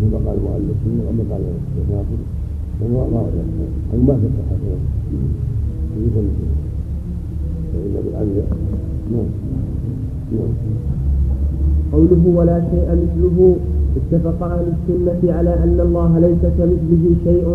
كما 0.00 0.18
قال 0.26 0.36
المؤلف 0.38 0.76
وما 1.08 1.24
قال 1.30 1.42
الشيخ 1.42 1.86
ناصر 1.90 2.20
ما 3.12 3.20
أو 3.92 3.98
ما 4.06 4.14
في 4.20 4.26
الصحة 4.26 4.56
يقول 5.96 6.26
فإن 7.72 7.94
بالأنبياء 8.04 8.48
نعم 9.12 9.28
نعم 10.32 10.52
قوله 11.92 12.22
ولا 12.36 12.60
شيء 12.70 12.88
مثله 12.92 13.56
اتفق 13.96 14.42
أهل 14.42 14.66
السنة 14.76 15.32
على 15.36 15.54
أن 15.64 15.80
الله 15.80 16.18
ليس 16.18 16.42
كمثله 16.58 17.04
شيء 17.24 17.46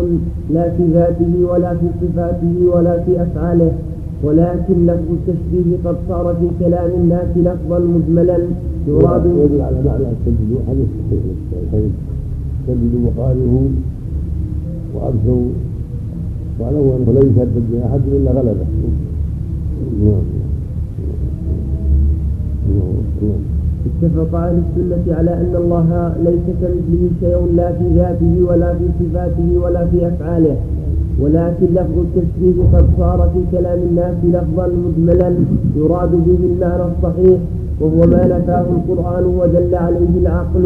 لا 0.50 0.70
في 0.70 0.82
ذاته 0.92 1.32
ولا 1.52 1.74
في 1.74 1.86
صفاته 2.02 2.56
ولا 2.74 2.94
في 3.04 3.22
أفعاله 3.22 3.72
ولكن 4.24 4.86
لفظ 4.86 5.08
التشبيه 5.18 5.76
قد 5.84 5.96
صار 6.08 6.34
في 6.40 6.64
كلام 6.64 6.90
الناس 7.00 7.28
لفظا 7.36 7.78
مجملا. 7.78 8.38
يراد 8.88 9.24
يدل 9.26 9.60
على 9.60 9.76
معنى 9.86 10.04
التجديد 10.16 10.58
حديث 10.68 10.88
سددوا 12.66 13.00
وقاربوا 13.06 13.68
وأبشروا 14.94 15.48
وأعلموا 16.58 16.96
أنه 16.96 17.12
لن 17.12 17.26
يشدد 17.30 17.64
به 17.72 17.86
أحد 17.86 18.00
إلا 18.16 18.30
غلبة. 18.30 18.66
نعم. 20.02 20.22
اتفق 23.86 24.34
أهل 24.38 24.62
السنة 24.64 25.16
على 25.18 25.32
أن 25.34 25.52
الله 25.56 26.14
ليس 26.24 26.46
كمثله 26.60 27.10
شيء 27.20 27.52
لا 27.56 27.72
في 27.72 27.84
ذاته 27.94 28.34
ولا 28.48 28.74
في 28.74 28.84
صفاته 29.00 29.48
ولا 29.64 29.86
في 29.86 30.08
أفعاله. 30.08 30.56
ولكن 31.20 31.66
لفظ 31.66 31.96
التشبيه 31.98 32.62
قد 32.74 32.84
صار 32.98 33.30
في 33.34 33.56
كلام 33.56 33.78
الناس 33.90 34.14
لفظا 34.24 34.66
مجملا 34.66 35.34
يراد 35.76 36.10
به 36.10 36.38
المعنى 36.44 36.82
الصحيح 36.92 37.38
وهو 37.80 38.00
ما 38.00 38.26
نفاه 38.26 38.64
القرآن 38.76 39.24
ودل 39.24 39.74
عليه 39.74 40.12
العقل 40.22 40.64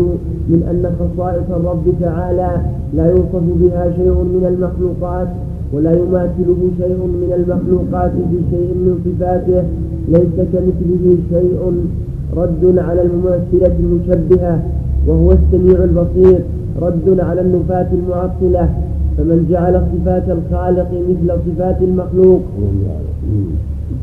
من 0.48 0.62
أن 0.70 0.90
خصائص 1.00 1.50
الرب 1.50 1.84
تعالى 2.00 2.50
لا 2.94 3.06
يوصف 3.10 3.42
بها 3.60 3.90
شيء 3.96 4.12
من 4.12 4.44
المخلوقات 4.52 5.28
ولا 5.72 5.92
يماثله 5.92 6.60
شيء 6.78 6.96
من 7.22 7.30
المخلوقات 7.38 8.10
في 8.12 8.38
شيء 8.50 8.70
من 8.74 8.94
صفاته 9.04 9.62
ليس 10.08 10.36
كمثله 10.52 11.16
شيء 11.30 11.60
رد 12.36 12.78
على 12.78 13.02
الممثلة 13.02 13.74
المشبهة 13.80 14.62
وهو 15.06 15.32
السميع 15.32 15.84
البصير. 15.84 16.40
رد 16.82 17.20
على 17.20 17.40
النفاة 17.40 17.86
المعطلة 17.92 18.68
فمن 19.18 19.46
جعل 19.50 19.82
صفات 19.92 20.24
الخالق 20.28 20.88
مثل 21.08 21.38
صفات 21.46 21.76
المخلوق. 21.82 22.40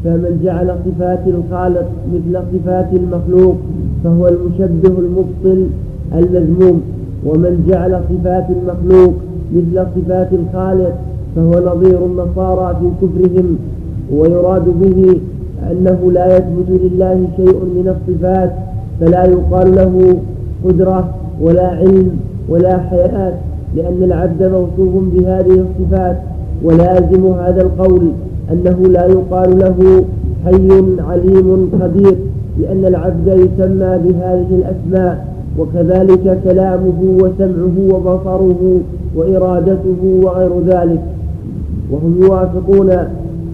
فمن 0.04 0.40
جعل 0.44 0.76
صفات 0.86 1.20
الخالق 1.28 1.88
مثل 2.14 2.40
صفات 2.54 2.94
المخلوق 2.94 3.56
فهو 4.04 4.28
المشبه 4.28 5.00
المبطل 5.00 5.68
المذموم. 6.14 6.82
ومن 7.26 7.66
جعل 7.70 8.02
صفات 8.10 8.46
المخلوق 8.50 9.14
مثل 9.54 9.86
صفات 9.96 10.30
الخالق 10.34 10.94
فهو 11.36 11.76
نظير 11.76 12.06
النصارى 12.06 12.78
في 12.80 12.88
كفرهم 13.02 13.58
ويراد 14.12 14.66
به 14.82 15.20
أنه 15.72 16.12
لا 16.12 16.38
يثبت 16.38 16.70
لله 16.70 17.28
شيء 17.36 17.56
من 17.56 17.96
الصفات 17.96 18.52
فلا 19.00 19.26
يقال 19.26 19.76
له 19.76 20.20
قدرة 20.66 21.10
ولا 21.42 21.68
علم 21.68 22.12
ولا 22.50 22.78
حياة 22.78 23.34
لأن 23.76 24.04
العبد 24.04 24.44
موصوف 24.44 25.04
بهذه 25.14 25.66
الصفات 25.66 26.18
ولازم 26.64 27.34
هذا 27.34 27.62
القول 27.62 28.12
أنه 28.52 28.88
لا 28.90 29.06
يقال 29.06 29.60
له 29.60 30.04
حي 30.46 30.70
عليم 31.10 31.70
خبير 31.82 32.16
لأن 32.60 32.86
العبد 32.86 33.28
يسمى 33.28 33.98
بهذه 34.06 34.48
الأسماء 34.52 35.28
وكذلك 35.60 36.40
كلامه 36.44 37.02
وسمعه 37.02 37.96
وبصره 37.96 38.80
وإرادته 39.16 40.20
وغير 40.24 40.52
ذلك. 40.68 41.02
وهم 41.92 42.16
يوافقون 42.24 42.90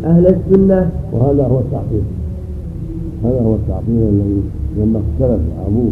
أهل 0.05 0.27
السنة. 0.27 0.91
وهذا 1.13 1.47
هو 1.47 1.59
التعطيل 1.59 2.01
هذا 3.23 3.41
هو 3.41 3.55
التعطيل 3.55 3.95
الذي 3.95 4.41
لما 4.77 4.99
اختلف 4.99 5.41
أبوه 5.67 5.91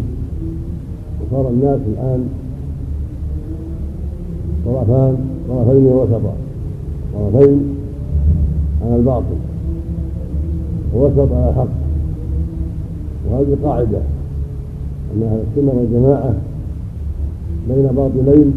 وصار 1.21 1.49
الناس 1.49 1.79
الآن 1.87 2.27
طرفان 4.65 5.17
طرفين 5.49 5.85
وسطا 5.85 6.33
طرفين 7.13 7.75
على 8.85 8.95
الباطل. 8.95 9.37
ووسط 10.95 11.31
على 11.31 11.49
الحق. 11.49 11.67
وهذه 13.29 13.57
قاعدة 13.63 14.01
أن 15.15 15.23
أهل 15.23 15.39
السنة 15.51 15.73
والجماعة 15.79 16.33
بين 17.69 17.87
باطلين 17.95 18.53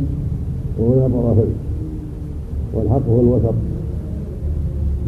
وبين 0.80 1.08
طرفين. 1.08 1.54
والحق 2.74 3.08
هو 3.08 3.20
الوسط. 3.20 3.54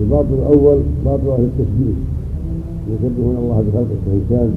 الباطل 0.03 0.35
الأول 0.35 0.79
باطل 1.05 1.29
أهل 1.29 1.45
التشبيه 1.51 1.97
يشبهون 2.91 3.37
الله 3.43 3.65
بخلقه 3.67 3.99
كإنسان 4.07 4.51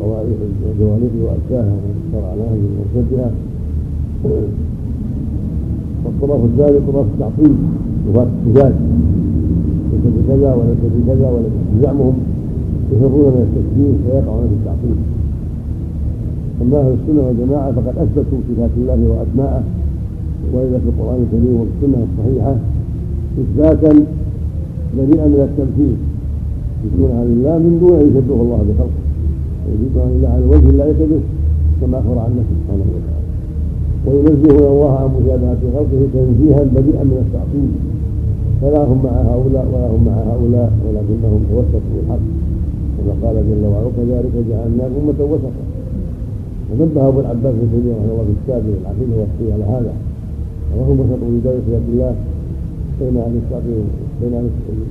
وجوانبه 0.00 1.20
وأشباهه 1.24 1.76
شرعناه 2.12 2.52
من 2.52 2.70
المشبهة 2.76 3.30
والطرف 6.04 6.44
الثاني 6.44 6.78
طرف 6.92 7.06
التعطيل 7.14 7.54
صفات 8.06 8.28
الصفات 8.46 8.72
ليس 9.92 10.04
بكذا 10.16 10.54
وليس 10.54 10.82
بكذا 10.96 11.26
وليس 11.30 11.54
بزعمهم 11.74 12.14
يفرون 12.92 13.32
من 13.34 13.42
التشبيه 13.46 13.92
فيقعون 14.04 14.48
في 14.48 14.54
التعطيل. 14.60 14.96
أما 16.62 16.78
أهل 16.80 16.96
السنة 16.98 17.22
والجماعة 17.26 17.72
فقد 17.72 17.94
أثبتوا 17.98 18.38
صفات 18.48 18.70
الله 18.76 19.00
وأسماءه. 19.10 19.62
وإذا 20.52 20.78
في 20.78 20.88
القرآن 20.88 21.26
الكريم 21.26 21.54
والسنة 21.60 22.06
الصحيحة 22.08 22.56
إثباتا 23.42 24.04
بريئا 24.96 25.26
من 25.32 25.40
التمثيل. 25.48 25.96
يثبتونها 26.84 27.24
لله 27.24 27.54
من 27.64 27.72
دون 27.80 27.92
أن 28.00 28.06
يشبه 28.08 28.38
الله 28.44 28.60
بخلقه. 28.68 29.02
ويثبتونها 29.64 30.10
لله 30.14 30.28
على 30.34 30.44
وجه 30.52 30.68
لا 30.78 30.84
يشبه 30.90 31.20
كما 31.80 31.96
أخبر 31.98 32.18
عن 32.24 32.30
نفسه 32.38 32.56
سبحانه 32.60 32.86
وتعالى. 32.96 33.26
وينزهون 34.06 34.64
الله 34.72 34.92
عن 35.00 35.08
مشابهة 35.16 35.62
خلقه 35.74 36.00
تنزيها 36.14 36.60
بريئا 36.76 37.02
من 37.10 37.18
التعطيل. 37.24 37.70
فلا 38.60 38.82
هم 38.90 38.98
مع 39.06 39.14
هؤلاء 39.32 39.66
ولا 39.72 39.88
هم 39.94 40.02
مع 40.10 40.16
هؤلاء 40.30 40.70
ولكنهم 40.84 41.40
توسطوا 41.50 41.92
بالحق. 41.94 42.24
كما 42.96 43.12
قال 43.22 43.36
جل 43.48 43.64
وعلا 43.70 43.90
كذلك 43.96 44.34
جعلناكم 44.50 44.98
أمة 45.02 45.20
وسطا. 45.32 45.64
ونبه 46.68 47.08
أبو 47.08 47.18
العباس 47.20 47.54
بن 47.60 47.66
تيمية 47.72 47.94
رحمه 47.98 48.12
الله 48.12 48.24
في 48.28 48.34
كتابه 48.40 48.72
العقيدة 48.80 49.14
والصحيح 49.20 49.50
على 49.56 49.66
هذا. 49.74 49.92
وهم 50.76 50.96
وسطوا 51.00 51.28
في 51.32 51.38
دولة 51.44 51.66
يد 51.76 51.86
الله 51.92 52.12
بين 53.00 53.16
أهل 53.16 53.34
التعطيل 53.42 53.84
بين 54.22 54.34
أهل 54.34 54.48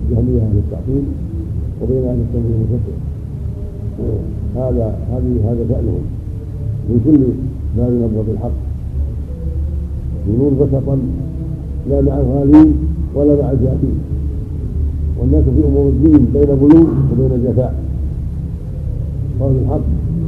الجهمية 0.09 0.41
أهل 0.41 0.57
التعطيل 0.57 1.03
وبين 1.81 2.03
أهل 2.09 2.19
التنزيل 2.25 2.55
المفسر 2.55 2.97
هذا 4.55 4.97
هذه 5.11 5.33
هذا 5.47 5.65
شأنهم. 5.69 6.05
من 6.89 6.97
كل 7.05 7.21
باب 7.77 7.91
نبض 7.91 8.29
الحق 8.29 8.57
يكونون 10.27 10.53
وسطا 10.59 10.97
لا 11.89 12.01
مع 12.01 12.19
الغالين 12.19 12.73
ولا 13.15 13.41
مع 13.41 13.51
الجاهلين. 13.51 13.99
والناس 15.19 15.43
في 15.43 15.67
أمور 15.67 15.89
الدين 15.89 16.25
بين 16.33 16.45
بلوغ 16.61 16.87
وبين 17.11 17.43
جفاء. 17.43 17.75
قول 19.39 19.55
الحق 19.63 19.85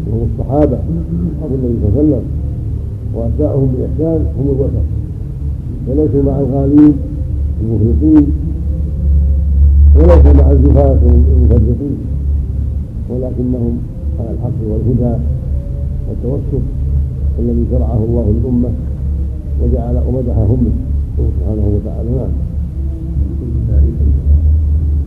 وهم 0.09 0.27
الصحابة 0.33 0.77
اصحاب 0.77 1.51
النبي 1.51 1.75
صلى 1.81 1.89
الله 1.89 1.99
عليه 1.99 2.09
وسلم. 2.09 2.25
وأتباعهم 3.15 3.69
بإحسان 3.77 4.25
هم 4.37 4.47
الوسط. 4.55 4.85
وليسوا 5.87 6.23
مع 6.23 6.39
الغالين 6.39 6.93
المفرطين 7.61 8.25
وليسوا 9.95 10.33
مع 10.33 10.51
الزفاة 10.51 10.99
المفرطين 11.11 11.97
ولكنهم 13.09 13.77
على 14.19 14.29
الحق 14.31 14.59
والهدى 14.69 15.15
والتوسط 16.09 16.63
الذي 17.39 17.65
شرعه 17.71 18.03
الله 18.09 18.33
للأمة 18.37 18.69
وجعل 19.63 19.95
ومدحهم 20.07 20.57
به 20.65 20.75
سبحانه 21.17 21.67
وتعالى. 21.75 22.09
نعم. 22.09 22.31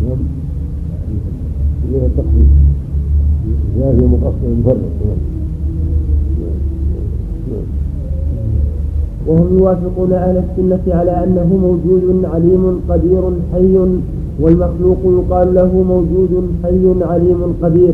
نعم. 0.03 0.19
من 1.93 2.03
التقدير 2.07 2.47
جاء 3.79 3.97
في 3.97 4.07
مقصر 4.07 4.47
المفرق 4.47 4.93
نعم. 7.51 7.82
وهم 9.27 9.59
يوافقون 9.59 10.13
أهل 10.13 10.37
السنة 10.45 10.95
على 10.95 11.11
أنه 11.25 11.47
موجود 11.63 12.25
عليم 12.35 12.81
قدير 12.89 13.23
حي 13.53 13.79
والمخلوق 14.41 14.99
يقال 15.05 15.55
له 15.55 15.83
موجود 15.89 16.51
حي 16.65 17.05
عليم 17.05 17.55
قدير 17.63 17.93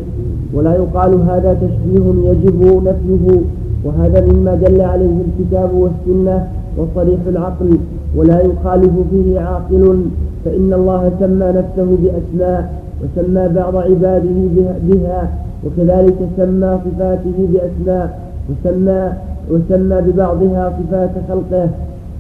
ولا 0.55 0.75
يقال 0.75 1.15
هذا 1.15 1.55
تشبيه 1.55 2.31
يجب 2.31 2.83
نفيه 2.85 3.41
وهذا 3.85 4.27
مما 4.33 4.55
دل 4.55 4.81
عليه 4.81 5.17
الكتاب 5.29 5.71
والسنة 5.75 6.47
وصريح 6.79 7.21
العقل 7.29 7.79
ولا 8.17 8.41
يخالف 8.41 8.93
فيه 9.11 9.41
عاقل 9.41 10.01
فإن 10.45 10.73
الله 10.73 11.13
سمى 11.21 11.47
نفسه 11.47 11.97
بأسماء 12.03 12.83
وسمى 13.03 13.49
بعض 13.49 13.77
عباده 13.77 14.39
بها 14.83 15.33
وكذلك 15.67 16.15
سمى 16.37 16.79
صفاته 16.85 17.49
بأسماء 17.53 18.21
وسمى 18.51 19.13
وسمى 19.51 20.01
ببعضها 20.07 20.73
صفات 20.79 21.11
خلقه 21.29 21.69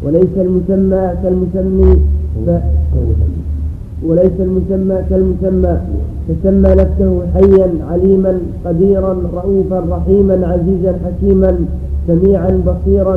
وليس 0.04 0.34
المسمى 0.36 1.02
كالمسمي 1.22 2.00
ف 2.46 2.50
وليس 4.06 4.32
المسمى 4.40 4.96
كالمسمى 5.10 5.80
فسمى 6.28 6.70
نفسه 6.82 7.22
حيا 7.34 7.68
عليما 7.90 8.38
قديرا 8.64 9.16
رؤوفا 9.34 9.84
رحيما 9.90 10.46
عزيزا 10.46 10.98
حكيما 11.04 11.58
سميعا 12.08 12.62
بصيرا 12.66 13.16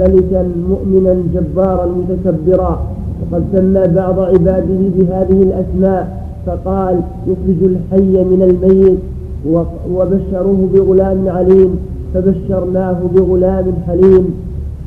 ملكا 0.00 0.42
مؤمنا 0.68 1.14
جبارا 1.34 1.86
متكبرا. 1.86 2.82
وقد 3.20 3.42
سمى 3.52 3.88
بعض 3.88 4.18
عباده 4.20 4.80
بهذه 4.96 5.42
الأسماء 5.42 6.02
فقال 6.46 7.00
يخرج 7.26 7.60
الحي 7.62 8.24
من 8.24 8.42
الميت 8.48 8.98
وبشروه 9.94 10.68
بغلام 10.74 11.28
عليم. 11.28 11.70
فبشرناه 12.14 12.96
بغلام 13.14 13.64
حليم 13.86 14.34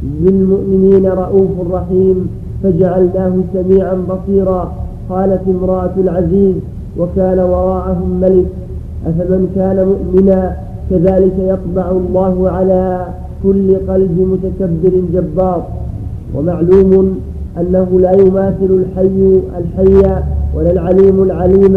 بالمؤمنين 0.04 1.06
رؤوف 1.06 1.50
رحيم 1.72 2.30
فجعلناه 2.64 3.34
سميعا 3.54 3.98
بصيرا. 4.10 4.74
قالت 5.10 5.42
امرأة 5.48 5.92
العزيز 5.98 6.56
وكان 6.98 7.40
وراءهم 7.40 8.20
ملك 8.22 8.46
أفمن 9.08 9.52
كان 9.56 9.78
مؤمنا؟ 9.86 10.58
كذلك 10.90 11.34
يطبع 11.40 11.92
الله 11.92 12.50
على 12.50 13.06
كل 13.44 13.76
قلب 13.76 14.18
متكبر 14.32 15.02
جبار. 15.14 15.64
ومعلوم 16.36 17.20
أنه 17.60 18.00
لا 18.00 18.12
يماثل 18.12 18.70
الحي 18.70 19.42
الحي 19.60 20.22
ولا 20.56 20.72
العليم 20.72 21.24
العليم 21.24 21.76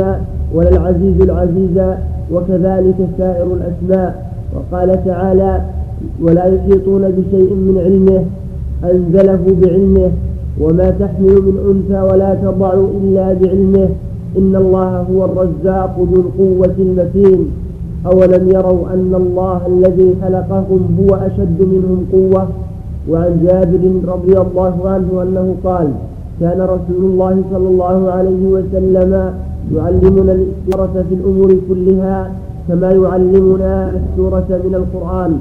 ولا 0.55 0.69
العزيز 0.69 1.21
العزيز 1.21 1.97
وكذلك 2.33 3.09
سائر 3.19 3.47
الأسماء. 3.47 4.34
وقال 4.55 5.05
تعالى 5.05 5.61
ولا 6.23 6.45
يحيطون 6.45 7.03
بشيء 7.11 7.55
من 7.55 7.79
علمه 7.85 8.25
أنزله 8.93 9.41
بعلمه 9.63 10.11
وما 10.61 10.91
تحمل 10.91 11.35
من 11.43 11.57
أنثى 11.71 12.01
ولا 12.13 12.35
تضع 12.35 12.73
إلا 12.75 13.33
بعلمه 13.33 13.89
إن 14.39 14.57
الله 14.57 15.07
هو 15.13 15.25
الرزاق 15.25 15.97
ذو 16.13 16.21
القوة 16.21 16.75
المتين 16.79 17.47
أولم 18.07 18.49
يروا 18.49 18.93
أن 18.95 19.13
الله 19.15 19.61
الذي 19.67 20.15
خلقهم 20.23 20.97
هو 21.01 21.15
أشد 21.15 21.59
منهم 21.61 22.07
قوة؟ 22.13 22.49
وعن 23.11 23.41
جابر 23.47 24.13
رضي 24.13 24.39
الله 24.41 24.89
عنه 24.89 25.23
أنه 25.23 25.55
قال 25.65 25.89
كان 26.41 26.61
رسول 26.61 27.05
الله 27.11 27.43
صلى 27.53 27.69
الله 27.69 28.11
عليه 28.11 28.47
وسلم 28.47 29.33
يعلمنا 29.75 30.33
الاستخارة 30.33 31.05
في 31.09 31.15
الأمور 31.15 31.57
كلها 31.69 32.33
كما 32.69 32.91
يعلمنا 32.91 33.91
السورة 33.91 34.47
من 34.65 34.75
القرآن 34.75 35.39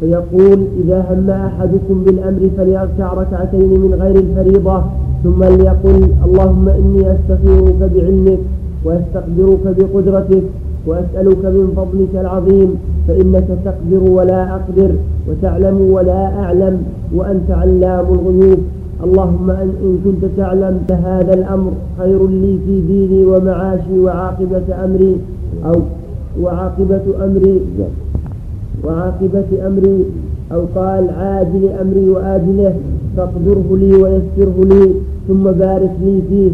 فيقول 0.00 0.58
إذا 0.84 1.06
هم 1.10 1.30
أحدكم 1.30 2.04
بالأمر 2.04 2.50
فليركع 2.56 3.12
ركعتين 3.12 3.70
من 3.80 3.94
غير 4.02 4.16
الفريضة 4.16 4.82
ثم 5.24 5.44
ليقل 5.44 6.08
اللهم 6.24 6.68
إني 6.68 7.12
أستخيرك 7.14 7.90
بعلمك 7.94 8.38
وأستقدرك 8.84 9.64
بقدرتك 9.78 10.42
وأسألك 10.86 11.44
من 11.44 11.72
فضلك 11.76 12.14
العظيم 12.24 12.74
فإنك 13.08 13.44
تقدر 13.64 14.10
ولا 14.10 14.54
أقدر 14.54 14.90
وتعلم 15.28 15.80
ولا 15.80 16.26
أعلم 16.42 16.82
وأنت 17.14 17.50
علام 17.50 18.06
الغيوب. 18.14 18.58
اللهم 19.04 19.50
إن 19.50 19.98
كنت 20.04 20.30
تعلم 20.36 20.80
فهذا 20.88 21.34
الأمر 21.34 21.72
خير 21.98 22.26
لي 22.28 22.58
في 22.66 22.80
ديني 22.80 23.24
ومعاشي 23.26 23.98
وعاقبة 23.98 24.84
أمري 24.84 25.16
أو 25.66 25.74
وعاقبة 26.40 27.24
أمري 27.24 27.60
وعاقبة 28.84 29.66
أمري 29.66 30.04
أو 30.52 30.62
قال 30.74 31.10
عاجل 31.10 31.68
أمري 31.80 32.10
وآجله 32.10 32.74
فاقدره 33.16 33.68
لي 33.70 33.94
ويسره 33.94 34.56
لي 34.64 34.94
ثم 35.28 35.44
بارك 35.44 35.92
لي 36.04 36.22
فيه. 36.28 36.50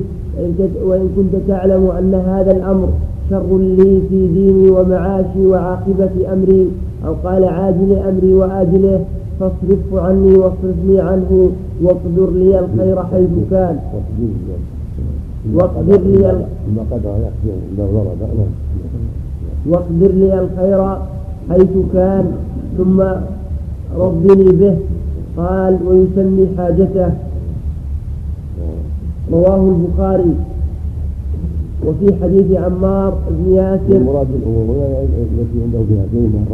وإن 0.85 1.09
كنت 1.17 1.43
تعلم 1.49 1.91
أن 1.99 2.15
هذا 2.15 2.51
الأمر 2.51 2.89
شر 3.31 3.59
لي 3.59 4.03
في 4.09 4.29
ديني 4.29 4.71
ومعاشي 4.71 5.47
وعاقبة 5.47 6.33
أمري 6.33 6.69
أو 7.07 7.15
قال 7.25 7.45
عاجل 7.45 7.93
أمري 7.93 8.35
وآجله 8.35 9.05
فاصرفه 9.41 10.01
عني 10.01 10.35
واصرفني 10.35 11.01
عنه 11.01 11.51
واقدر 11.83 12.31
لي 12.31 12.59
الخير 12.59 13.03
حيث 13.03 13.31
كان. 13.51 13.79
واقدر 15.55 16.01
لي 16.01 16.47
واقدر 19.67 20.13
لي 20.13 20.41
الخير 20.41 20.99
حيث 21.51 21.75
كان 21.93 22.33
ثم 22.79 23.03
ربني 23.99 24.53
به 24.53 24.77
قال 25.37 25.79
ويسمي 25.87 26.47
حاجته. 26.59 27.11
رواه 29.33 29.63
البخاري. 29.75 30.35
وفي 31.87 32.07
حديث 32.23 32.53
عمار 32.53 33.19
بن 33.31 33.53
ياسر 33.55 33.97
المراد 33.97 34.27
بالأمور 34.33 34.67
التي 35.35 35.57
عنده 35.65 35.81
فيها 35.89 36.05
شيء 36.13 36.27
من 36.35 36.45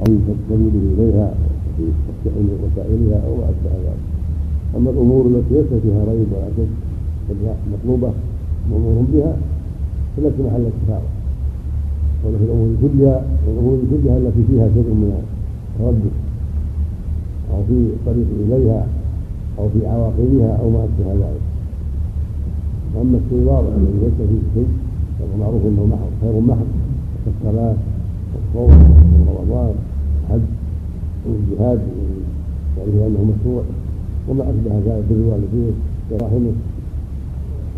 أو 0.00 0.04
تستميل 0.04 0.74
إليها 0.94 1.34
في 1.76 1.84
وسائلها 2.62 3.18
أو 3.26 3.32
ما 3.36 3.44
أشبه 3.44 3.72
ذلك. 3.84 4.02
أما 4.76 4.90
الأمور 4.90 5.26
التي 5.26 5.54
ليس 5.54 5.82
فيها 5.82 6.04
ريب 6.08 6.26
ولا 6.32 6.48
شك 6.56 6.72
مطلوبة 7.72 8.10
مأمور 8.70 9.04
بها 9.12 9.32
فليس 10.16 10.32
محل 10.46 10.64
الكفاره 10.70 11.19
وفي 12.24 12.44
الأمور 12.44 12.68
كلها 12.82 13.24
الأمور 13.48 13.78
كلها 13.90 14.16
التي 14.18 14.42
فيها 14.50 14.68
شيء 14.74 14.88
من 15.00 15.10
التردد 15.20 16.14
أو 17.52 17.62
في 17.68 17.76
الطريق 17.96 18.28
إليها 18.44 18.86
أو 19.58 19.68
في 19.68 19.86
عواقبها 19.86 20.50
أو 20.60 20.70
ما 20.70 20.84
أشبه 20.84 21.12
ذلك. 21.12 21.44
وأما 22.94 23.18
واضح 23.46 23.72
الذي 23.76 23.98
ليس 24.02 24.18
فيه 24.28 24.42
شيء 24.54 24.68
فهو 25.18 25.40
معروف 25.40 25.62
إنه 25.66 25.86
محض 25.86 26.10
خير 26.20 26.40
محض. 26.40 26.68
كالصلاه 27.24 27.74
والصوم 28.32 28.70
ورمضان 29.26 29.74
والحج 30.30 30.46
والجهاد 31.26 31.80
وغيره 32.76 33.06
انه 33.06 33.32
مشروع. 33.32 33.62
وما 34.28 34.42
أشبه 34.50 34.74
ذلك 34.86 35.04
بالوالدين 35.10 35.74
ورحمه 36.10 36.52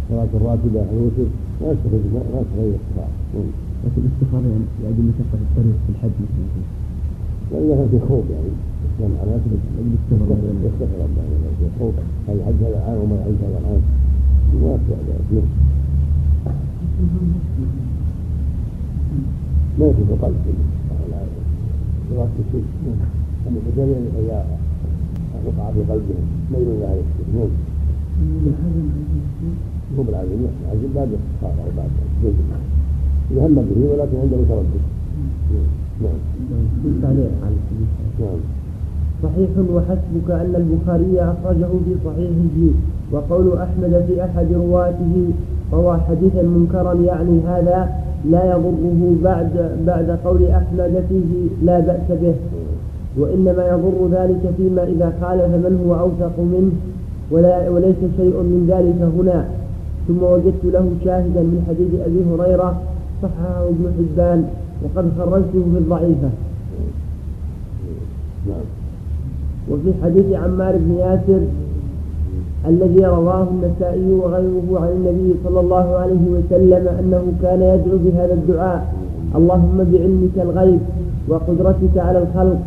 صلاة 0.09 0.33
الراتبة 0.35 0.85
الوتر. 0.93 1.29
ما 1.61 1.69
يستفيد 1.73 2.03
ما 2.15 2.41
يستفيد 2.41 2.75
الاستخارة 2.75 3.62
لكن 3.85 4.01
الاستخارة 4.05 4.47
يعني 4.53 4.67
يعدل 4.83 5.05
مشقة 5.11 5.39
الطريق 5.47 5.77
في 5.85 5.91
الحج 5.95 6.17
مثلا. 6.25 6.65
يعني 7.53 7.65
إذا 7.67 7.75
كان 7.77 7.89
في 7.93 7.99
خوف 8.09 8.25
يعني. 8.35 8.53
الإسلام 8.85 9.13
على 9.21 9.31
نفسه 9.37 9.51
يستخر 9.95 10.99
يعني. 10.99 11.57
في 11.59 11.67
خوف. 11.79 11.95
هل 12.29 12.35
الحج 12.41 12.61
هذا 12.67 12.79
عام 12.87 12.99
وما 13.03 13.15
الحج 13.15 13.39
هذا 13.47 13.59
عام 13.67 13.83
ما 14.61 14.75
يستطيع 14.75 14.97
ذلك 15.09 15.45
ما 19.79 19.87
يكون 19.87 20.07
في 20.07 20.13
القلب 20.13 20.37
إرادة 22.13 22.31
الشيء 22.47 22.65
أما 23.49 23.59
الجميع 23.69 23.97
إذا 23.97 24.47
وقع 25.47 25.71
في 25.73 25.81
قلبهم 25.81 26.27
ميل 26.53 26.63
إلى 26.63 26.85
هذا 26.85 27.03
الشيء 27.03 27.27
نعم 27.35 27.51
هو 29.99 30.03
بالعزم 30.03 30.47
العزم 30.65 30.93
بعد 30.95 31.09
الاستخارة 31.09 31.65
أو 31.65 31.77
بعد. 31.77 31.91
إذا 33.33 33.47
هم 33.47 33.55
به 33.55 33.93
ولكن 33.93 34.17
عنده 34.23 34.37
تردد 34.49 34.83
نعم. 36.03 36.19
نعم. 38.21 38.39
صحيح 39.23 39.51
وحسبك 39.75 40.31
أن 40.31 40.55
البخاري 40.57 41.21
أخرجه 41.21 41.67
في 41.85 41.95
صحيحه 42.05 42.59
وقول 43.13 43.59
أحمد 43.59 44.05
في 44.09 44.25
أحد 44.25 44.47
رواته 44.53 45.31
روى 45.73 45.99
حديثا 46.09 46.43
منكرا 46.43 46.95
يعني 46.95 47.41
هذا 47.47 47.89
لا 48.31 48.45
يضره 48.45 49.15
بعد 49.25 49.71
بعد 49.87 50.19
قول 50.25 50.47
أحمد 50.47 51.05
فيه 51.09 51.49
لا 51.67 51.81
بأس 51.81 52.19
به 52.23 52.35
وإنما 53.19 53.69
يضر 53.69 54.09
ذلك 54.13 54.55
فيما 54.57 54.83
إذا 54.83 55.13
خالف 55.21 55.45
من 55.45 55.85
هو 55.87 55.95
أوثق 56.01 56.39
منه 56.39 56.73
ولا 57.31 57.71
وليس 57.71 57.97
شيء 58.17 58.37
من 58.43 58.67
ذلك 58.69 59.11
هنا 59.21 59.49
ثم 60.09 60.23
وجدت 60.23 60.65
له 60.65 60.91
شاهدا 61.05 61.41
من 61.41 61.65
حديث 61.69 62.01
أبي 62.07 62.25
هريرة 62.31 62.83
صححه 63.23 63.69
ابن 63.69 63.93
حبان 63.99 64.45
وقد 64.83 65.11
خرجته 65.19 65.63
في 65.73 65.79
الضعيفة 65.79 66.31
نعم. 68.49 68.67
وفي 69.71 69.93
حديث 70.03 70.27
عمار 70.33 70.77
بن 70.77 70.95
ياسر 70.99 71.43
الذي 72.69 73.07
رواه 73.07 73.47
النسائي 73.51 74.13
وغيره 74.13 74.81
عن 74.83 74.89
النبي 74.89 75.35
صلى 75.45 75.61
الله 75.61 75.97
عليه 75.97 76.25
وسلم 76.31 76.89
أنه 77.01 77.23
كان 77.43 77.63
يدعو 77.63 77.99
بهذا 78.05 78.35
الدعاء. 78.35 78.95
اللهم 79.37 79.77
بعلمك 79.93 80.37
الغيب 80.37 80.81
وقدرتك 81.29 81.95
على 81.97 82.19
الخلق 82.23 82.61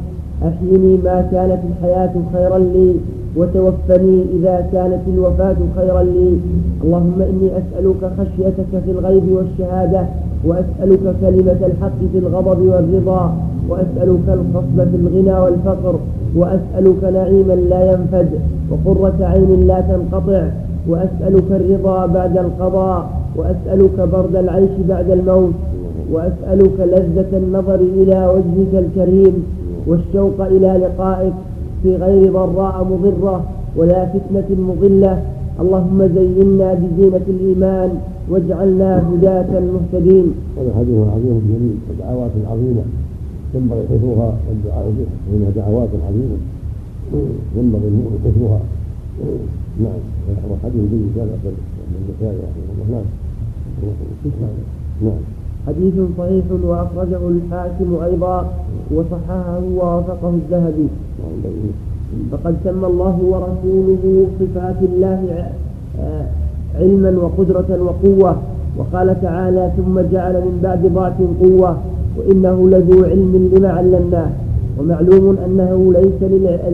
أحيني 0.43 0.97
ما 0.97 1.21
كانت 1.31 1.59
الحياة 1.69 2.13
خيرا 2.33 2.57
لي. 2.57 2.95
وتوفني 3.37 4.23
إذا 4.39 4.67
كانت 4.73 5.01
الوفاة 5.13 5.55
خيرا 5.77 6.03
لي. 6.03 6.37
اللهم 6.83 7.21
إني 7.21 7.49
أسألك 7.57 8.01
خشيتك 8.17 8.71
في 8.85 8.91
الغيب 8.91 9.23
والشهادة 9.31 10.05
وأسألك 10.45 11.15
كلمة 11.21 11.59
الحق 11.69 11.99
في 12.11 12.17
الغضب 12.17 12.59
والرضا 12.61 13.33
وأسألك 13.69 14.27
القصد 14.27 14.87
في 14.91 14.95
الغنى 14.95 15.39
والفقر 15.39 15.95
وأسألك 16.35 17.03
نعيما 17.03 17.53
لا 17.53 17.91
ينفد 17.91 18.29
وقرة 18.71 19.25
عين 19.25 19.67
لا 19.67 19.81
تنقطع 19.81 20.47
وأسألك 20.89 21.51
الرضا 21.51 22.05
بعد 22.05 22.37
القضاء 22.37 23.09
وأسألك 23.35 23.99
برد 24.13 24.35
العيش 24.35 24.69
بعد 24.89 25.09
الموت 25.09 25.53
وأسألك 26.11 26.79
لذة 26.79 27.37
النظر 27.37 27.75
إلى 27.75 28.27
وجهك 28.35 28.83
الكريم 28.85 29.43
والشوق 29.87 30.41
إلى 30.41 30.67
لقائك 30.83 31.33
في 31.85 31.95
غير 31.95 32.31
ضراء 32.31 32.83
مضرة 32.91 33.43
ولا 33.77 34.05
فتنة 34.05 34.49
مضلة. 34.49 35.23
اللهم 35.61 35.99
زينا 36.15 36.73
بزينة 36.73 37.25
الإيمان 37.27 37.89
واجعلنا 38.29 38.89
هداة 39.09 39.51
مهتدين 39.59 40.27
هذا 40.57 40.71
حديث 40.79 40.97
عظيم 41.15 41.37
جميل 41.49 41.77
ودعوات 41.89 42.31
عظيمة 42.51 42.83
ينبغي 43.55 43.83
حفظها 43.91 44.29
والدعاء 44.47 44.85
بها 44.97 45.13
فإنها 45.25 45.49
دعوات 45.55 45.89
عظيمة 46.07 46.37
ينبغي 47.57 47.87
المؤمن 47.87 48.19
حفظها 48.25 48.59
نعم 49.79 50.01
حديث 50.63 50.81
جيد 50.91 51.17
هذا 51.17 51.35
من 51.91 51.97
النسائي 52.01 52.37
رحمه 52.45 52.85
الله 52.87 53.03
نعم. 54.41 54.49
نعم. 55.01 55.34
حديث 55.67 55.93
صحيح 56.17 56.45
وأخرجه 56.63 57.19
الحاكم 57.27 57.95
أيضا 58.03 58.47
وصححه 58.91 59.61
ووافقه 59.77 60.29
الذهبي. 60.29 60.87
فقد 62.31 62.55
سمى 62.63 62.87
الله 62.87 63.19
ورسوله 63.31 64.27
صفات 64.39 64.75
الله 64.81 65.49
علما 66.79 67.11
وقدرة 67.21 67.69
وقوة. 67.81 68.35
وقال 68.77 69.21
تعالى 69.21 69.71
ثم 69.77 69.99
جعل 70.11 70.33
من 70.33 70.59
بعد 70.63 70.85
ضعف 70.93 71.13
قوة 71.41 71.77
وإنه 72.17 72.69
لذو 72.69 73.03
علم 73.03 73.49
لما 73.53 73.69
علمناه. 73.69 74.29
ومعلوم 74.79 75.37
أنه 75.45 75.93
ليس, 75.93 76.31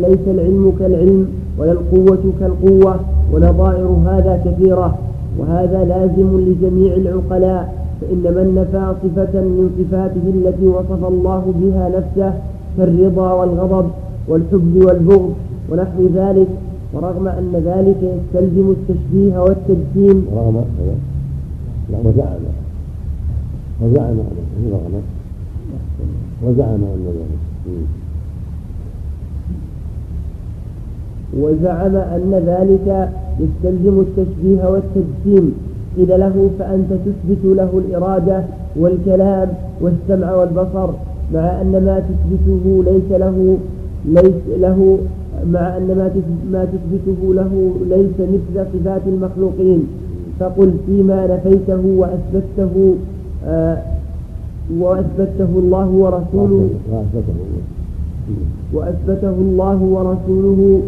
ليس 0.07 0.25
العلم 0.27 0.73
كالعلم 0.79 1.27
ولا 1.57 1.71
القوة 1.71 2.23
كالقوة 2.39 2.95
ونظائر 3.33 3.87
هذا 4.05 4.41
كثيرة. 4.45 4.97
وهذا 5.39 5.85
لازم 5.85 6.39
لجميع 6.39 6.93
العقلاء. 6.93 7.80
فإن 8.01 8.23
من 8.23 8.47
نفى 8.55 8.93
صفة 9.03 9.41
من 9.41 9.65
صفاته 9.77 10.25
التي 10.35 10.67
وصف 10.67 11.01
الله 11.05 11.53
بها 11.61 11.89
نفسه 11.97 12.33
كالرضا 12.77 13.33
والغضب 13.33 13.87
والحب 14.27 14.73
والبغض 14.75 15.33
ونحو 15.69 16.07
ذلك. 16.13 16.47
ورغم 16.93 17.27
أن 17.27 17.53
ذلك 17.65 18.01
يستلزم 18.03 18.67
التشبيه 18.77 19.39
والتجسيم. 19.39 20.25
رغم 20.35 20.55
لا 21.91 21.97
وزعم 22.05 22.43
وزعم 23.81 24.17
رغم؟ 24.71 24.93
وزعم 26.43 26.81
أن 26.83 27.05
ذلك 27.07 27.41
وزعم 31.39 31.95
أن 31.95 32.31
ذلك 32.45 32.87
يستلزم 33.39 33.99
التشبيه 33.99 34.61
والتجسيم. 34.71 35.53
قيل 35.97 36.09
له 36.19 36.49
فأنت 36.59 36.91
تثبت 37.05 37.43
له 37.43 37.69
الإرادة 37.73 38.43
والكلام 38.75 39.53
والسمع 39.81 40.35
والبصر 40.35 40.89
مع 41.33 41.61
أن 41.61 41.71
ما 41.71 41.99
تثبته 41.99 42.83
ليس 42.91 43.19
له 43.19 43.57
ليس 44.05 44.59
له 44.59 44.97
مع 45.51 45.77
أن 45.77 45.87
ما 45.87 46.11
ما 46.51 46.65
تثبته 46.65 47.33
له 47.33 47.71
ليس 47.89 48.17
مثل 48.19 48.65
صفات 48.73 49.01
المخلوقين. 49.07 49.87
فقل 50.39 50.73
فيما 50.85 51.27
نفيته 51.27 51.83
وأثبته 51.85 52.95
آه 53.45 53.77
وأثبته 54.79 55.49
الله 55.55 55.89
ورسوله 55.89 56.69
وأثبته 58.73 59.29
الله 59.29 59.79
ورسوله 59.81 60.81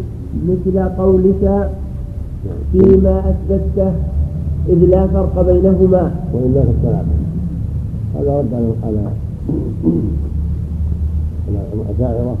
مثل 0.48 0.76
قولك 0.98 1.70
فيما 2.72 3.18
أثبته. 3.30 3.92
إذ 4.68 4.78
لا 4.92 5.06
فرق 5.06 5.36
بينهما. 5.46 6.14
وإلا 6.32 6.60
فالثلاثة 6.62 7.14
هذا 8.14 8.38
رد 8.38 8.52
على 8.84 9.02
على 11.48 11.60
الأشاعرة. 11.74 12.36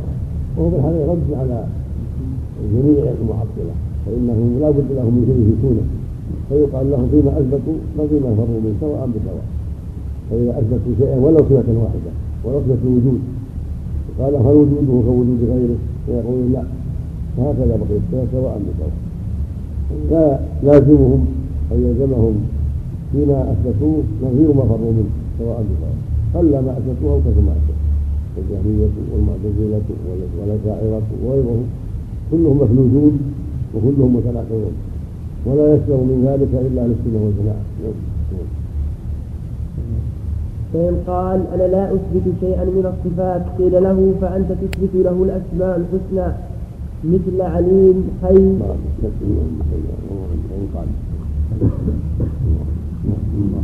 وهو 0.56 0.68
بالحقيقة 0.68 1.12
رد 1.12 1.28
على 1.40 1.64
جميع 2.74 3.04
المعطلة. 3.20 3.74
فإنهم 4.06 4.58
لا 4.60 4.70
بد 4.70 4.88
لهم 4.96 5.12
من 5.14 5.24
شيء 5.26 5.38
يثبتونه 5.48 5.84
فيقال 6.48 6.90
لهم 6.90 7.08
فيما 7.10 7.30
أثبتوا 7.40 7.78
ففيما 7.98 8.30
فروا 8.36 8.60
من 8.64 8.76
سواء 8.80 9.08
بسواء. 9.14 9.46
فإذا 10.30 10.50
أثبتوا 10.58 10.92
شيئا 10.98 11.16
ولو 11.24 11.38
صفة 11.38 11.68
واحدة 11.84 12.12
ولو 12.44 12.60
صفة 12.60 12.82
الوجود 12.84 13.20
قال 14.18 14.34
وجوده 14.34 14.94
كوجود 15.06 15.40
غيره؟ 15.52 15.78
فيقولون 16.06 16.52
لا. 16.52 16.62
فهكذا 17.36 17.76
بقي 17.80 17.96
الصفة 18.02 18.26
سواء 18.32 18.60
بسواء. 18.66 18.96
فلازمهم 20.10 21.26
أن 21.72 21.78
يلزمهم 21.86 22.34
فيما 23.12 23.52
أثبتوه 23.52 24.02
نظير 24.22 24.48
ما 24.58 24.62
فروا 24.62 24.92
منه 24.98 25.12
سواء 25.38 25.64
بسواء 25.68 25.96
قل 26.34 26.50
ما 26.66 26.72
أثبتوه 26.78 27.12
أو 27.12 27.18
كثر 27.20 27.40
ما 27.48 27.52
أثبتوه 27.52 27.84
الجهمية 28.38 28.94
والمعتزلة 29.12 29.88
والأشاعرة 30.40 31.02
وغيرهم 31.24 31.62
كلهم 32.30 32.56
مفلوجون 32.62 33.18
وكلهم 33.74 34.16
متناقضون. 34.16 34.74
ولا 35.46 35.74
يسلم 35.74 36.00
من 36.10 36.18
ذلك 36.26 36.52
إلا 36.66 36.82
للسنة 36.86 37.18
والجماعة. 37.24 37.64
فإن 40.72 40.96
قال 41.06 41.40
أنا 41.54 41.62
لا 41.62 41.94
أثبت 41.94 42.26
شيئا 42.40 42.64
من 42.64 42.92
الصفات 42.92 43.42
قيل 43.58 43.82
له 43.82 44.14
فأنت 44.20 44.52
تثبت 44.52 44.94
له 44.94 45.24
الأسماء 45.24 45.76
الحسنى 45.80 46.28
مثل 47.04 47.40
عليم 47.40 48.04
حي. 48.22 48.54
بسم 51.54 51.70
الله. 53.38 53.62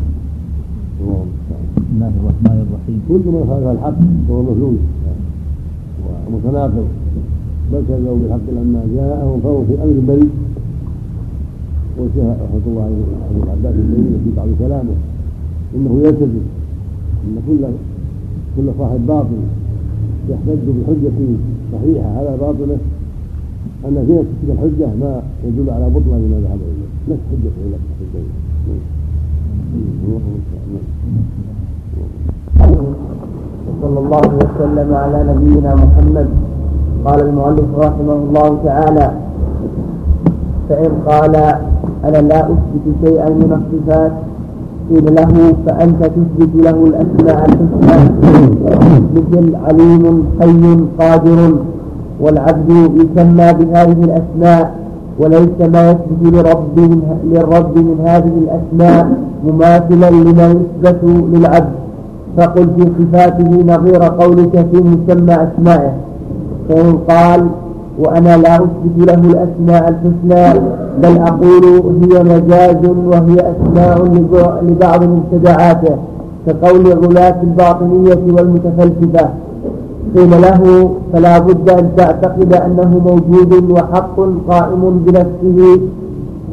الرحمن 2.20 2.58
الرحيم 2.66 2.98
كل 3.08 3.22
من 3.34 3.42
خالف 3.50 3.66
الحق 3.66 4.00
فهو 4.28 4.40
مفلوج 4.42 4.78
ومتناقض 6.26 6.88
بل 7.72 7.82
كذبوا 7.88 8.18
بالحق 8.22 8.46
لما 8.58 8.82
جاءهم 8.96 9.36
فهو 9.42 9.58
في 9.64 9.74
أمر 9.82 9.96
بريء. 10.08 10.32
والشيخ 11.98 12.24
رحمة 12.44 12.64
الله 12.66 12.84
عليه 12.84 13.02
ابو 13.30 13.40
العباس 13.44 13.74
البريء 13.74 14.20
في 14.24 14.30
بعض 14.36 14.48
كلامه. 14.58 14.96
إنه 15.76 15.92
يلتزم 16.04 16.44
إن 17.24 17.36
كل 17.46 17.62
كل 18.56 18.66
صاحب 18.78 19.00
باطل 19.06 19.40
يحتج 20.30 20.64
بحجة 20.76 21.18
صحيحة 21.72 22.08
على 22.18 22.36
باطله 22.40 22.78
أن 23.84 24.04
في 24.06 24.12
نفس 24.12 24.28
الحجة 24.48 24.88
ما 25.00 25.22
يدل 25.44 25.70
على 25.70 25.84
بطلان 25.84 26.22
ما 26.30 26.38
ذهب 26.44 26.60
إليه. 26.70 26.90
نفس 27.08 27.20
حجة 27.30 27.50
نفس 27.72 27.88
حجة 28.00 28.20
وصلى 33.68 33.98
الله 33.98 34.26
وسلم 34.36 34.94
على 34.94 35.18
نبينا 35.32 35.74
محمد. 35.74 36.28
قال 37.04 37.20
المؤلف 37.28 37.68
رحمه 37.78 38.12
الله 38.12 38.58
تعالى 38.64 39.12
فإن 40.68 40.90
قال 41.06 41.36
أنا 42.04 42.18
لا 42.28 42.40
أثبت 42.44 42.86
شيئا 43.04 43.28
من 43.28 43.52
الصفات 43.60 44.12
قيل 44.90 45.14
له 45.14 45.54
فأنت 45.66 46.04
تثبت 46.04 46.52
له 46.54 46.86
الأسماء 46.86 47.46
الحسنى. 47.48 47.98
مثل 49.14 49.56
عليم 49.56 50.24
حي 50.40 50.62
قادر. 50.98 51.40
والعبد 52.20 52.70
يسمى 52.70 53.52
بهذه 53.52 54.04
الأسماء 54.04 54.74
وليس 55.18 55.60
ما 55.72 55.90
يثبت 55.90 56.34
لرب 56.34 56.78
من 56.78 57.02
للرب 57.24 57.78
من 57.78 57.98
هذه 58.06 58.32
الأسماء 58.44 59.10
مماثلا 59.44 60.10
لما 60.10 60.46
يثبت 60.46 60.98
للعبد. 61.04 61.72
فقل 62.36 62.68
في 62.76 62.84
صفاته 62.98 63.50
نظير 63.74 64.02
قولك 64.02 64.66
في 64.72 64.76
مسمى 64.76 65.34
أسمائه. 65.34 65.92
فإن 66.68 66.98
قال 67.08 67.46
وأنا 67.98 68.36
لا 68.36 68.56
أثبت 68.56 68.96
له 68.96 69.14
الأسماء 69.14 69.88
الحسنى 69.88 70.60
بل 71.02 71.18
أقول 71.18 71.64
هي 72.02 72.22
مجاز 72.22 72.84
وهي 73.06 73.52
أسماء 73.52 74.04
لبعض 74.62 75.04
مبتدعاته 75.04 75.96
كقول 76.46 76.86
غلاة 76.86 77.42
الباطنية 77.42 78.32
والمتفلسفة. 78.32 79.28
قيل 80.16 80.30
له 80.30 80.90
فلا 81.12 81.38
بد 81.38 81.70
أن 81.70 81.90
تعتقد 81.96 82.54
أنه 82.54 82.90
موجود 83.06 83.70
وحق 83.70 84.16
قائم 84.48 84.82
بنفسه 85.06 85.80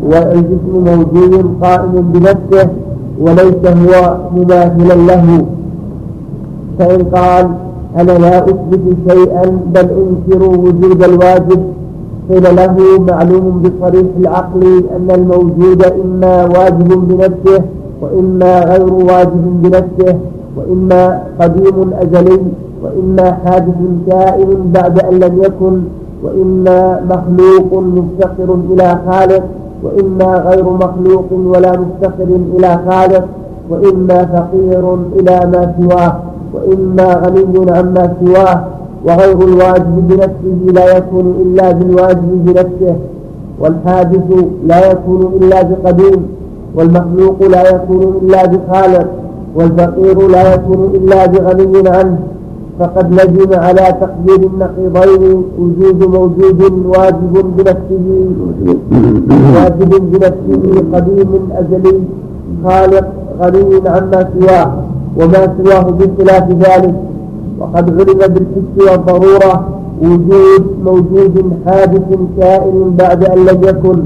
والجسم 0.04 0.74
موجود 0.90 1.34
قائم 1.62 1.94
بنفسه 2.14 2.70
وليس 3.20 3.64
هو 3.66 4.18
مماثلا 4.36 4.94
له. 4.94 5.46
فإن 6.80 7.02
قال 7.04 7.46
أنا 7.98 8.12
لا 8.12 8.38
أثبت 8.44 8.86
شيئا 9.10 9.46
بل 9.74 9.88
أنكر 10.04 10.42
وجود 10.44 11.04
الواجب 11.04 11.62
قيل 12.30 12.44
له 12.56 12.76
معلوم 13.08 13.62
بصريح 13.64 14.08
العقل 14.20 14.84
أن 14.96 15.12
الموجود 15.12 15.84
إما 15.84 16.44
واجب 16.46 16.90
بنفسه 17.08 17.62
وإما 18.02 18.60
غير 18.60 18.94
واجب 18.94 19.62
بنفسه 19.62 20.16
وإما 20.58 21.24
قديم 21.40 21.94
أزلي. 21.94 22.40
وإما 22.84 23.32
حادث 23.46 23.76
كائن 24.08 24.72
بعد 24.74 25.00
أن 25.00 25.20
لم 25.20 25.44
يكن 25.44 25.82
وإما 26.24 27.02
مخلوق 27.10 27.84
مفتقر 27.84 28.58
إلى 28.72 29.00
خالق 29.10 29.44
وإما 29.84 30.38
غير 30.38 30.64
مخلوق 30.64 31.26
ولا 31.32 31.72
مفتقر 31.80 32.28
إلى 32.58 32.80
خالق 32.90 33.26
وإما 33.70 34.26
فقير 34.26 34.94
إلى 35.20 35.40
ما 35.52 35.74
سواه 35.80 36.20
وإما 36.54 37.14
غني 37.14 37.72
عما 37.72 38.14
سواه 38.26 38.66
وغير 39.06 39.42
الواجب 39.42 40.08
بنفسه 40.08 40.74
لا 40.74 40.98
يكون 40.98 41.36
إلا 41.42 41.72
بالواجب 41.72 42.46
بنفسه 42.46 42.96
والحادث 43.60 44.46
لا 44.66 44.92
يكون 44.92 45.34
إلا 45.42 45.62
بقديم 45.62 46.26
والمخلوق 46.76 47.44
لا 47.44 47.76
يكون 47.76 48.20
إلا 48.22 48.46
بخالق 48.46 49.08
والفقير 49.56 50.28
لا 50.28 50.54
يكون 50.54 50.92
إلا 50.96 51.26
بغني 51.26 51.90
عنه. 51.90 52.18
فقد 52.80 53.14
لزم 53.14 53.60
على 53.60 53.86
تقدير 54.02 54.50
النقيضين 54.50 55.44
وجود 55.60 56.04
موجود 56.04 56.62
واجب 56.86 57.34
بنفسه 57.58 58.08
واجب 59.56 59.92
بنفسه 60.12 60.84
قديم 60.94 61.50
أزلي 61.60 62.00
خالق 62.64 63.08
غني 63.42 63.90
عما 63.90 64.30
سواه 64.40 64.84
وما 65.18 65.42
سواه 65.58 65.86
بخلاف 66.00 66.50
ذلك. 66.52 66.96
وقد 67.60 67.86
علم 68.00 68.34
بالحس 68.34 68.76
والضرورة 68.92 69.68
وجود 70.02 70.64
موجود 70.86 71.36
حادث 71.66 72.10
كائن 72.40 72.96
بعد 73.00 73.24
أن 73.24 73.46
لم 73.46 73.64
يكن 73.64 74.00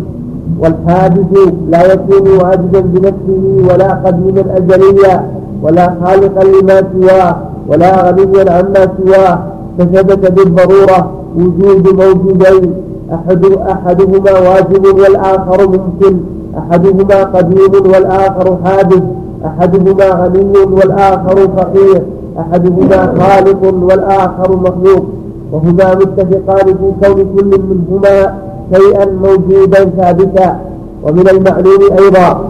والحادث 0.59 1.31
لا 1.69 1.93
يكون 1.93 2.25
واجبا 2.41 2.79
بنفسه 2.79 3.43
ولا 3.69 3.93
قديما 3.93 4.43
أزليا 4.57 5.31
ولا 5.63 5.95
خالقا 6.03 6.43
لما 6.43 6.83
سواه. 6.93 7.35
ولا 7.71 8.11
غنيا 8.11 8.51
عما 8.51 8.87
سواه 8.97 9.39
فثبت 9.77 10.31
بالضرورة 10.31 11.11
وجود 11.37 11.87
موجودين 11.87 12.73
أحد 13.13 13.45
أحدهما 13.45 14.31
واجب 14.31 14.85
والآخر 14.85 15.67
ممكن 15.67 16.17
أحدهما 16.57 17.23
قديم 17.23 17.73
والآخر 17.93 18.57
حادث 18.65 19.03
أحدهما 19.45 20.05
غني 20.05 20.57
والآخر 20.57 21.37
فقير 21.57 22.01
أحدهما 22.39 23.13
خالق 23.19 23.61
والآخر 23.63 24.55
مخلوق. 24.55 25.05
وهما 25.51 25.95
متفقان 25.95 26.65
في 26.65 27.07
كون 27.07 27.25
كل 27.35 27.61
منهما 27.69 28.33
شيئا 28.75 29.05
موجودا 29.05 29.85
ثابتا. 29.85 30.59
ومن 31.03 31.29
المعلوم 31.29 31.81
أيضا 31.99 32.45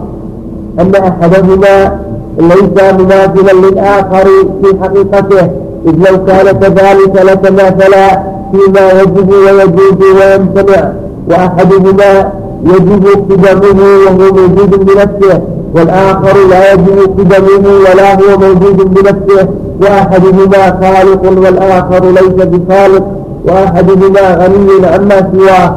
أن 0.80 0.94
أحدهما 0.94 1.98
ليس 2.38 2.92
مماثلا 2.98 3.52
للآخر 3.52 4.28
في 4.62 4.82
حقيقته 4.82 5.48
إذ 5.86 5.94
لو 6.10 6.24
كان 6.24 6.52
كذلك 6.52 7.22
لتماثلا 7.24 8.22
فيما 8.52 8.90
يجب 9.00 9.28
ويجوز 9.28 10.00
ويمتنع 10.16 10.92
وأحدهما 11.30 12.32
يجب 12.64 13.06
قدمه 13.30 13.82
وهو 14.06 14.32
موجود 14.32 14.70
بنفسه 14.70 15.40
والآخر 15.74 16.36
لا 16.50 16.72
يجب 16.72 16.98
قدمه 17.18 17.68
ولا 17.68 18.14
هو 18.14 18.38
موجود 18.38 18.94
بنفسه 18.94 19.48
وأحدهما 19.82 20.62
خالق 20.82 21.22
والآخر 21.24 22.04
ليس 22.04 22.46
بخالق 22.46 23.04
وأحدهما 23.44 24.34
غني 24.34 24.86
عما 24.86 25.30
سواه 25.32 25.76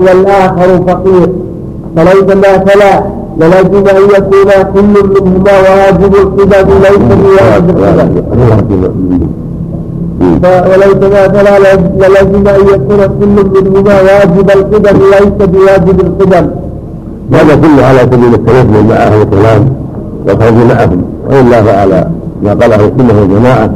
والآخر 0.00 0.82
فقير. 0.86 1.28
فليس 1.96 2.36
ما 2.36 2.58
فلا 2.58 3.02
ولازم 3.40 3.88
أن 3.88 4.02
يكون 4.16 4.50
كل 4.74 5.08
منهما 5.08 5.52
واجب 5.60 6.14
القدم 6.14 6.68
ليس 6.82 6.98
بواجب 6.98 7.60
القدم 8.84 9.18
وليس 10.70 11.00
فلا 11.32 11.74
ولازم 11.96 12.48
أن 12.48 12.60
يكون 12.74 13.00
كل 13.20 13.62
منهما 13.62 14.00
واجب 14.02 14.50
القدم 14.50 14.98
ليس 15.10 15.48
بواجب 15.48 16.00
القدم 16.00 16.50
هذا 17.32 17.54
كله 17.54 17.84
على 17.84 17.98
سبيل 17.98 18.34
التنزل 18.34 18.84
مع 18.88 18.94
أهل 18.94 19.22
الكلام 19.22 19.72
والخوض 20.26 20.54
معهم 20.68 21.02
والا 21.30 21.62
فعلى 21.62 22.08
ما 22.42 22.50
قاله 22.54 22.76
السنة 22.76 23.20
والجماعه 23.20 23.70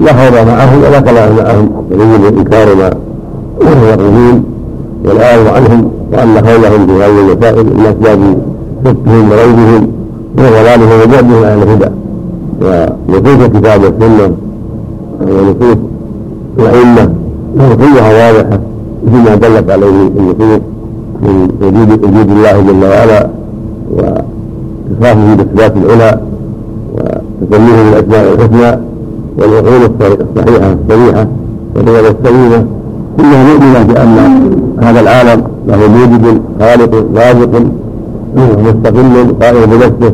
لا 0.00 0.12
خوض 0.12 0.46
معهم 0.46 0.82
ولا 0.82 1.00
كلام 1.00 1.36
معهم 1.36 1.70
يريد 1.90 2.38
انكار 2.38 2.74
ما 2.74 2.90
يقولون 3.88 4.44
والاعراض 5.04 5.46
عنهم 5.54 5.90
وان 6.12 6.46
خوضهم 6.46 6.86
في 6.86 6.92
هذه 6.92 7.20
المسائل 7.20 7.64
من 7.64 8.54
شكهم 8.84 9.30
وريبهم 9.30 9.88
وضلالهم 10.38 11.00
وبعدهم 11.02 11.44
عن 11.44 11.62
الهدى. 11.62 11.90
ونصوص 12.62 13.44
الكتاب 13.44 13.80
والسنة 13.82 14.32
ونصوص 15.20 15.76
الأئمة؟ 16.58 17.10
كلها 17.58 18.32
واضحة 18.32 18.60
فيما 19.10 19.34
دلت 19.34 19.70
عليه 19.70 19.88
النصوص 19.88 20.60
من 21.22 21.48
وجود 21.62 22.04
وجود 22.04 22.30
الله 22.30 22.60
جل 22.60 22.84
وعلا 22.84 23.28
واتصافه 23.90 25.34
بالصفات 25.34 25.72
العلى 25.76 26.20
وتسميه 27.42 27.90
بالأسماء 27.90 28.32
الحسنى 28.34 28.80
والعقول 29.38 29.90
الصحيحه 29.90 30.76
الصريحة 30.82 31.26
والرياض 31.76 32.04
السليمة. 32.04 32.66
كلها 33.16 33.44
مؤمنة 33.44 33.82
بأن 33.82 34.16
هذا 34.82 35.00
العالم 35.00 35.42
له 35.68 35.76
موجد 35.88 36.40
خالق 36.60 37.06
رازق 37.16 37.62
مستقل 38.36 39.34
قائم 39.42 39.70
بنفسه. 39.70 40.12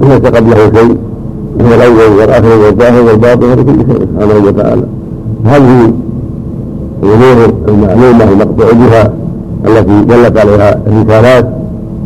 ليس 0.00 0.20
قبله 0.20 0.56
شيء 0.56 0.96
هو 1.60 1.74
الأول 1.74 2.18
والآخر 2.20 2.58
والظاهر 2.64 3.02
والباطن 3.02 3.44
ولكل 3.44 3.92
شيء 3.92 4.00
سبحانه 4.00 4.46
وتعالى. 4.46 4.82
هذه 5.44 5.92
الأمور 7.02 7.52
المعلومة 7.68 8.24
المقطوع 8.24 8.72
بها 8.72 9.12
التي 9.66 10.04
دلت 10.04 10.38
عليها 10.38 10.80
الرسالات 10.86 11.48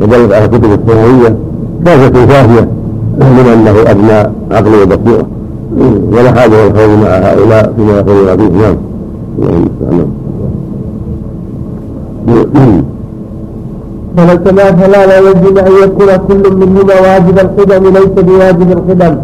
ودلت 0.01 0.33
على 0.33 0.45
الكتب 0.45 0.65
السماويه 0.65 1.37
كافة 1.85 2.27
كافية 2.27 2.69
من 3.19 3.47
أنه 3.53 3.91
ابنى 3.91 4.33
عقل 4.51 4.83
وبصيرة. 4.83 5.27
ولا 6.13 6.33
حاجة 6.33 6.67
للخوض 6.67 6.89
مع 7.03 7.09
هؤلاء 7.09 7.73
فيما 7.77 7.99
يقولون 7.99 8.37
فيه 8.37 8.77
نعم. 12.55 12.83
فلكما 14.17 14.73
فلا 14.79 15.07
لا 15.07 15.19
يجب 15.19 15.59
أن 15.59 15.73
يكون 15.85 16.11
كل 16.29 16.57
منهما 16.57 16.95
واجب 17.05 17.39
القدم 17.39 17.83
ليس 17.97 18.15
بواجب 18.27 18.69
القدم. 18.73 19.17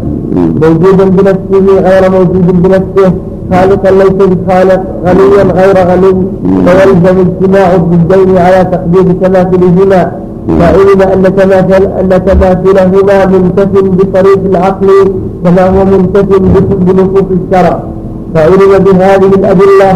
موجودا 0.61 1.05
بنفسه 1.17 1.65
غير 1.87 2.11
موجود 2.11 2.47
بنفسه. 2.63 3.13
خالقا 3.51 3.91
ليس 3.91 4.17
بخالق 4.31 4.81
غنيا 5.05 5.43
غير 5.59 5.77
غني. 5.89 6.13
فيلزم 6.65 7.15
اجتماع 7.25 7.75
الضدين 7.75 8.37
على 8.37 8.59
تقدير 8.73 9.05
تماثلهما. 9.21 10.11
فعلم 10.59 11.01
أن 11.13 11.35
تماثل 11.35 11.83
أن 11.99 12.25
تماثلهما 12.25 13.25
منتف 13.25 13.71
بطريق 13.97 14.41
العقل 14.51 14.89
كما 15.43 15.63
هو 15.73 15.85
منتف 15.85 16.27
بنصوص 16.85 17.27
الشرع. 17.39 17.79
فعلم 18.33 18.71
بهذه 18.85 19.31
الأدلة 19.39 19.89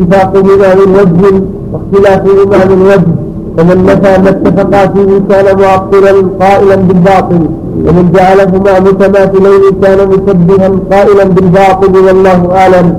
اتفاقهما 0.00 0.68
من 0.74 0.90
وجه 0.98 1.42
واختلافهما 1.72 2.64
من 2.70 2.82
وجه. 2.82 3.27
فمن 3.58 3.84
نفى 3.86 4.22
ما 4.22 4.30
اتفقا 4.30 4.86
فيه 4.86 5.10
كان 5.30 5.58
معطلا 5.58 6.12
قائلا 6.40 6.76
بالباطل 6.76 7.40
ومن 7.86 8.12
جعلهما 8.14 8.80
متماثلين 8.80 9.62
كان 9.82 10.08
مشبها 10.08 10.68
قائلا 10.92 11.24
بالباطل 11.24 11.92
والله 12.06 12.40
أعلم. 12.56 12.96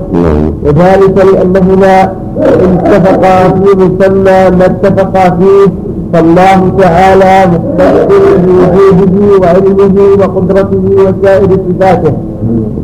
وذلك 0.64 1.16
لأنهما 1.32 2.12
اتفقا 2.42 3.48
في 3.48 3.68
مسمى 3.76 4.56
ما 4.58 4.66
اتفقا 4.66 5.30
فيه 5.30 5.66
فالله 6.12 6.72
تعالى 6.78 7.50
مختص 7.52 8.08
بوجوده 8.44 9.38
وعلمه 9.42 9.96
وقدرته 10.20 10.84
وسائر 11.04 11.50
صفاته. 11.68 12.12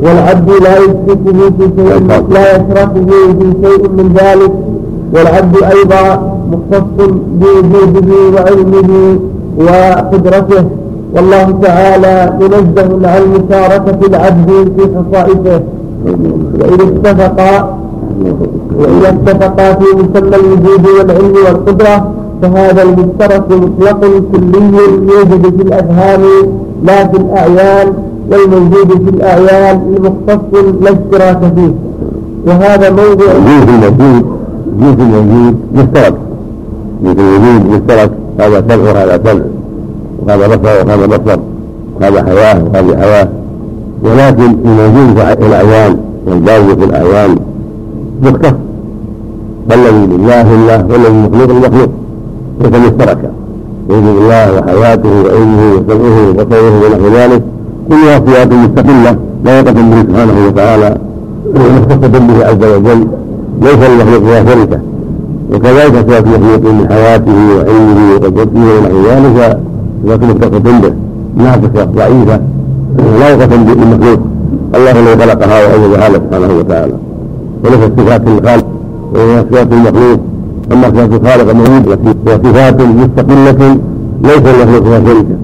والعبد 0.02 0.50
لا 0.64 0.76
يشركه 0.78 1.50
في 1.58 1.64
شيء 1.76 2.02
لا 2.30 2.56
يشركه 2.56 3.06
في 3.38 3.46
شيء 3.62 3.88
من 3.88 4.14
ذلك. 4.20 4.52
والعبد 5.14 5.56
أيضا 5.62 6.02
مختص 6.52 6.96
بوجوده 7.40 8.10
وعلمه 8.34 9.18
وقدرته. 9.58 10.64
والله 11.14 11.58
تعالى 11.62 12.32
منزه 12.40 13.08
عن 13.08 13.22
مشاركة 13.34 14.00
العبد 14.06 14.50
في 14.76 14.82
خصائصه 14.96 15.60
وإذا 16.60 16.84
اتفقا 16.84 17.78
وإذا 18.78 19.08
اتفقا 19.08 19.72
في 19.72 19.84
مسمى 19.96 20.36
الوجود 20.36 20.86
والعلم 20.98 21.34
والقدرة 21.46 22.12
فهذا 22.42 22.82
المشترك 22.82 23.44
مطلق 23.50 24.00
كلي 24.32 24.78
يوجد 25.14 25.56
في 25.56 25.62
الأذهان 25.62 26.22
لا 26.84 27.06
في 27.06 27.16
الأعيان 27.16 27.92
والموجود 28.30 28.88
في 29.04 29.10
الأعيان 29.16 29.80
المختص 29.96 30.52
لا 30.82 30.90
اشتراك 30.90 31.40
فيه. 31.54 31.74
وهذا 32.46 32.90
موضوع 32.90 33.32
جنس 34.80 34.96
جنس 34.96 35.14
الموجود 35.14 35.56
مشترك. 35.74 36.14
مثل 37.02 37.20
الوجود 37.20 37.70
مشترك. 37.70 38.10
هذا 38.40 38.64
سمع 38.68 38.82
وهذا 38.92 39.20
سمع 39.24 39.42
وهذا 40.26 40.46
بصر 40.46 40.86
وهذا 40.86 41.06
بصر. 41.06 41.38
وهذا 42.00 42.22
حياة 42.22 42.64
وهذه 42.64 42.96
حياة. 42.96 43.28
ولكن 44.02 44.56
الموجود 44.64 45.16
في 45.16 45.46
الأعيان 45.46 45.96
والباقي 46.26 46.76
في 46.76 46.84
الأعيان 46.84 47.36
مختص 48.22 48.54
فالذي 49.68 50.06
لله 50.06 50.54
الله 50.54 50.86
والذي 50.90 51.12
مخلوق 51.12 51.50
المخلوق؟ 51.50 51.90
ليس 52.60 52.72
مشتركا 52.86 53.30
وجود 53.88 54.16
الله 54.16 54.52
وحياته 54.54 55.08
وعلمه 55.08 55.72
وسمعه 55.74 56.30
وبصره 56.30 56.74
ونحو 56.82 57.16
ذلك. 57.16 57.42
كلها 57.88 58.18
صفات 58.18 58.52
مستقلة 58.52 59.16
لا 59.44 59.58
يقسم 59.60 59.90
به 59.90 60.02
سبحانه 60.02 60.46
وتعالى. 60.46 60.98
مختصة 61.54 62.18
به 62.18 62.46
عز 62.46 62.64
وجل. 62.76 63.06
ليس 63.62 63.74
للمخلوق 63.74 64.22
فيها 64.24 64.44
شركة 64.44 64.78
وكذلك 65.52 65.94
صفات 65.94 66.24
المخلوق 66.26 66.72
من 66.72 66.86
حياته 66.90 67.32
وعلمه 67.56 68.14
وقدرته 68.14 68.60
ونحو 68.78 68.96
ذلك 69.08 69.58
صفات 70.04 70.22
متصفة 70.22 70.58
به 70.58 70.92
ناقصة 71.36 71.84
ضعيفة 71.84 72.40
لايقة 73.18 73.46
بالمخلوق 73.46 74.20
الله 74.74 74.90
الذي 74.90 75.22
خلقها 75.22 75.66
وأوجدها 75.66 76.08
سبحانه 76.08 76.58
وتعالى. 76.58 76.92
وليست 77.64 77.92
صفات 77.98 78.22
الخالق 78.26 78.66
وهي 79.14 79.44
صفات 79.50 79.72
المخلوق. 79.72 80.20
أما 80.72 80.88
صفات 80.88 81.12
الخالق 81.12 81.52
موجودة 81.52 81.98
وصفات 82.26 82.80
مستقلة 82.80 83.76
ليس 84.24 84.44
المخلوق 84.54 84.84
فيها 84.84 85.00
شركة 85.00 85.36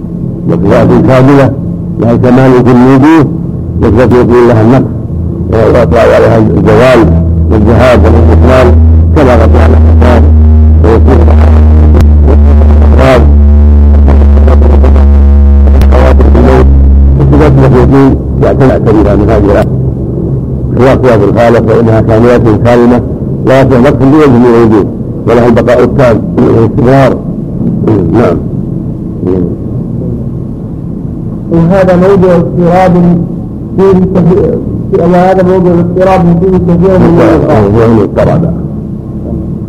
وصفات 0.49 0.89
كاملة 1.09 1.53
لها 2.01 2.17
كمال 2.17 2.53
في 2.65 2.71
الوجوه. 2.71 3.27
وصفات 3.83 4.13
يقول 4.13 4.49
لها 4.49 4.63
النقص 4.63 4.91
ويطلع 5.53 6.01
عليها 6.01 6.39
الجوال. 6.39 7.22
والجهاد 7.53 8.01
والاستقلال 8.05 8.75
كما 9.17 9.33
قد 9.43 9.53
جعل 9.53 9.71
الحسان 9.71 10.23
ويكون 10.85 11.23
المخلوقين 17.63 18.17
يعتنى 18.43 19.17
من 19.17 19.31
هذه 19.31 19.65
خلاف 20.79 20.99
صفات 21.07 21.23
الخالق 21.23 21.73
فإنها 21.73 22.01
كاملات 22.01 22.43
كاملة 22.65 23.01
لا 23.47 23.61
يصح 23.61 23.79
نقص 23.81 23.93
بوجه 24.07 24.29
من 24.29 24.47
الوجوه 24.47 24.85
وله 25.27 25.47
البقاء 25.47 25.85
التام 25.85 26.21
والاستمرار 26.39 27.17
نعم 28.13 28.37
وهذا 31.53 31.97
موضع 31.97 32.37
اضطراب 32.37 32.93
كثير 33.79 34.59
وهذا 34.99 35.43
موضع 35.43 35.71
اضطراب 35.71 36.21
فيه 36.41 36.59
كثير 36.59 36.99
من 36.99 37.99
الاضطراب 37.99 38.55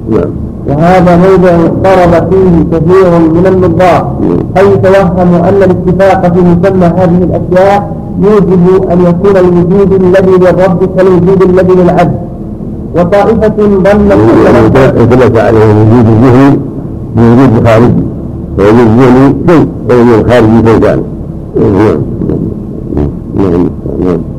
نعم. 0.10 0.30
وهذا 0.68 1.18
موضع 1.18 1.50
اضطرب 1.66 2.30
فيه 2.30 2.78
كثير 2.78 3.20
من 3.20 3.48
النظار 3.48 4.16
حيث 4.56 4.78
توهموا 4.78 5.50
أن 5.50 5.64
الاتفاق 5.64 6.34
في 6.34 6.40
مسمى 6.40 6.86
هذه 6.86 7.24
الأشياء 7.24 7.95
يوجب 8.22 8.91
أن 8.91 9.02
يكون 9.02 9.38
الوجود 9.38 9.94
الذي 9.94 10.32
للرب 10.32 10.90
كالوجود 10.98 11.41
الذي 11.41 11.74
للعبد؟ 11.74 12.16
وطائفة 12.95 13.54
ظنت 13.58 14.14
ثبت 15.12 15.38
عليه 15.38 15.72
الوجود 15.72 16.06
الذهني 16.08 16.60
بوجود 17.16 17.58
الخارجي 17.58 18.04
ووجود 18.60 18.80
الذهني 18.80 19.36
شيء 19.48 19.68
ووجود 19.90 20.20
الخارجي 20.20 20.70
شيء 20.70 20.80
ثاني 20.80 21.04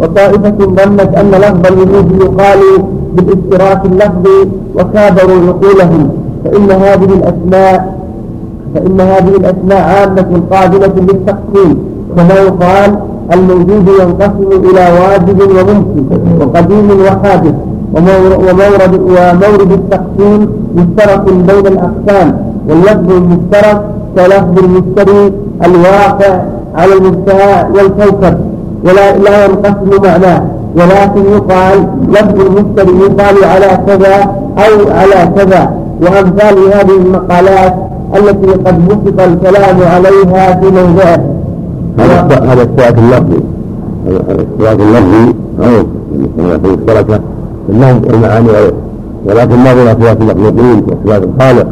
وطائفة 0.00 0.58
ظنت 0.58 1.10
أن 1.20 1.30
لفظ 1.30 1.64
الوجود 1.72 2.22
يقال 2.22 2.60
بالاشتراك 3.14 3.84
اللفظي 3.84 4.40
وكابروا 4.74 5.40
عقولهم 5.48 6.08
فإن 6.44 6.70
هذه 6.70 7.10
الأسماء 7.18 7.94
فإن 8.74 9.00
هذه 9.00 9.36
الأسماء 9.36 9.82
عامة 9.82 10.30
قابلة 10.50 10.94
للتقسيم. 11.08 11.78
كما 12.16 12.34
يقال 12.34 12.90
الموجود 13.34 13.88
ينقسم 14.00 14.50
إلى 14.68 14.84
واجب 15.00 15.38
وممكن 15.40 16.02
وقديم 16.40 16.88
وحادث 17.00 17.54
ومورد 17.94 18.94
ومورد 18.94 19.72
التقسيم 19.72 20.40
مشترك 20.76 21.24
بين 21.24 21.66
الأقسام. 21.72 22.28
واللفظ 22.68 23.12
المشترك 23.12 23.82
كلفظ 24.16 24.58
المشتري 24.64 25.32
الواقع 25.64 26.32
على 26.74 26.92
المستوى 26.92 27.54
والكوكب. 27.74 28.34
ولا 28.85 29.19
لا 29.19 29.44
ينقسم 29.44 30.02
معناه. 30.02 30.43
ولكن 30.77 31.32
يقال 31.32 31.86
لفظ 32.09 32.40
المشتري 32.40 32.98
يقال 32.98 33.44
على 33.44 33.78
كذا 33.86 34.15
أو 34.59 34.90
على 34.90 35.32
كذا. 35.36 35.74
وأمثال 36.02 36.59
هذه 36.74 36.97
المقالات 37.06 37.74
التي 38.16 38.52
قد 38.52 38.89
بسط 38.89 39.20
الكلام 39.20 39.77
عليها 39.82 40.61
في 40.61 40.66
موضعه 40.66 41.24
هذا 41.98 42.52
هذا 42.52 42.62
السواك 42.62 42.98
اللفظي. 42.98 43.40
السواك 44.09 44.81
اللفظي 44.81 45.35
أو 45.61 45.86
المشتركة 46.39 47.20
اللفظ 47.69 48.06
والمعاني 48.06 48.48
ولكن 49.27 49.56
ما 49.56 49.74
بين 49.74 49.89
أصوات 49.89 50.20
المخلوقين 50.20 50.85
وأصوات 50.86 51.23
الخالق. 51.23 51.66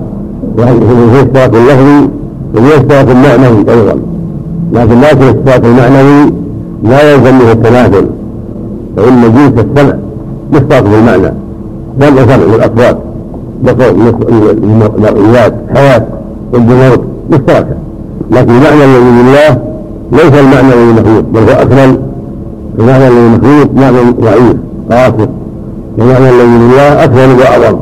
هو 0.58 1.20
السواك 1.20 1.54
اللفظي 1.54 2.08
وهو 2.54 2.72
السواك 2.80 3.08
المعنوي 3.10 3.58
أيضا. 3.58 3.96
لكن 4.72 5.00
لكن 5.00 5.22
الصفات 5.22 5.64
المعنوي 5.64 6.32
لا 6.84 7.12
يلزم 7.12 7.34
منه 7.34 7.52
التماثل 7.52 8.06
فإن 8.96 9.22
جنس 9.22 9.64
السمع 9.64 9.94
مشترك 10.52 10.86
في 10.86 10.98
المعنى 10.98 11.32
سمع 12.00 12.22
سمع 12.22 12.36
للأصوات 12.36 12.98
المرئيات 14.62 15.54
حياة 15.74 16.02
والجمهور 16.52 17.04
مشتركة. 17.30 17.76
لكن 18.30 18.50
المعنى 18.50 18.84
الذي 18.84 19.22
لله 19.22 19.58
ليس 20.12 20.40
المعنى 20.40 20.74
الذي 20.74 21.00
مخلوق 21.00 21.24
بل 21.32 21.40
هو 21.40 21.62
أكمل. 21.62 21.98
المعنى 22.78 23.08
الذي 23.08 23.28
مخلوق 23.28 23.74
معنى 23.74 24.12
ضعيف 24.20 24.56
قاصر. 24.90 25.28
والمعنى 25.98 26.28
الذي 26.30 26.58
لله 26.58 27.04
أكمل 27.04 27.38
وأعظم 27.38 27.78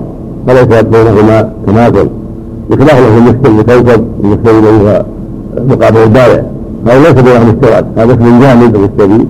فليس 0.47 0.82
بينهما 0.82 1.52
تماثل 1.66 2.09
بخلاف 2.70 3.01
له 3.01 3.18
المشتري 3.18 3.62
كوكب 3.62 4.05
المشتري 4.24 4.59
الذي 4.59 5.05
مقابل 5.68 6.02
البارع. 6.02 6.43
هذا 6.86 6.98
ليس 6.98 7.12
بينهم 7.12 7.48
اشتراك 7.48 7.85
هذا 7.97 8.12
اسم 8.12 8.40
جامد 8.40 8.77
مشتري 8.77 9.27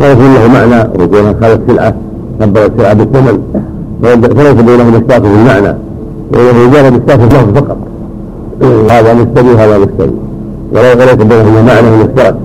ويكون 0.00 0.34
له 0.34 0.48
معنى. 0.48 0.88
ويكون 0.98 1.34
خالق 1.40 1.60
سلعة 1.68 1.94
كبر 2.40 2.66
السلعه 2.66 2.92
بالثمن. 2.94 3.38
فليس 4.02 4.52
بينهم 4.52 4.94
اشتراك 4.94 5.22
في 5.22 5.28
المعنى 5.28 5.76
وإنه 6.32 6.68
مجرد 6.68 6.92
اشتراك 7.00 7.18
في 7.18 7.24
اللفظ 7.24 7.58
فقط 7.58 7.76
هذا 8.90 9.14
مشتري 9.14 9.50
وهذا 9.54 9.78
مشتري 9.78 10.12
وليس 10.72 11.14
بينهما 11.14 11.62
معنى 11.62 11.96
مشترك 11.96 12.36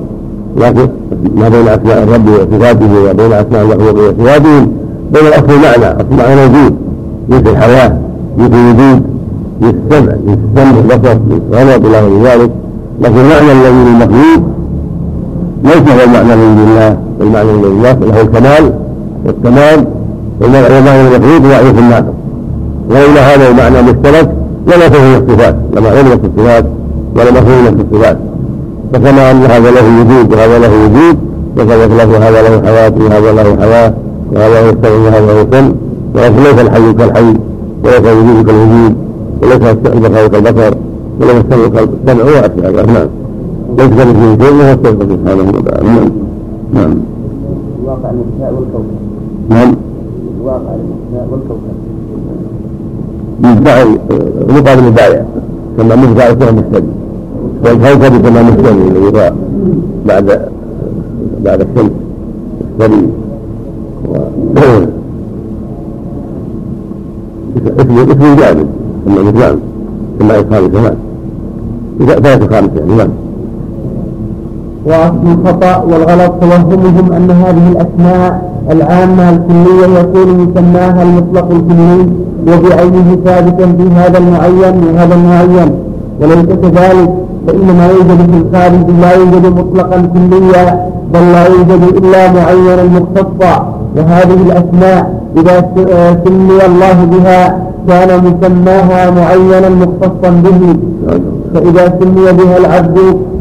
لكن 0.58 0.90
ما 1.36 1.50
بين 1.50 1.68
أسماء 1.68 2.04
الرب 2.04 2.28
وصفاته 2.30 3.10
وبين 3.10 3.34
أسماء 3.34 3.62
المخلوق 3.62 3.96
وصفاتهم 3.96 4.72
بين 5.14 5.28
الاصل 5.28 5.48
معنى 5.48 6.02
اصل 6.02 6.18
معنى 6.18 6.36
موجود 6.36 6.76
مثل 7.30 7.50
الحياة 7.50 7.98
مثل 8.38 8.54
الوجود 8.54 9.04
مثل 9.62 9.76
السمع 9.92 10.14
مثل 10.28 10.40
السمع 10.56 10.80
البصر 10.80 11.16
مثل 11.30 11.42
الغضب 11.52 11.86
إلى 11.86 12.00
غير 12.00 12.24
ذلك. 12.24 12.52
لكن 13.02 13.16
المعنى 13.16 13.52
الذي 13.52 13.84
للمخلوق 13.90 14.42
ليس 15.64 15.78
هو 15.78 16.04
المعنى 16.06 16.34
الذي 16.34 16.64
لله 16.64 16.98
المعنى 17.22 17.52
الذي 17.52 17.68
لله 17.68 17.94
له 17.94 18.22
الكمال 18.22 18.74
والتمام 19.26 19.86
والمعنى 20.42 21.02
المخلوق 21.02 21.42
ضعيف 21.42 21.80
الناقص. 21.80 22.14
ولولا 22.90 23.22
هذا 23.36 23.50
المعنى 23.50 23.80
المشترك 23.80 24.30
لما 24.68 24.90
فهم 24.90 25.24
الصفات 25.24 25.56
لما 25.76 25.90
علمت 25.90 26.20
الصفات 26.26 26.66
ولما 27.16 27.42
فهمت 27.42 27.86
الصفات. 27.86 28.18
فكما 28.94 29.32
أن 29.32 29.44
هذا 29.44 29.72
له 29.72 30.00
وجود 30.00 30.34
وهذا 30.34 30.60
له 30.60 30.72
وجود 30.86 31.18
وكذلك 31.58 31.92
له 31.92 32.30
هذا 32.30 32.42
له 32.42 32.62
حياه 32.66 32.94
وهذا 33.00 33.32
له 33.32 33.58
حياه 33.62 33.94
وهذا 34.32 34.62
له 34.62 34.78
سمع 34.84 34.96
وهذا 35.06 35.34
له 35.34 35.48
سمع 35.52 35.72
ولكن 36.16 36.44
ليس 36.44 36.62
الحي 36.62 36.94
كالحي 36.94 37.34
وليس 37.84 38.00
الوجود 38.00 38.46
كالوجود 38.46 38.96
وليس 39.42 39.62
البصر 39.86 40.28
كالبصر. 40.28 40.74
ولم 41.22 41.38
يستغرق 41.38 41.90
السمع 42.06 42.24
هو 42.24 42.30
أشياء 42.30 42.86
نعم. 42.86 43.08
ليس 43.78 43.88
كمثله 43.88 44.38
شيء 44.42 44.54
وهو 44.54 44.72
السبب 44.74 45.12
سبحانه 45.12 45.50
وتعالى 45.58 45.88
نعم. 45.88 46.10
نعم. 46.74 46.98
الواقع 47.82 48.10
الانتهاء 48.10 48.54
والكوكب. 48.54 48.86
نعم. 49.50 49.76
الواقع 50.40 50.72
الانتهاء 50.76 51.28
والكوكب. 51.32 51.78
مدعي 53.40 53.86
مقابل 54.50 54.88
البايع 54.88 55.24
كما 55.78 55.96
مدعي 55.96 56.36
كما 56.36 56.52
مشتري 56.52 56.84
والكوكب 57.64 58.22
كما 58.28 58.42
مشتري 58.44 58.72
الذي 58.72 59.32
بعد 60.06 60.42
بعد 61.44 61.62
الشمس. 61.62 61.92
مشتري 62.80 63.08
اسم 68.12 68.36
جامد. 68.40 68.68
كما 69.06 69.22
مثلان 69.22 69.60
كما 70.20 70.34
يقال 70.36 70.68
كمان 70.72 70.96
ثلاثة 72.06 72.48
خامسة 72.48 72.80
يعني 72.80 72.96
نعم. 72.98 73.10
وأصل 74.86 75.40
الخطأ 75.40 75.84
والغلط 75.84 76.32
توهمهم 76.42 77.12
أن 77.12 77.32
هذه 77.32 77.68
الأسماء 77.72 78.52
العامة 78.72 79.30
الكلية 79.30 80.00
يكون 80.00 80.50
يسماها 80.50 81.04
المطلق 81.04 81.48
الكلي 81.52 82.10
وبعينه 82.48 83.18
ثابتا 83.26 83.66
في 83.78 83.90
هذا 83.96 84.18
المعين 84.18 84.76
وهذا 84.96 85.16
المعين. 85.16 85.72
وليس 86.22 86.46
كذلك 86.46 87.10
فإن 87.48 87.66
ما 87.78 87.88
يوجد 87.88 88.32
في 88.32 88.38
الخارج 88.38 88.90
لا 89.02 89.12
يوجد 89.14 89.46
مطلقا 89.46 90.10
كليا 90.14 90.90
بل 91.14 91.20
لا 91.20 91.48
يوجد 91.48 91.84
إلا 91.98 92.32
معينا 92.32 92.84
مختصا. 92.84 93.74
وهذه 93.98 94.38
الأسماء 94.46 95.22
إذا 95.38 95.66
سمي 96.26 96.66
الله 96.66 97.06
بها 97.12 97.68
كان 97.88 98.24
مسماها 98.24 99.12
معينا 99.12 99.70
مختصا 99.70 100.30
به. 100.30 100.76
فإذا 101.58 101.94
سمي 102.00 102.32
بها 102.32 102.58
العبد 102.58 102.98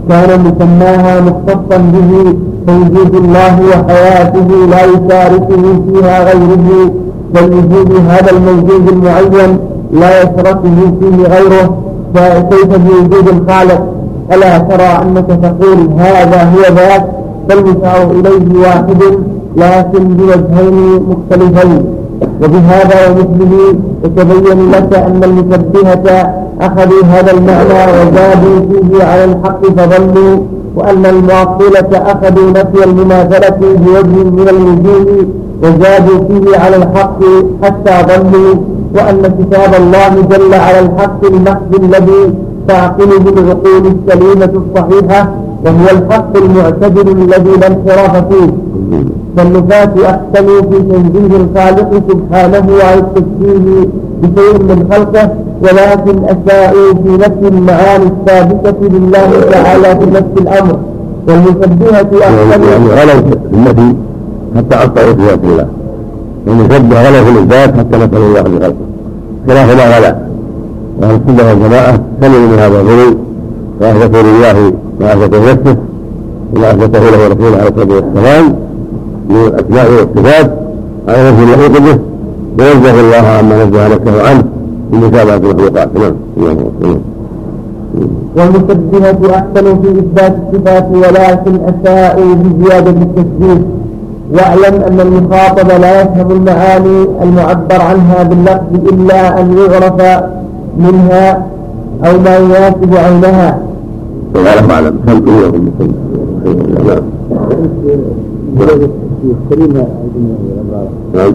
كان 0.08 0.40
مسماها 0.40 1.20
مختصا 1.20 1.78
به 1.94 2.34
فوجود 2.66 3.14
الله 3.14 3.60
وحياته 3.70 4.48
لا 4.70 4.84
يشاركه 4.84 5.62
فيها 5.86 6.24
غيره. 6.24 6.90
فالوجود 7.34 7.92
هذا 8.08 8.30
الموجود 8.30 8.88
المعين 8.88 9.58
لا 9.92 10.22
يشركه 10.22 10.76
فيه 11.00 11.16
غيره. 11.34 11.74
فكيف 12.14 12.70
بوجود 12.86 13.28
الخالق؟ 13.28 13.82
ألا 14.32 14.58
ترى 14.58 14.90
أنك 15.02 15.26
تقول 15.26 15.78
هذا 15.98 16.42
هو 16.42 16.74
ذاك؟ 16.76 17.04
فالمشار 17.48 18.10
إليه 18.10 18.60
واحد 18.60 19.02
لكن 19.56 20.04
بوجهين 20.08 21.00
مختلفين. 21.10 21.84
وبهذا 22.42 22.98
ومثله 23.10 23.74
يتبين 24.04 24.70
لك 24.70 24.94
أن 24.94 25.20
المشبهة 25.24 26.45
أخذوا 26.60 27.02
هذا 27.04 27.32
المعنى 27.32 27.74
وزادوا 27.98 28.60
فيه 28.70 29.04
على 29.04 29.24
الحق 29.24 29.66
فظلوا 29.66 30.38
وأن 30.76 31.06
المعطلة 31.06 31.90
أخذوا 31.92 32.50
نفي 32.50 32.84
المماثلة 32.84 33.56
بوجه 33.60 34.24
من 34.38 34.48
الوجوه 34.48 35.26
وزادوا 35.62 36.18
فيه 36.28 36.58
على 36.58 36.76
الحق 36.76 37.18
حتى 37.62 37.94
ظلوا 38.08 38.54
وأن 38.94 39.22
كتاب 39.38 39.74
الله 39.82 40.08
جل 40.30 40.54
على 40.54 40.80
الحق 40.80 41.24
المحض 41.24 41.74
الذي 41.82 42.34
تعقله 42.68 43.24
العقول 43.28 43.94
السليمة 43.94 44.50
الصحيحة 44.62 45.34
وهو 45.64 45.86
الحق 45.98 46.36
المعتدل 46.36 47.08
الذي 47.08 47.50
لا 47.60 47.66
انحراف 47.66 48.24
فيه. 48.32 48.50
فالنفاة 49.36 49.92
أحسنوا 50.04 50.60
في 50.62 50.78
تنزيه 50.78 51.36
الخالق 51.36 52.02
سبحانه 52.10 52.66
عن 52.82 52.98
التشبيه 52.98 53.88
بشيء 54.22 54.62
من 54.62 54.88
خلقه 54.92 55.30
ولكن 55.62 56.24
أساءوا 56.24 56.94
في 56.94 57.08
نفس 57.08 57.52
المعاني 57.52 58.04
الثابتة 58.04 58.88
لله 58.88 59.30
تعالى 59.50 60.00
في 60.00 60.06
نفس 60.10 60.32
الأمر. 60.40 60.78
والمشبهة 61.28 62.10
أحسنوا 62.22 62.66
يعني 62.70 62.86
غلوا 62.88 63.20
في 63.22 63.54
النبي 63.54 63.96
حتى 64.56 64.76
أخطأوا 64.76 65.12
في 65.12 65.22
ذات 65.26 65.44
الله. 65.44 65.66
والمشبه 66.46 67.08
غلوا 67.08 67.24
في 67.24 67.30
الإثبات 67.30 67.78
حتى 67.78 67.96
نسأل 67.96 68.16
الله 68.16 68.40
بخلقه 68.40 68.74
خلاف 69.48 69.76
ما 69.76 69.96
غلا. 69.96 70.16
وأهل 71.00 71.20
السنة 71.28 71.48
والجماعة 71.48 72.00
سلموا 72.20 72.48
من 72.48 72.58
هذا 72.58 72.80
الغلو. 72.80 73.16
وأثبتوا 73.80 74.22
لله 74.22 74.72
ما 75.00 75.12
أثبته 75.12 75.52
نفسه. 75.52 75.76
وما 76.54 76.70
أثبته 76.70 77.00
له 77.00 77.28
رسوله 77.28 77.56
عليه 77.56 77.68
الصلاة 77.68 77.94
والسلام. 77.96 78.54
من 79.28 79.36
الأسماء 79.36 79.86
والصفات 79.90 80.50
على 81.08 81.30
نفس 81.30 81.42
يليق 81.42 81.78
به 81.78 81.98
وينزه 82.58 83.00
الله 83.00 83.28
عما 83.38 83.64
نزه 83.64 83.88
نفسه 83.88 84.28
عنه 84.28 84.44
من 84.92 84.98
متابعة 85.00 85.36
المخلوقات. 85.36 85.88
نعم. 85.96 86.14
نعم. 86.82 86.98
والمشبهة 88.36 89.34
أحسنوا 89.34 89.74
في 89.74 89.88
إثبات 89.90 90.36
الصفات 90.52 90.86
ولكن 90.92 91.60
أساءوا 91.64 92.34
بزيادة 92.34 92.90
التشبيه 92.90 93.62
واعلم 94.32 94.82
أن 94.82 95.00
المخاطب 95.00 95.68
لا 95.80 96.02
يفهم 96.02 96.30
المعاني 96.30 97.06
المعبر 97.22 97.80
عنها 97.80 98.22
باللفظ 98.22 98.88
إلا 98.92 99.40
أن 99.40 99.56
يعرف 99.58 100.22
منها 100.78 101.46
أو 102.04 102.18
ما 102.24 102.36
يناسب 102.36 102.94
عينها. 102.96 103.58
والله 104.34 104.74
أعلم. 104.74 104.96
وياكم 109.26 109.72
نعم 111.14 111.34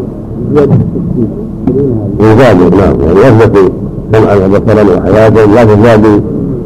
نعم 0.53 0.69
يزادوا 2.19 2.69
نعم 2.69 3.01
يعني 3.01 3.19
يثبتوا 3.19 3.69
سمعا 4.13 4.35
وبصرا 4.35 4.97
وحياة 4.97 5.30
لا 5.30 5.63
تزادوا 5.63 6.19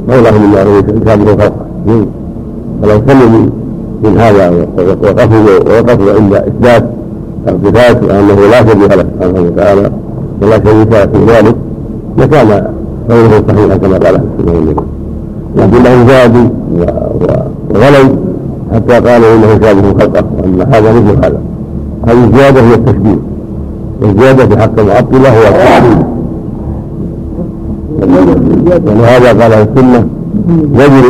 قولهم 0.10 0.44
الله 0.56 0.80
يشابه 1.06 1.26
خلقه 1.26 1.52
فلو 2.82 3.02
سلموا 3.08 3.46
من 4.04 4.18
هذا 4.18 4.50
وقفوا 4.80 5.38
ووقفوا 5.70 6.14
عند 6.14 6.34
اثبات 6.34 6.84
الصفات 7.48 8.04
وانه 8.04 8.48
لا 8.52 8.60
شبيه 8.60 8.96
له 8.96 9.06
سبحانه 9.20 9.42
وتعالى 9.42 9.92
ولا 10.42 10.58
شريك 10.64 10.90
في 10.94 11.26
ذلك 11.28 11.56
لكان 12.18 12.68
قوله 13.10 13.44
صحيحا 13.48 13.78
كما 13.78 13.98
قال 13.98 14.16
السنة 14.40 14.76
لكنهم 15.56 16.08
زادوا 16.08 16.50
وغلوا 17.70 18.16
حتى 18.74 18.94
قالوا 18.94 19.36
إنه 19.36 19.48
يشابه 19.48 19.94
خلقه 20.00 20.26
وان 20.38 20.62
هذا 20.62 20.94
مثل 20.94 21.18
هذا. 21.26 21.40
هذه 22.08 22.24
الزياده 22.24 22.62
هي 22.62 22.74
التشبيه. 22.74 23.20
الزيادة 24.04 24.46
في 24.46 24.58
حق 24.62 24.80
المعطلة 24.80 25.30
هو 25.30 25.44
التشبيه. 25.48 26.16
ولهذا 28.86 29.44
قال 29.44 29.54
السنة 29.54 30.08
يجري 30.74 31.10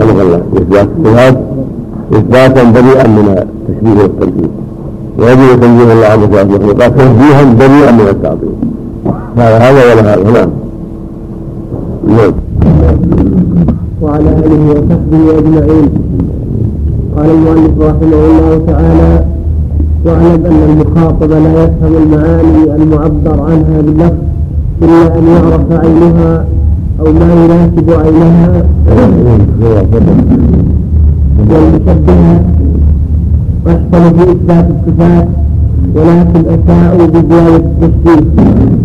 خلق 0.00 0.20
الله. 0.20 0.40
إثبات 0.56 0.88
الصفات 0.98 1.36
إثباتا 2.12 2.62
بريئا 2.62 3.06
من 3.06 3.46
التشبيه 3.68 4.02
والتمثيل 4.02 4.48
ويجب 5.18 5.60
تنزيه 5.60 5.92
الله 5.92 6.06
عز 6.06 6.18
وجل 6.22 6.40
المخلوقات 6.40 6.92
تنزيها 6.98 7.42
بريئا 7.58 7.92
من 7.92 8.08
التعطيل. 8.10 8.54
هذا 9.36 9.58
هذا 9.58 9.92
ولا 9.92 10.14
هذا. 10.14 10.22
نعم. 10.22 10.50
نعم. 12.06 12.32
وعلى 14.02 14.30
آله 14.30 14.70
وصحبه 14.70 15.38
أجمعين. 15.38 15.88
قال 17.16 17.30
المؤلف 17.30 17.72
رحمه 17.80 18.20
الله 18.30 18.60
تعالى 18.66 19.24
واعلم 20.04 20.46
أن 20.46 20.60
المخاطب 20.70 21.30
لا 21.30 21.64
يفهم 21.64 21.92
المعاني 22.02 22.74
المعبر 22.82 23.42
عنها 23.42 23.80
باللفظ 23.80 24.16
إلا 24.82 25.18
أن 25.18 25.26
يعرف 25.26 25.72
عينها 25.72 26.44
أو 27.00 27.12
ما 27.12 27.44
يناسب 27.44 27.90
عينها. 27.90 28.66
والمشبهه 31.50 32.44
واحسن 33.66 34.16
في 34.16 34.22
اثبات 34.30 34.66
الصفات 34.70 35.28
ولكن 35.94 36.40
أساءوا 36.48 37.06
بزيادة 37.06 37.64
التشبيه. 37.82 38.76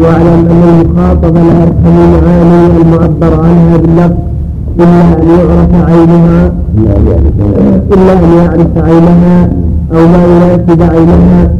واعلم 0.00 0.46
أن 0.50 0.80
المخاطب 0.80 1.34
لا 1.34 1.64
يفهم 1.64 1.96
المعاني 1.96 2.82
المعبر 2.82 3.40
عنها 3.44 3.76
باللفظ 3.76 4.31
إلا 4.80 5.02
أن 5.22 5.28
يعرف 5.28 5.90
عينها 5.90 6.52
إلا 7.92 8.12
أن 8.12 8.32
يعرف 8.36 8.72
عينها 8.76 9.50
أو 9.92 10.06
ما 10.12 10.24
يناسب 10.26 10.82
عينها 10.82 11.50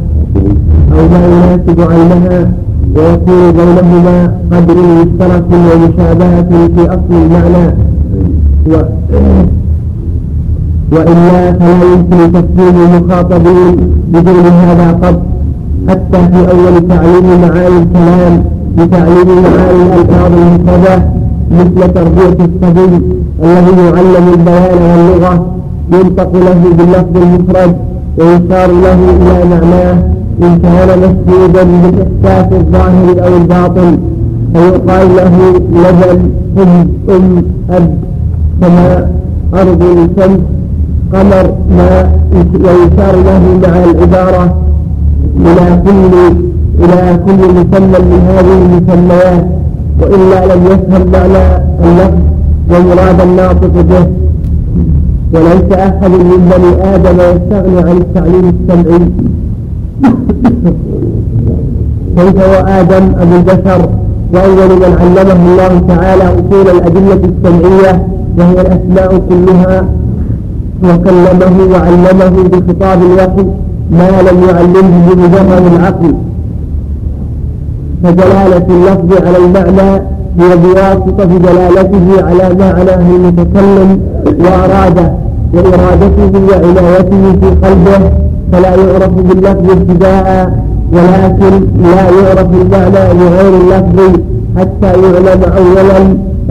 أو 0.91 1.01
ما 1.11 1.19
يناسب 1.27 1.81
عينها 1.91 2.51
ويكون 2.95 3.51
بينهما 3.51 4.31
قدر 4.51 4.75
مشترك 4.75 5.45
ومشابهة 5.51 6.67
في 6.75 6.85
أصل 6.87 7.11
المعنى. 7.11 7.73
و 8.69 8.75
وإلا 10.91 11.51
فلا 11.53 11.83
يمكن 11.93 12.31
تسليم 12.31 12.75
المخاطبين 12.85 13.75
بدون 14.13 14.45
هذا 14.45 14.91
قط. 14.91 15.21
حتى 15.89 16.17
في 16.31 16.51
أول 16.51 16.87
تعليم 16.87 17.41
معاني 17.41 17.77
الكلام 17.77 18.43
بتعليم 18.77 19.27
معاني 19.43 19.83
الألفاظ 19.83 20.31
المفردة 20.33 21.03
مثل 21.59 21.93
تربية 21.93 22.37
الصبي 22.47 22.95
الذي 23.43 23.81
يعلم 23.87 24.25
البيان 24.33 24.79
واللغة 24.91 25.45
ينطق 25.93 26.31
له 26.33 26.59
باللفظ 26.77 27.15
المفرد 27.23 27.75
ويشار 28.17 28.71
له 28.71 28.99
إلى 29.21 29.45
معناه 29.49 29.97
إن 30.43 30.59
كان 30.63 30.89
مشهودا 30.99 31.63
بالإحساس 31.63 32.47
الظاهر 32.51 33.25
أو 33.25 33.37
الباطن. 33.37 33.99
فيقال 34.53 35.07
له 35.15 35.35
لبن 35.83 36.29
أم 36.57 36.87
أم 37.09 37.43
أب 37.69 37.97
كما 38.61 39.07
أرض 39.53 39.81
الشمس 39.83 40.39
قمر 41.13 41.45
ما 41.77 42.11
ويشار 42.65 43.15
له 43.27 43.41
مع 43.63 43.73
العبارة 43.83 44.55
إلى 45.39 45.81
كل 45.85 46.13
إلى 46.83 47.19
كل 47.25 47.41
مسمى 47.57 47.99
من 48.11 48.21
هذه 48.29 48.53
المسميات. 48.61 49.45
وإلا 50.01 50.39
لم 50.55 50.61
يفهم 50.65 51.03
معنى 51.11 51.43
اللفظ 51.83 52.21
ومراد 52.71 53.21
الناطق 53.21 53.73
به. 53.89 54.07
وليس 55.33 55.69
أحد 55.71 56.11
من 56.11 56.41
بني 56.51 56.71
آدم 56.95 57.17
يستغني 57.19 57.79
عن 57.89 57.97
التعليم 57.97 58.45
السمعي 58.53 58.99
كيف 62.17 62.37
وآدم 62.53 63.05
أبو 63.21 63.35
البشر 63.35 63.89
وأول 64.33 64.69
من 64.81 64.91
علمه 65.01 65.39
الله 65.51 65.81
تعالى 65.87 66.23
أصول 66.23 66.67
الأدلة 66.75 67.21
السمعية 67.31 68.07
وهي 68.37 68.61
الأسماء 68.61 69.21
كلها. 69.29 69.85
وكلمه 70.83 71.57
وعلمه 71.73 72.35
بخطاب 72.51 72.99
الوحي 73.01 73.45
ما 73.91 74.09
لم 74.27 74.37
يعلمه 74.49 74.95
بمجرد 75.09 75.65
العقل. 75.73 76.13
فجلالة 78.03 78.65
اللفظ 78.69 79.27
على 79.27 79.37
المعنى 79.37 80.01
هي 80.39 80.57
بواسطة 80.57 81.25
دلالته 81.25 82.25
على 82.27 82.55
معناه 82.59 83.15
المتكلم 83.15 83.99
وأراده 84.39 85.13
وإرادته 85.53 86.31
وعنايته 86.49 87.31
في 87.41 87.67
قلبه 87.67 88.11
فلا 88.51 88.69
يعرف 88.75 89.09
باللفظ 89.13 89.71
ابتداء 89.71 90.53
ولكن 90.93 91.61
لا 91.83 92.01
يعرف 92.01 92.47
المعنى 92.61 93.19
بغير 93.19 93.53
اللفظ 93.61 94.19
حتى 94.57 94.87
يعلم 95.01 95.41
أولا 95.57 95.97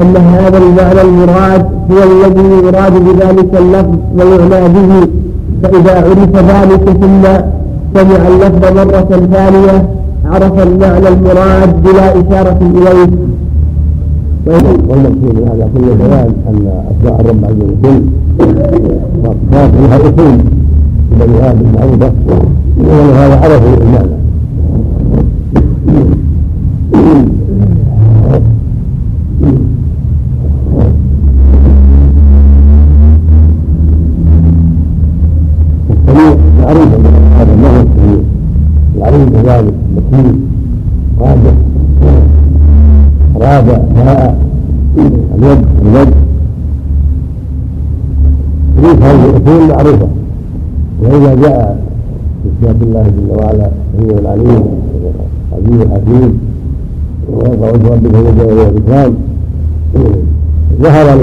أن 0.02 0.16
هذا 0.16 0.58
المعنى 0.58 1.00
المراد 1.00 1.66
هو 1.90 1.98
الذي 2.02 2.66
يراد 2.66 2.92
بذلك 2.92 3.54
اللفظ 3.58 3.98
ويعنى 4.18 4.68
به. 4.68 5.08
فإذا 5.62 5.94
عرف 5.96 6.36
ذلك 6.36 6.84
ثم 7.00 7.22
سمع 7.94 8.28
اللفظ 8.28 8.78
مرة 8.78 9.26
ثانية 9.32 9.88
عرف 10.32 10.58
المعنى 10.66 11.08
المراد 11.08 11.82
بلا 11.82 12.10
إشارة 12.10 12.58
إليه. 12.60 13.10
والمقصود 14.46 15.34
من 15.36 15.48
هذا 15.48 15.68
كل 15.74 15.94
بيان 15.96 16.34
ان 16.48 16.68
أسماء 16.90 17.20
الرب 17.20 17.44
عز 17.44 17.52
وجل. 17.52 18.02
وصفات 19.24 19.70
لها 19.74 19.96
اصول 19.96 20.38
في 21.10 21.26
بني 21.26 21.50
آدم 21.50 21.66
معروفه 21.74 22.12
ولهذا 22.78 23.36
عرفوا 23.40 23.76
المعنى 23.82 24.22
معروف 36.60 36.88
هذا 37.38 37.52
السميع 37.54 37.71
العليم 39.02 39.28
كذلك 39.28 39.74
مكين 39.96 40.40
قادر 41.20 41.54
راد 43.36 43.66
جاء 43.96 44.38
اليد 44.98 45.64
اليد. 45.82 46.08
شريك 48.76 49.02
هذه 49.02 49.24
الأصول 49.30 49.68
معروفه 49.68 50.08
وإذا 51.02 51.34
جاء 51.34 51.78
بصفات 52.44 52.76
الله 52.82 53.02
جل 53.02 53.30
وعلا 53.38 53.70
هو 54.00 54.18
العليم 54.18 54.62
العزيز 55.52 55.80
الحكيم 55.80 56.38
ويرفع 57.32 57.70
وجه 57.70 57.88
ربك 57.94 58.14
اليد 58.14 58.40
واللسان 58.40 59.14
ظهر 60.82 61.18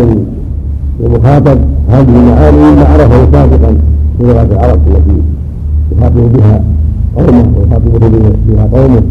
للمخاطب 0.99 1.57
هذه 1.89 2.09
المعاني 2.19 2.75
ما 2.75 2.85
عرفه 2.85 3.31
سابقا 3.31 3.75
في 4.17 4.23
لغة 4.23 4.43
العرب 4.51 4.79
التي 4.87 5.21
يخاطب 5.91 6.33
بها 6.33 6.61
قومه 7.15 7.45
ويخاطب 7.57 8.11
بها 8.47 8.65
قومه 8.73 9.01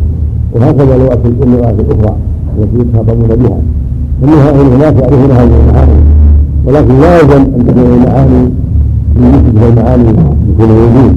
وهكذا 0.55 0.97
لغه 0.99 1.21
اللغات 1.43 1.75
الاخرى 1.81 2.17
التي 2.59 2.81
يتخاطبون 2.81 3.29
بها. 3.29 3.59
فمنها 4.23 4.51
هناك 4.77 4.95
يعرفون 5.03 5.31
هذه 5.31 5.51
المعاني. 5.61 6.01
ولكن 6.67 7.01
لا 7.01 7.21
يلزم 7.21 7.41
أن 7.41 7.67
تكون 7.67 7.93
المعاني 7.93 8.43
من 9.17 9.53
مثل 9.55 9.69
المعاني 9.69 10.13
بكل 10.13 10.71
وجود 10.71 11.15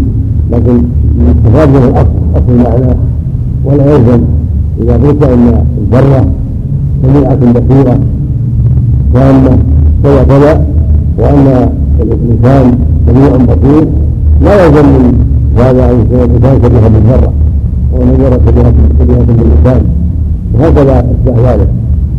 لكن 0.52 0.84
يستفاد 1.30 1.70
منه 1.70 1.88
الأصل 1.88 2.10
أصل 2.36 2.50
المعنى. 2.50 2.96
ولا 3.66 3.96
يلزم 3.96 4.22
إذا 4.82 4.94
قلت 4.94 5.24
أن 5.24 5.66
الذرة 5.78 6.26
سميعه 7.04 7.36
بصيرة 7.36 8.00
تامه 9.14 9.58
كذا 10.04 10.24
كذا 10.24 10.66
وأن 11.20 11.70
الإنسان 12.02 12.78
سميع 13.08 13.36
بصير 13.36 13.88
لا 14.42 14.66
يلزم 14.66 14.86
من 14.86 15.31
هذا 15.58 15.92
ان 15.92 16.02
يكون 16.02 16.20
الانسان 16.20 16.60
شبيها 16.64 16.88
بالذره 16.88 17.34
وان 17.94 18.10
الذره 18.10 18.42
شبيهه 19.00 19.26
بالانسان 19.28 19.82
وهكذا 20.54 21.06
ذلك 21.26 21.68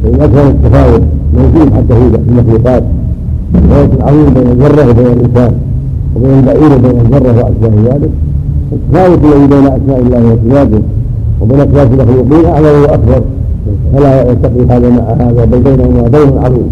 فإن 0.02 0.20
أكثر 0.20 0.48
التفاوت 0.48 1.02
موجود 1.34 1.74
حتى 1.74 1.94
في 1.94 2.18
المخلوقات. 2.28 2.82
التفاوت 3.54 3.94
العظيم 3.94 4.34
بين 4.34 4.46
الذرة 4.46 4.90
وبين 4.90 5.06
الإنسان. 5.06 5.52
وبين 6.16 6.38
البعير 6.38 6.72
وبين 6.72 7.00
الذرة 7.00 7.36
وأشباه 7.36 7.94
ذلك. 7.94 8.10
التفاوت 8.72 9.18
الذي 9.24 9.46
بين 9.46 9.66
أسماء 9.66 10.00
الله 10.00 10.32
وصفاته 10.32 10.82
وبين 11.40 11.60
أصفات 11.60 11.88
المخلوقين 11.92 12.44
أعظم 12.44 12.82
وأكبر. 12.82 13.22
فلا 13.94 14.30
يلتقي 14.30 14.76
هذا 14.76 14.88
مع 14.90 15.26
هذا 15.26 15.44
بل 15.44 15.60
بينهما 15.60 16.08
بين 16.08 16.38
عظيم 16.38 16.66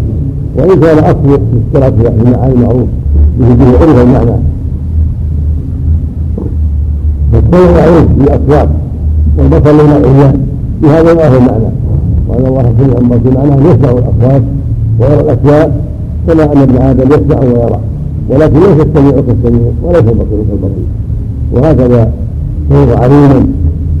وإن 0.57 0.79
كان 0.79 0.97
أصل 0.97 1.39
مشترك 1.55 1.93
في 1.93 2.23
المعاني 2.23 2.55
معروف 2.55 2.87
به 3.39 3.53
به 3.53 3.79
عرف 3.79 4.01
المعنى. 4.01 4.37
والسمع 7.51 7.71
معروف 7.71 8.05
بالأصوات 8.17 8.69
والبصر 9.37 9.71
له 9.71 9.93
عيان. 9.93 10.41
بهذا 10.81 11.11
هو 11.11 11.37
المعنى. 11.37 11.71
وان 12.27 12.45
الله 12.45 12.73
سميع 12.79 13.17
بصير 13.17 13.33
معناه 13.37 13.55
يسمع 13.55 13.91
الأصوات 13.91 14.41
ويرى 14.99 15.21
الأشياء 15.21 15.81
كما 16.27 16.53
أن 16.53 16.57
ابن 16.57 16.75
آدم 16.75 17.07
يسمع 17.07 17.39
ويرى. 17.39 17.79
ولكن 18.29 18.59
ليس 18.59 18.87
السميع 18.87 19.11
كالسميع 19.11 19.71
وليس 19.83 19.99
البصير 19.99 20.43
كالبصير. 20.49 20.87
وهكذا 21.53 22.11
هو 22.71 22.97
عليما 22.97 23.47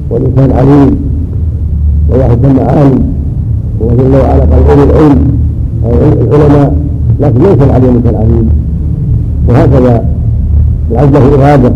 والإنسان 0.09 0.51
عليم 0.51 0.95
والله 2.09 2.37
سمى 2.43 2.61
عالم 2.61 3.03
وجل 3.81 4.15
وعلا 4.15 4.41
قال 4.41 4.69
أولي 4.69 4.83
العلم 4.83 5.27
العلماء 6.21 6.75
لكن 7.19 7.39
ليس 7.39 7.61
العليم 7.61 8.01
كالعليم. 8.05 8.49
وهكذا 9.49 10.05
العبد 10.91 11.15
له 11.15 11.35
إرادة 11.35 11.71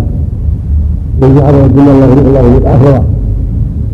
يجعل 1.21 1.53
رجل 1.53 1.79
الله 1.79 2.13
الله 2.27 2.59
بالاخره 2.59 3.03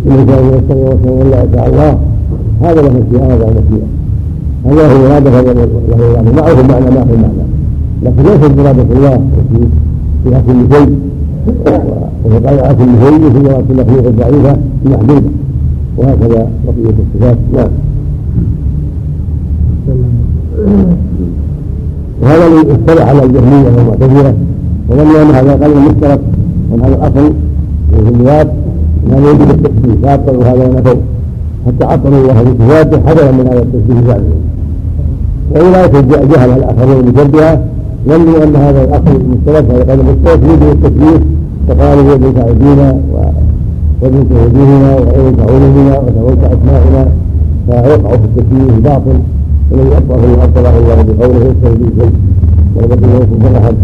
إن 0.08 0.26
كان 0.26 0.44
يستوي 0.54 0.84
وسوى 0.86 1.22
إلا 1.22 1.46
شاء 1.56 1.70
الله. 1.70 1.98
هذا 2.62 2.82
له 2.82 2.90
مشيئة 2.90 3.26
هذا 3.26 3.46
مشيئة 3.46 3.88
هذا 4.66 4.94
هو 4.94 5.06
هذا 5.08 5.54
له 5.54 5.68
إرادة 6.16 6.32
معه 6.32 6.62
المعنى 6.62 6.86
ما 6.86 7.06
في 7.06 7.14
المعنى 7.14 7.46
لكن 8.04 8.24
ليست 8.24 8.60
إرادة 8.60 8.86
الله 8.96 9.22
فيها 10.24 10.42
كل 10.48 10.76
شيء 10.76 11.00
وفي 12.26 12.40
طبيعة 12.40 12.74
كل 12.74 12.86
شيء 13.04 13.26
وفي 13.28 13.38
إرادة 13.38 13.66
المخلوق 13.70 14.06
الضعيفة 14.06 14.58
محدودة 14.86 15.30
وهكذا 15.98 16.48
بقية 16.66 16.96
الصفات. 17.16 17.38
نعم. 17.54 17.70
وهذا 22.22 22.48
الذي 22.48 22.72
اصطلح 22.72 23.08
على 23.08 23.24
الجهمية 23.24 23.66
والمعتزلة 23.66 24.34
وظنوا 24.90 25.22
أن 25.22 25.28
هذا 25.28 25.54
قلب 25.54 25.76
مشترك 25.78 26.20
وأن 26.20 26.31
هذا 26.80 26.96
الأصل 26.96 27.34
في 27.92 28.10
اللغات 28.10 28.48
انه 29.08 29.30
يجب 29.30 29.50
التشبيه 29.52 30.08
فابطلوا 30.08 30.44
هذا 30.44 30.68
ونفوا 30.68 31.02
حتى 31.68 31.86
عطلوا 31.86 32.18
الله 32.22 32.44
بصفاته 32.44 33.00
حذرا 33.08 33.32
من 33.32 33.48
هذا 33.48 33.60
التشبيه 33.62 34.08
زعمهم 34.08 34.42
واولئك 35.52 35.92
جهل 36.32 36.50
الاخرين 36.50 37.00
المشبهه 37.00 37.60
ظنوا 38.08 38.44
أن 38.44 38.56
هذا 38.56 38.84
الأصل 38.84 39.22
المشترك 39.22 39.72
هذا 39.72 39.92
قدم 39.92 40.08
المشترك 40.10 40.40
يجب 40.44 40.72
التشبيه 40.72 41.20
فقالوا 41.68 42.14
يدعوك 42.14 42.38
ايدينا 42.48 42.98
ويدعوك 44.02 44.28
وجوهنا 44.32 44.96
وعينك 44.96 45.40
علومنا 45.40 46.00
وتعوك 46.00 46.44
اسماءنا 46.44 47.08
فيقع 47.68 48.10
في 48.12 48.26
التشبيه 48.26 48.90
باطل 48.90 49.20
الذي 49.72 49.98
ابطله 49.98 50.44
ابطله 50.44 50.78
الله 50.78 50.96
بقوله 50.96 51.46
يستوي 51.52 51.76
به 51.78 52.04
شيء 52.04 52.12
ولم 52.76 53.00
له 53.02 53.20
كفر 53.20 53.58
احد 53.58 53.76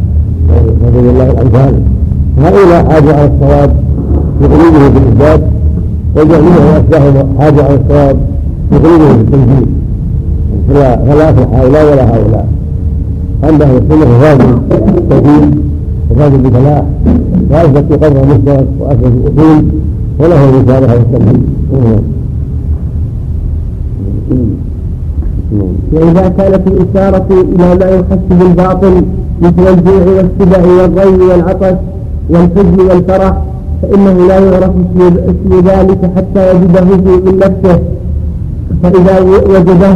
نسال 0.84 1.10
الله 1.10 1.32
الامثال 1.32 1.74
هؤلاء 2.42 2.90
حاجوا 2.90 3.14
على 3.14 3.32
الصواب 3.36 3.76
يقلده 4.42 4.90
في 4.90 4.98
الإثبات 4.98 5.42
وجعله 6.16 6.74
وأشباهه 6.74 7.26
حاجة 7.40 7.64
على 7.64 7.76
الصواب 7.86 8.18
يقلده 8.72 9.08
في 9.14 9.22
التنزيل 9.22 9.66
فلا 10.70 10.98
فلا 10.98 11.30
هؤلاء 11.30 11.92
ولا 11.92 12.16
هؤلاء. 12.16 12.48
أما 13.44 13.64
أهل 13.66 13.78
السنة 13.78 14.20
فاز 14.20 14.38
بالتوحيد 14.96 15.56
وفاز 16.12 16.32
بالفلاح 16.32 16.84
وأثبت 17.52 18.04
قدر 18.04 18.26
مشترك 18.26 18.68
وأثبت 18.80 19.06
الأصول 19.06 19.64
وله 20.20 20.50
الرسالة 20.50 20.94
والتوحيد 20.94 21.44
وإذا 25.94 26.28
كانت 26.38 26.68
الإشارة 26.68 27.26
إلى 27.32 27.76
ما 27.80 27.86
يحس 27.86 28.20
بالباطل 28.30 29.04
مثل 29.42 29.68
الجوع 29.74 30.02
والسبع 30.18 30.68
والضي 30.82 31.24
والعطش 31.26 31.76
والحزن 32.30 32.80
والفرح 32.90 33.34
فإنه 33.82 34.28
لا 34.28 34.40
يعرف 34.40 34.72
اسم 34.98 35.68
ذلك 35.68 36.12
حتى 36.16 36.52
يجده 36.52 36.84
من 37.26 37.40
نفسه. 37.40 37.80
فإذا 38.84 39.20
وجده 39.49 39.95